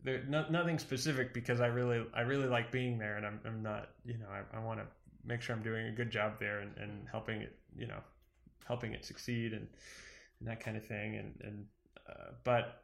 there 0.02 0.22
no, 0.28 0.44
nothing 0.50 0.78
specific 0.78 1.32
because 1.32 1.62
I 1.62 1.68
really 1.68 2.04
I 2.14 2.20
really 2.20 2.48
like 2.48 2.70
being 2.70 2.98
there, 2.98 3.16
and 3.16 3.24
I'm 3.24 3.40
I'm 3.46 3.62
not 3.62 3.92
you 4.04 4.18
know 4.18 4.26
I, 4.30 4.58
I 4.58 4.60
want 4.62 4.80
to 4.80 4.86
make 5.24 5.40
sure 5.40 5.56
I'm 5.56 5.62
doing 5.62 5.86
a 5.86 5.92
good 5.92 6.10
job 6.10 6.38
there 6.38 6.58
and, 6.58 6.76
and 6.76 7.08
helping 7.10 7.40
it 7.40 7.56
you 7.74 7.86
know 7.86 8.00
helping 8.66 8.92
it 8.92 9.06
succeed 9.06 9.54
and, 9.54 9.66
and 10.40 10.48
that 10.48 10.60
kind 10.60 10.76
of 10.76 10.84
thing 10.84 11.16
and 11.16 11.34
and 11.42 11.64
uh, 12.06 12.32
but 12.44 12.84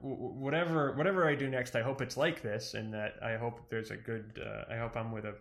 whatever 0.00 0.92
whatever 0.92 1.28
I 1.28 1.34
do 1.34 1.48
next, 1.48 1.74
I 1.76 1.82
hope 1.82 2.00
it's 2.00 2.16
like 2.16 2.42
this, 2.42 2.74
and 2.74 2.92
that 2.94 3.16
I 3.22 3.36
hope 3.36 3.68
there's 3.70 3.90
a 3.90 3.96
good. 3.96 4.40
Uh, 4.44 4.72
I 4.72 4.76
hope 4.76 4.96
I'm 4.96 5.12
with 5.12 5.24
a 5.24 5.34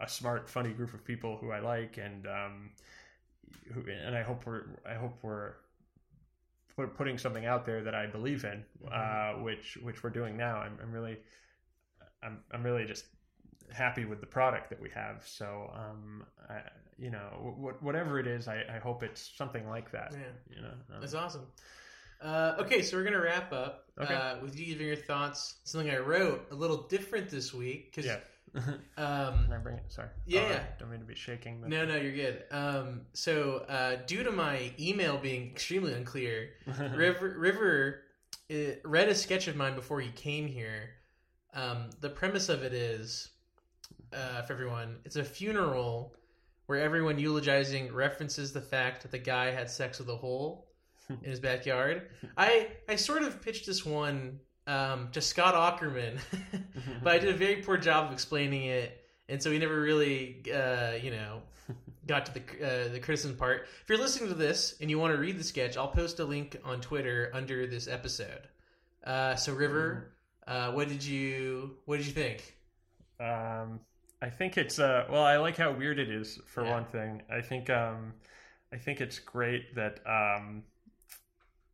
a 0.00 0.08
smart, 0.08 0.48
funny 0.48 0.70
group 0.70 0.94
of 0.94 1.04
people 1.04 1.36
who 1.36 1.52
I 1.52 1.60
like, 1.60 1.96
and 1.98 2.26
um, 2.26 2.70
who, 3.72 3.84
and 3.90 4.16
I 4.16 4.22
hope 4.22 4.46
we're 4.46 4.64
I 4.88 4.94
hope 4.94 5.18
we're 5.22 5.54
put, 6.76 6.94
putting 6.94 7.18
something 7.18 7.46
out 7.46 7.64
there 7.64 7.82
that 7.82 7.94
I 7.94 8.06
believe 8.06 8.44
in, 8.44 8.64
uh, 8.90 9.34
which 9.34 9.78
which 9.82 10.02
we're 10.02 10.10
doing 10.10 10.36
now. 10.36 10.56
I'm, 10.56 10.78
I'm 10.82 10.92
really 10.92 11.18
I'm 12.22 12.38
I'm 12.52 12.62
really 12.62 12.84
just 12.84 13.06
happy 13.72 14.04
with 14.04 14.20
the 14.20 14.26
product 14.26 14.70
that 14.70 14.80
we 14.80 14.90
have. 14.90 15.26
So 15.26 15.70
um, 15.74 16.24
I, 16.48 16.60
you 16.98 17.10
know, 17.10 17.54
w- 17.56 17.76
whatever 17.80 18.18
it 18.18 18.26
is, 18.26 18.48
I, 18.48 18.64
I 18.74 18.78
hope 18.78 19.02
it's 19.02 19.32
something 19.36 19.68
like 19.68 19.90
that. 19.92 20.12
Yeah. 20.12 20.56
You 20.56 20.62
know, 20.62 20.68
um, 20.94 21.00
That's 21.00 21.14
awesome. 21.14 21.46
Uh, 22.22 22.54
okay, 22.60 22.82
so 22.82 22.96
we're 22.96 23.04
gonna 23.04 23.20
wrap 23.20 23.52
up 23.52 23.86
Okay. 24.00 24.14
uh, 24.14 24.36
with 24.40 24.58
you 24.58 24.66
giving 24.66 24.86
your 24.86 24.96
thoughts. 24.96 25.56
Something 25.64 25.90
I 25.90 25.98
wrote 25.98 26.46
a 26.50 26.54
little 26.54 26.86
different 26.88 27.28
this 27.28 27.52
week 27.52 27.90
because 27.94 28.06
yeah. 28.06 28.18
um, 28.96 29.44
Can 29.44 29.52
I 29.52 29.58
bring 29.58 29.76
it? 29.76 29.84
Sorry. 29.88 30.08
Yeah, 30.26 30.40
Oh, 30.40 30.44
I 30.44 30.50
yeah. 30.50 30.62
Don't 30.78 30.90
mean 30.90 31.00
to 31.00 31.06
be 31.06 31.14
shaking. 31.14 31.60
But... 31.60 31.70
no, 31.70 31.84
no, 31.84 31.96
you're 31.96 32.12
good. 32.12 32.44
Um, 32.50 33.02
so 33.12 33.64
uh, 33.68 33.96
due 34.06 34.22
to 34.22 34.30
my 34.30 34.72
email 34.78 35.18
being 35.18 35.50
extremely 35.50 35.94
unclear, 35.94 36.50
River 36.94 37.34
River 37.38 38.02
uh, 38.50 38.54
read 38.84 39.08
a 39.08 39.14
sketch 39.14 39.48
of 39.48 39.56
mine 39.56 39.74
before 39.74 40.00
he 40.00 40.10
came 40.10 40.46
here. 40.46 40.90
Um, 41.54 41.90
the 42.00 42.08
premise 42.08 42.48
of 42.48 42.62
it 42.62 42.72
is, 42.72 43.30
uh, 44.12 44.42
for 44.42 44.52
everyone, 44.52 44.96
it's 45.04 45.16
a 45.16 45.24
funeral 45.24 46.14
where 46.66 46.80
everyone 46.80 47.18
eulogizing 47.18 47.92
references 47.92 48.52
the 48.52 48.60
fact 48.60 49.02
that 49.02 49.10
the 49.10 49.18
guy 49.18 49.50
had 49.50 49.68
sex 49.68 49.98
with 49.98 50.08
a 50.08 50.16
hole 50.16 50.68
in 51.08 51.30
his 51.30 51.40
backyard. 51.40 52.08
I 52.36 52.68
I 52.88 52.96
sort 52.96 53.22
of 53.22 53.40
pitched 53.42 53.66
this 53.66 53.84
one 53.84 54.40
um, 54.66 55.08
to 55.12 55.20
Scott 55.20 55.54
Aukerman, 55.54 56.18
but 57.02 57.12
I 57.14 57.18
did 57.18 57.30
a 57.34 57.36
very 57.36 57.56
poor 57.56 57.76
job 57.76 58.06
of 58.06 58.12
explaining 58.12 58.64
it, 58.64 59.04
and 59.28 59.42
so 59.42 59.50
he 59.50 59.58
never 59.58 59.80
really, 59.80 60.42
uh, 60.52 60.92
you 61.02 61.10
know, 61.10 61.42
got 62.06 62.26
to 62.26 62.34
the 62.34 62.40
uh, 62.40 62.88
the 62.92 63.00
criticism 63.00 63.36
part. 63.36 63.66
If 63.82 63.88
you're 63.88 63.98
listening 63.98 64.28
to 64.28 64.34
this 64.34 64.76
and 64.80 64.90
you 64.90 64.98
want 64.98 65.14
to 65.14 65.20
read 65.20 65.38
the 65.38 65.44
sketch, 65.44 65.76
I'll 65.76 65.88
post 65.88 66.20
a 66.20 66.24
link 66.24 66.56
on 66.64 66.80
Twitter 66.80 67.30
under 67.34 67.66
this 67.66 67.88
episode. 67.88 68.48
Uh, 69.04 69.34
so 69.34 69.52
River, 69.52 70.12
uh, 70.46 70.70
what 70.72 70.88
did 70.88 71.04
you 71.04 71.76
what 71.86 71.96
did 71.96 72.06
you 72.06 72.12
think? 72.12 72.56
Um, 73.20 73.80
I 74.20 74.30
think 74.30 74.56
it's 74.56 74.78
uh, 74.78 75.06
well, 75.10 75.22
I 75.24 75.36
like 75.38 75.56
how 75.56 75.72
weird 75.72 75.98
it 75.98 76.08
is 76.10 76.38
for 76.46 76.64
Yeah. 76.64 76.70
one 76.70 76.84
thing. 76.84 77.22
I 77.30 77.40
think 77.40 77.68
um, 77.70 78.12
I 78.72 78.76
think 78.76 79.00
it's 79.00 79.18
great 79.18 79.74
that 79.74 79.98
um, 80.06 80.62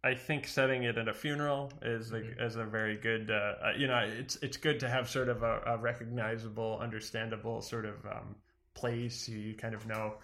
I 0.04 0.14
think 0.14 0.46
setting 0.46 0.84
it 0.84 0.96
at 0.96 1.08
a 1.08 1.14
funeral 1.14 1.72
is 1.82 2.12
a, 2.12 2.20
Mhm. 2.20 2.40
is 2.40 2.56
a 2.56 2.64
very 2.64 2.96
good. 2.96 3.30
Uh, 3.30 3.34
uh, 3.66 3.72
you 3.76 3.86
know, 3.88 3.98
it's 3.98 4.36
it's 4.36 4.56
good 4.56 4.80
to 4.80 4.88
have 4.88 5.08
sort 5.10 5.28
of 5.28 5.42
a, 5.42 5.60
a 5.66 5.76
recognizable, 5.78 6.78
understandable 6.80 7.60
sort 7.62 7.84
of 7.84 8.06
um, 8.06 8.36
place. 8.74 9.28
You, 9.28 9.54
kind 9.54 9.74
of 9.74 9.86
know 9.86 10.14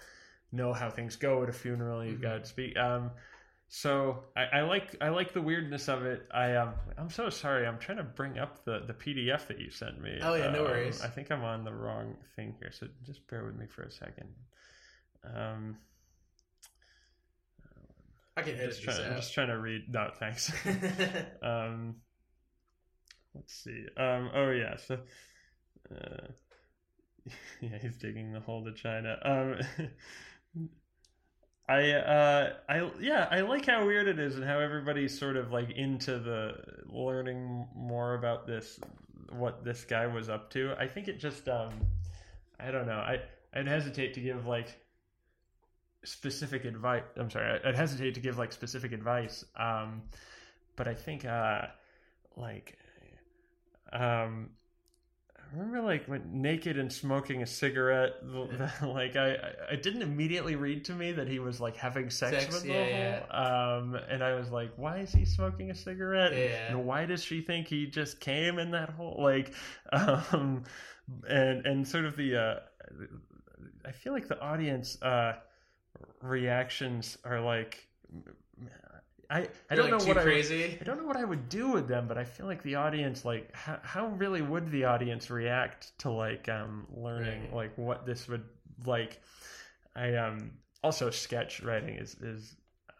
know 0.53 0.73
how 0.73 0.91
things 0.91 1.17
go 1.17 1.43
at 1.43 1.49
a 1.49 1.53
funeral. 1.53 2.05
You've 2.05 2.21
Mhm. 2.21 2.23
got 2.23 2.43
to 2.45 2.49
speak. 2.49 2.77
Um, 2.79 3.11
so 3.69 4.23
I, 4.37 4.59
I 4.59 4.61
like 4.63 4.95
I 5.01 5.09
like 5.09 5.33
the 5.33 5.43
weirdness 5.43 5.89
of 5.89 6.05
it. 6.07 6.29
I 6.31 6.55
um 6.55 6.75
I'm 6.97 7.11
so 7.11 7.29
sorry. 7.29 7.67
I'm 7.67 7.79
trying 7.79 7.99
to 7.99 8.05
bring 8.05 8.39
up 8.39 8.65
the 8.65 8.81
the 8.87 8.95
PDF 8.95 9.49
that 9.49 9.59
you 9.59 9.71
sent 9.71 10.01
me. 10.01 10.19
Oh, 10.23 10.35
yeah, 10.35 10.51
no 10.53 10.61
Um, 10.61 10.67
worries. 10.67 11.03
I 11.03 11.09
think 11.09 11.33
I'm 11.33 11.43
on 11.43 11.65
the 11.65 11.73
wrong 11.73 12.17
thing 12.37 12.55
here, 12.61 12.71
so 12.71 12.87
just 13.03 13.27
bear 13.27 13.45
with 13.45 13.57
me 13.57 13.67
for 13.67 13.83
a 13.83 13.91
second. 13.91 14.33
Um, 15.25 15.79
I 18.37 18.43
can 18.43 18.55
I'm 18.55 18.61
edit 18.61 18.71
just, 18.71 18.87
this 18.87 18.97
trying, 18.97 19.11
I'm 19.11 19.17
just 19.17 19.35
trying 19.35 19.49
to 19.49 19.59
read. 19.59 19.83
No, 19.89 20.11
thanks. 20.19 20.53
um, 21.43 21.97
let's 23.35 23.55
see. 23.55 23.87
Um, 23.97 24.31
oh 24.35 24.51
yeah. 24.51 24.77
So, 24.77 24.99
uh, 25.91 26.27
yeah, 27.61 27.79
he's 27.81 27.97
digging 27.97 28.33
the 28.33 28.41
hole 28.41 28.65
to 28.65 28.73
China. 28.73 29.17
Um, 29.23 30.69
I, 31.69 31.93
uh, 31.93 32.53
I, 32.69 32.91
yeah, 33.01 33.27
I 33.31 33.41
like 33.41 33.67
how 33.67 33.87
weird 33.87 34.07
it 34.07 34.19
is 34.19 34.37
and 34.37 34.45
how 34.45 34.59
everybody's 34.59 35.19
sort 35.19 35.37
of 35.37 35.51
like 35.51 35.71
into 35.71 36.19
the 36.19 36.57
learning 36.87 37.69
more 37.75 38.15
about 38.15 38.47
this, 38.47 38.79
what 39.31 39.65
this 39.65 39.85
guy 39.85 40.07
was 40.07 40.29
up 40.29 40.51
to. 40.51 40.75
I 40.79 40.87
think 40.87 41.09
it 41.09 41.19
just, 41.19 41.49
um, 41.49 41.73
I 42.61 42.71
don't 42.71 42.87
know. 42.87 42.99
I, 42.99 43.21
I'd 43.55 43.67
hesitate 43.67 44.15
to 44.15 44.21
give 44.21 44.47
like 44.47 44.77
specific 46.05 46.65
advice. 46.65 47.03
I'm 47.17 47.31
sorry. 47.31 47.61
I'd 47.65 47.75
hesitate 47.75 48.15
to 48.15 48.21
give 48.21 48.39
like 48.39 48.53
specific 48.53 48.93
advice. 48.93 49.45
Um, 49.57 50.03
but 50.77 50.89
I 50.89 50.95
think, 50.95 51.25
uh, 51.25 51.67
like, 52.37 52.77
um, 53.93 54.51
I 55.37 55.57
remember 55.57 55.83
like 55.83 56.07
when 56.07 56.43
naked 56.43 56.79
and 56.79 56.93
smoking 56.93 57.43
a 57.43 57.47
cigarette. 57.47 58.15
like 58.83 59.15
I, 59.17 59.37
I- 59.71 59.77
didn't 59.77 60.03
immediately 60.03 60.57
read 60.57 60.85
to 60.87 60.93
me 60.93 61.13
that 61.13 61.29
he 61.29 61.39
was 61.39 61.61
like 61.61 61.77
having 61.77 62.11
sex, 62.11 62.43
Sex, 62.45 62.55
with 62.55 62.67
yeah, 62.67 63.21
the 63.21 63.27
hole. 63.33 63.79
Um, 63.79 63.95
and 64.11 64.23
I 64.25 64.35
was 64.35 64.51
like, 64.51 64.73
why 64.77 64.99
is 64.99 65.13
he 65.13 65.25
smoking 65.25 65.71
a 65.71 65.75
cigarette? 65.75 66.33
Yeah. 66.33 66.69
And 66.71 66.85
why 66.85 67.07
does 67.07 67.23
she 67.23 67.41
think 67.41 67.69
he 67.69 67.87
just 67.87 68.19
came 68.21 68.59
in 68.59 68.73
that 68.73 68.91
hole? 68.91 69.17
Like, 69.21 69.53
um, 69.93 70.65
and 71.29 71.65
and 71.67 71.87
sort 71.87 72.05
of 72.05 72.17
the. 72.17 72.37
Uh, 72.37 72.61
I 73.87 73.93
feel 73.93 74.13
like 74.13 74.27
the 74.29 74.41
audience 74.41 75.01
uh, 75.03 75.35
reactions 76.25 77.19
are 77.25 77.41
like. 77.41 77.87
I 79.31 79.49
I 79.71 79.75
don't 79.75 79.91
Like, 79.91 80.01
know 80.03 80.07
what 80.07 80.19
I 80.19 80.25
would- 80.25 80.33
crazy. 80.33 80.79
I 80.81 80.85
don't 80.85 80.99
know 80.99 81.07
what 81.07 81.17
I 81.17 81.25
would 81.25 81.49
do 81.49 81.71
with 81.71 81.89
them, 81.89 82.07
but 82.07 82.19
I 82.19 82.25
feel 82.25 82.45
like 82.47 82.63
the 82.63 82.75
audience, 82.75 83.25
like, 83.25 83.55
how, 83.55 83.79
how 83.83 84.07
really 84.09 84.43
would 84.43 84.71
the 84.71 84.85
audience 84.85 85.31
react 85.31 85.97
to 86.01 86.11
like 86.11 86.49
um 86.49 86.87
learning 86.95 87.45
Right. 87.45 87.55
like 87.55 87.79
what 87.79 88.05
this 88.07 88.29
would 88.29 88.45
like? 88.85 89.21
I 89.97 90.15
um 90.17 90.53
also 90.83 91.11
sketch 91.11 91.63
writing 91.63 91.97
is 91.97 92.15
is 92.17 92.57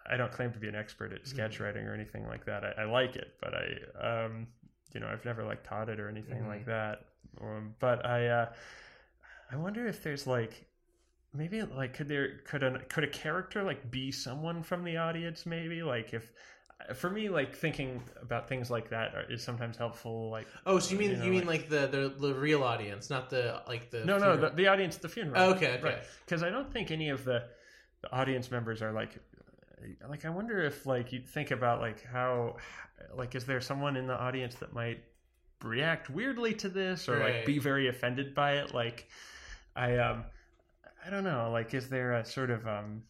I 0.07 0.17
don't 0.17 0.33
claim 0.33 0.51
to 0.53 0.59
be 0.59 0.69
an 0.69 0.75
expert 0.75 1.13
at 1.13 1.27
sketch 1.27 1.55
Mm-hmm. 1.55 1.63
writing 1.65 1.87
or 1.87 1.95
anything 1.95 2.27
like 2.27 2.45
that. 2.47 2.65
I, 2.65 2.83
I 2.83 2.85
like 2.85 3.17
it, 3.17 3.35
but 3.41 3.53
I 3.55 4.23
um 4.25 4.47
you 4.95 5.01
know 5.01 5.09
I've 5.09 5.25
never 5.27 5.45
like 5.45 5.63
taught 5.63 5.89
it 5.91 6.01
or 6.01 6.09
anything 6.09 6.43
Mhm. 6.43 6.49
like 6.49 6.65
that. 6.67 7.05
Um, 7.41 7.75
but 7.81 8.05
I 8.07 8.29
uh 8.29 8.53
I 9.53 9.57
wonder 9.57 9.87
if 9.87 10.03
there's 10.03 10.27
like 10.27 10.65
maybe 11.35 11.63
like 11.63 11.95
could 11.95 12.09
there 12.09 12.39
could 12.47 12.63
a 12.63 12.79
could 12.85 13.05
a 13.05 13.09
character 13.09 13.63
like 13.63 13.91
be 13.91 14.11
someone 14.13 14.63
from 14.63 14.85
the 14.85 14.97
audience 14.97 15.45
maybe? 15.47 15.83
Like 15.83 16.15
if 16.15 16.33
for 16.95 17.09
me 17.11 17.29
like 17.29 17.55
thinking 17.57 18.03
about 18.21 18.49
things 18.49 18.71
like 18.71 18.91
that 18.91 19.15
are- 19.15 19.31
is 19.31 19.43
sometimes 19.43 19.77
helpful 19.77 20.29
like 20.31 20.47
Oh, 20.67 20.79
so 20.79 20.93
you 20.93 20.99
mean 20.99 21.11
You 21.13 21.17
know, 21.17 21.25
you 21.25 21.31
mean 21.31 21.47
like 21.47 21.69
the, 21.69 21.87
the 21.87 22.15
the 22.29 22.35
real 22.35 22.63
audience, 22.63 23.11
not 23.11 23.31
the 23.31 23.61
like 23.69 23.91
the 23.91 24.05
no 24.05 24.19
no 24.19 24.33
funeral- 24.33 24.51
the, 24.51 24.57
the 24.57 24.67
audience 24.69 24.97
at 24.97 25.03
the 25.03 25.09
funeral. 25.09 25.41
Oh, 25.43 25.55
okay, 25.55 25.79
okay. 25.79 26.01
because 26.25 26.43
i 26.43 26.51
don't 26.51 26.71
think 26.73 26.91
any 26.91 27.09
of 27.11 27.25
the, 27.25 27.45
the 28.03 28.13
audience 28.13 28.51
members 28.51 28.83
are 28.83 28.93
like 28.93 29.19
like 30.09 30.25
i 30.25 30.31
wonder 30.31 30.63
if 30.63 30.85
like 30.87 31.13
you 31.13 31.21
think 31.21 31.51
about 31.51 31.81
like 31.81 32.03
how 32.05 32.57
like 33.17 33.35
is 33.35 33.45
there 33.45 33.61
someone 33.61 33.97
in 33.97 34.07
the 34.07 34.19
audience 34.19 34.55
that 34.57 34.73
might 34.73 35.03
react 35.63 36.11
weirdly 36.11 36.53
to 36.55 36.69
this 36.69 37.09
or 37.09 37.19
Right. 37.19 37.37
like 37.37 37.47
be 37.47 37.59
very 37.59 37.89
offended 37.89 38.35
by 38.35 38.55
it? 38.59 38.75
Like 38.75 39.09
i 39.77 39.97
um 39.99 40.25
i 41.07 41.11
don't 41.11 41.25
know 41.25 41.51
like 41.53 41.75
is 41.75 41.89
there 41.89 42.13
a 42.15 42.25
sort 42.25 42.51
of 42.51 42.67
um 42.67 43.03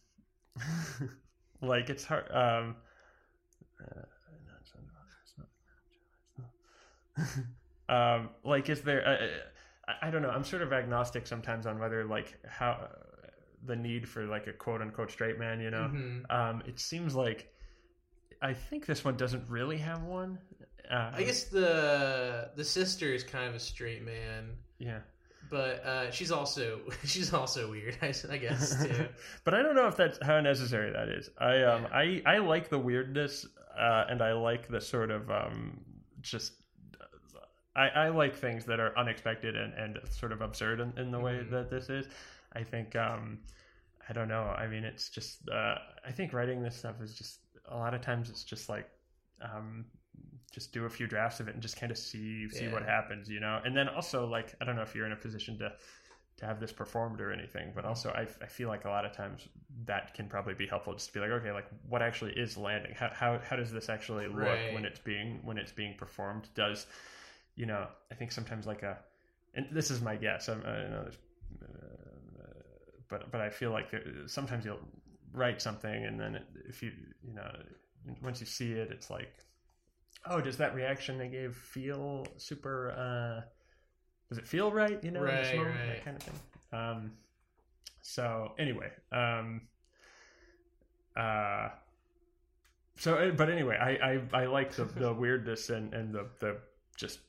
like 1.61 1.89
it's 1.89 2.03
hard 2.03 2.29
um 2.31 2.75
um 7.89 8.29
like 8.43 8.69
is 8.69 8.81
there 8.81 9.07
uh, 9.07 9.91
I, 10.01 10.07
I 10.07 10.11
don't 10.11 10.21
know 10.21 10.29
i'm 10.29 10.43
sort 10.43 10.61
of 10.61 10.73
agnostic 10.73 11.27
sometimes 11.27 11.65
on 11.65 11.79
whether 11.79 12.03
like 12.03 12.37
how 12.47 12.71
uh, 12.71 12.87
the 13.65 13.75
need 13.75 14.07
for 14.07 14.25
like 14.25 14.47
a 14.47 14.53
quote 14.53 14.81
unquote 14.81 15.11
straight 15.11 15.39
man 15.39 15.59
you 15.59 15.71
know? 15.71 15.89
Mhm. 15.93 16.29
um 16.29 16.63
it 16.65 16.79
seems 16.79 17.15
like 17.15 17.53
i 18.41 18.53
think 18.53 18.85
this 18.85 19.03
one 19.05 19.15
doesn't 19.17 19.49
really 19.49 19.77
have 19.77 20.03
one 20.03 20.39
uh, 20.89 21.11
I 21.15 21.23
guess 21.23 21.45
the 21.45 22.51
the 22.55 22.63
sister 22.63 23.11
is 23.11 23.23
kind 23.23 23.47
of 23.49 23.55
a 23.55 23.59
straight 23.59 24.03
man, 24.05 24.51
yeah 24.77 24.99
but 25.49 25.83
uh, 25.85 26.11
she's 26.11 26.31
also 26.31 26.79
she's 27.05 27.33
also 27.33 27.69
weird. 27.69 27.97
I, 28.01 28.13
I 28.29 28.37
guess 28.37 28.83
too. 28.83 29.07
but 29.43 29.53
I 29.53 29.61
don't 29.61 29.75
know 29.75 29.87
if 29.87 29.95
that's 29.95 30.17
how 30.21 30.39
necessary 30.41 30.91
that 30.91 31.09
is. 31.09 31.29
I 31.37 31.63
um 31.63 31.83
Yeah. 31.83 31.89
I 31.93 32.21
I 32.25 32.37
like 32.39 32.69
the 32.69 32.79
weirdness 32.79 33.45
uh, 33.77 34.05
and 34.09 34.21
I 34.21 34.33
like 34.33 34.67
the 34.67 34.81
sort 34.81 35.11
of 35.11 35.29
um 35.29 35.81
just 36.21 36.53
I, 37.75 37.89
I 37.89 38.09
like 38.09 38.35
things 38.35 38.63
that 38.65 38.79
are 38.79 38.97
unexpected 38.97 39.55
and, 39.57 39.73
and 39.73 39.99
sort 40.09 40.31
of 40.31 40.39
absurd 40.41 40.79
in, 40.79 40.93
in 40.97 41.11
the 41.11 41.19
way 41.19 41.33
Mhm. 41.33 41.49
that 41.51 41.69
this 41.69 41.89
is. 41.89 42.07
I 42.53 42.63
think 42.63 42.95
um 42.95 43.39
I 44.09 44.13
don't 44.13 44.27
know. 44.29 44.43
I 44.43 44.67
mean 44.67 44.83
it's 44.83 45.09
just 45.09 45.49
uh 45.49 45.75
I 46.05 46.11
think 46.11 46.33
writing 46.33 46.61
this 46.63 46.75
stuff 46.75 47.01
is 47.01 47.15
just 47.15 47.39
a 47.67 47.75
lot 47.75 47.93
of 47.93 48.01
times 48.01 48.29
it's 48.29 48.43
just 48.43 48.69
like 48.69 48.87
um 49.41 49.85
just 50.55 50.71
do 50.71 50.85
a 50.85 50.89
few 50.89 51.05
drafts 51.05 51.41
of 51.41 51.49
it 51.49 51.53
and 51.53 51.61
just 51.61 51.77
kind 51.77 51.91
of 51.91 51.97
see 51.97 52.49
see 52.49 52.69
what 52.69 52.83
happens, 52.83 53.29
you 53.29 53.41
know. 53.41 53.59
And 53.65 53.75
then 53.75 53.89
also 53.89 54.25
like 54.25 54.55
I 54.61 54.65
don't 54.65 54.77
know 54.77 54.83
if 54.83 54.95
you're 54.95 55.05
in 55.05 55.11
a 55.11 55.17
position 55.17 55.59
to 55.59 55.73
to 56.37 56.45
have 56.45 56.59
this 56.61 56.71
performed 56.71 57.19
or 57.21 57.31
anything, 57.31 57.71
but 57.75 57.85
also 57.85 58.09
I, 58.11 58.21
I 58.41 58.47
feel 58.47 58.69
like 58.69 58.85
a 58.85 58.89
lot 58.89 59.05
of 59.05 59.11
times 59.11 59.47
that 59.85 60.13
can 60.13 60.27
probably 60.27 60.53
be 60.53 60.65
helpful 60.65 60.93
just 60.93 61.07
to 61.07 61.13
be 61.13 61.19
like, 61.19 61.29
okay, 61.31 61.51
like 61.51 61.67
what 61.89 62.01
actually 62.01 62.31
is 62.33 62.57
landing? 62.57 62.93
How 62.95 63.09
how, 63.13 63.39
how 63.49 63.57
does 63.57 63.71
this 63.71 63.89
actually 63.89 64.27
look 64.27 64.37
Right. 64.37 64.73
when 64.73 64.85
it's 64.85 64.99
being 64.99 65.41
when 65.43 65.57
it's 65.57 65.73
being 65.73 65.95
performed? 65.97 66.47
Does 66.55 66.87
you 67.55 67.65
know? 67.65 67.87
I 68.11 68.15
think 68.15 68.31
sometimes 68.31 68.65
like 68.65 68.83
a 68.83 68.97
and 69.55 69.67
this 69.73 69.91
is 69.91 70.01
my 70.01 70.15
guess. 70.15 70.47
I'm, 70.47 70.61
I 70.65 70.83
know 70.93 71.01
there's, 71.03 71.17
uh, 71.63 72.47
but 73.09 73.29
but 73.29 73.41
I 73.41 73.49
feel 73.49 73.71
like 73.71 73.91
there, 73.91 74.03
sometimes 74.27 74.63
you'll 74.63 74.87
write 75.33 75.61
something 75.61 76.05
and 76.05 76.17
then 76.17 76.35
it, 76.35 76.45
if 76.69 76.81
you 76.81 76.93
you 77.27 77.33
know 77.33 77.51
once 78.21 78.39
you 78.39 78.45
see 78.45 78.71
it, 78.73 78.91
it's 78.91 79.09
like, 79.09 79.33
oh, 80.29 80.41
does 80.41 80.57
that 80.57 80.75
reaction 80.75 81.17
they 81.17 81.27
gave 81.27 81.55
feel 81.55 82.25
super? 82.37 82.91
uh 82.91 83.41
does 84.29 84.37
it 84.39 84.47
feel 84.47 84.71
right? 84.71 85.03
You 85.03 85.11
know, 85.11 85.21
Right, 85.21 85.55
moment, 85.55 85.75
right. 85.75 85.87
that 85.87 86.05
kind 86.05 86.17
of 86.17 86.23
thing. 86.23 86.39
Um, 86.73 87.11
so 88.01 88.53
anyway, 88.57 88.91
um, 89.11 89.61
uh, 91.15 91.69
so 92.97 93.15
uh, 93.15 93.31
but 93.31 93.49
anyway, 93.49 93.77
I 93.77 94.13
I, 94.13 94.43
I 94.43 94.45
like 94.45 94.73
the, 94.73 94.85
the 94.85 95.13
weirdness 95.21 95.69
and 95.69 95.93
and 95.93 96.13
the 96.13 96.27
the 96.39 96.57
just 96.97 97.19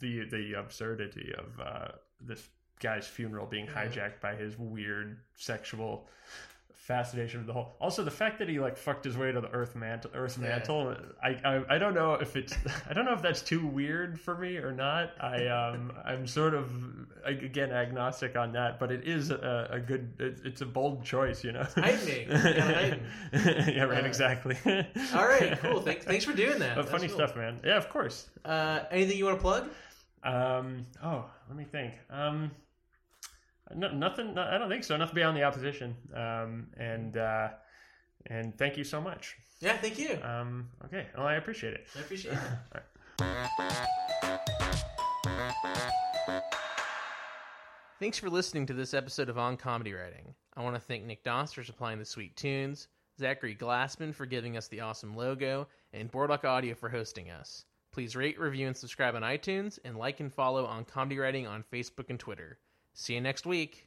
the 0.00 0.24
the 0.30 0.54
absurdity 0.54 1.32
of 1.36 1.60
uh, 1.60 1.88
this 2.20 2.48
guy's 2.80 3.06
funeral 3.06 3.46
being 3.46 3.66
hijacked 3.66 4.20
by 4.22 4.34
his 4.34 4.58
weird 4.58 5.18
sexual 5.36 6.08
fascination 6.80 7.40
of 7.40 7.46
the 7.46 7.52
hole. 7.52 7.76
Also, 7.80 8.02
the 8.02 8.10
fact 8.10 8.38
that 8.38 8.48
he 8.48 8.58
like 8.58 8.76
fucked 8.76 9.04
his 9.04 9.16
way 9.16 9.30
to 9.30 9.40
the 9.40 9.50
Earth 9.50 9.76
mantle. 9.76 10.10
Earth 10.14 10.38
Yeah. 10.40 10.48
mantle. 10.48 10.96
I, 11.22 11.28
I 11.44 11.76
I 11.76 11.78
don't 11.78 11.94
know 11.94 12.14
if 12.14 12.36
it's. 12.36 12.54
I 12.88 12.94
don't 12.94 13.04
know 13.04 13.12
if 13.12 13.22
that's 13.22 13.42
too 13.42 13.66
weird 13.66 14.18
for 14.18 14.36
me 14.36 14.56
or 14.56 14.72
not. 14.72 15.12
I 15.20 15.46
um 15.46 15.92
I'm 16.04 16.26
sort 16.26 16.54
of 16.54 16.70
again 17.24 17.70
agnostic 17.70 18.34
on 18.36 18.52
that, 18.52 18.78
but 18.80 18.90
it 18.90 19.06
is 19.06 19.30
a, 19.30 19.68
a 19.72 19.78
good. 19.80 20.12
It's, 20.18 20.40
it's 20.42 20.60
a 20.62 20.66
bold 20.66 21.04
choice, 21.04 21.44
you 21.44 21.52
know. 21.52 21.66
Heightening. 21.76 22.28
Yeah, 23.70 23.84
right. 23.84 24.02
Uh, 24.04 24.06
Exactly. 24.06 24.56
All 25.14 25.26
right, 25.28 25.58
cool. 25.60 25.80
Thanks, 25.82 26.04
thanks 26.04 26.24
for 26.24 26.32
doing 26.32 26.58
that. 26.58 26.74
But 26.76 26.82
That's 26.82 26.90
funny 26.90 27.06
cool. 27.08 27.16
stuff, 27.16 27.36
man. 27.36 27.60
Yeah, 27.64 27.76
of 27.76 27.88
course. 27.90 28.28
Uh, 28.44 28.80
anything 28.90 29.18
you 29.18 29.26
want 29.26 29.36
to 29.38 29.42
plug? 29.42 29.68
Um. 30.24 30.86
Oh, 31.02 31.26
let 31.48 31.56
me 31.56 31.64
think. 31.64 31.92
Um. 32.10 32.50
No, 33.74 33.90
nothing. 33.92 34.34
No, 34.34 34.42
I 34.42 34.58
don't 34.58 34.68
think 34.68 34.84
so. 34.84 34.96
Nothing 34.96 35.14
beyond 35.14 35.36
the 35.36 35.44
opposition. 35.44 35.96
Um. 36.14 36.68
And 36.76 37.16
uh. 37.16 37.48
And 38.26 38.56
thank 38.58 38.76
you 38.76 38.84
so 38.84 39.00
much. 39.00 39.36
Yeah, 39.60 39.76
thank 39.76 39.98
you. 39.98 40.18
Um. 40.22 40.68
Okay. 40.86 41.06
Well, 41.16 41.26
I 41.26 41.34
appreciate 41.34 41.74
it. 41.74 41.86
I 41.96 42.00
appreciate 42.00 42.32
it. 42.34 42.38
All 42.74 42.80
right. 42.80 42.84
Thanks 48.00 48.16
for 48.18 48.30
listening 48.30 48.64
to 48.66 48.72
this 48.72 48.94
episode 48.94 49.28
of 49.28 49.36
On 49.36 49.58
Comedy 49.58 49.92
Writing. 49.92 50.34
I 50.56 50.62
want 50.62 50.74
to 50.74 50.80
thank 50.80 51.04
Nick 51.04 51.22
Doss 51.22 51.52
for 51.52 51.62
supplying 51.62 51.98
the 51.98 52.04
sweet 52.06 52.34
tunes, 52.34 52.88
Zachary 53.18 53.54
Glassman 53.54 54.14
for 54.14 54.24
giving 54.24 54.56
us 54.56 54.68
the 54.68 54.80
awesome 54.80 55.14
logo, 55.14 55.68
and 55.92 56.10
Boardwalk 56.10 56.46
Audio 56.46 56.74
for 56.74 56.88
hosting 56.88 57.30
us. 57.30 57.66
Please 57.92 58.16
rate, 58.16 58.40
review, 58.40 58.66
and 58.68 58.76
subscribe 58.76 59.14
on 59.16 59.22
iTunes, 59.22 59.78
and 59.84 59.98
like 59.98 60.20
and 60.20 60.32
follow 60.32 60.64
on 60.64 60.86
Comedy 60.86 61.18
Writing 61.18 61.46
on 61.46 61.62
Facebook 61.70 62.08
and 62.08 62.18
Twitter. 62.18 62.58
See 62.94 63.14
you 63.14 63.20
next 63.20 63.46
week. 63.46 63.86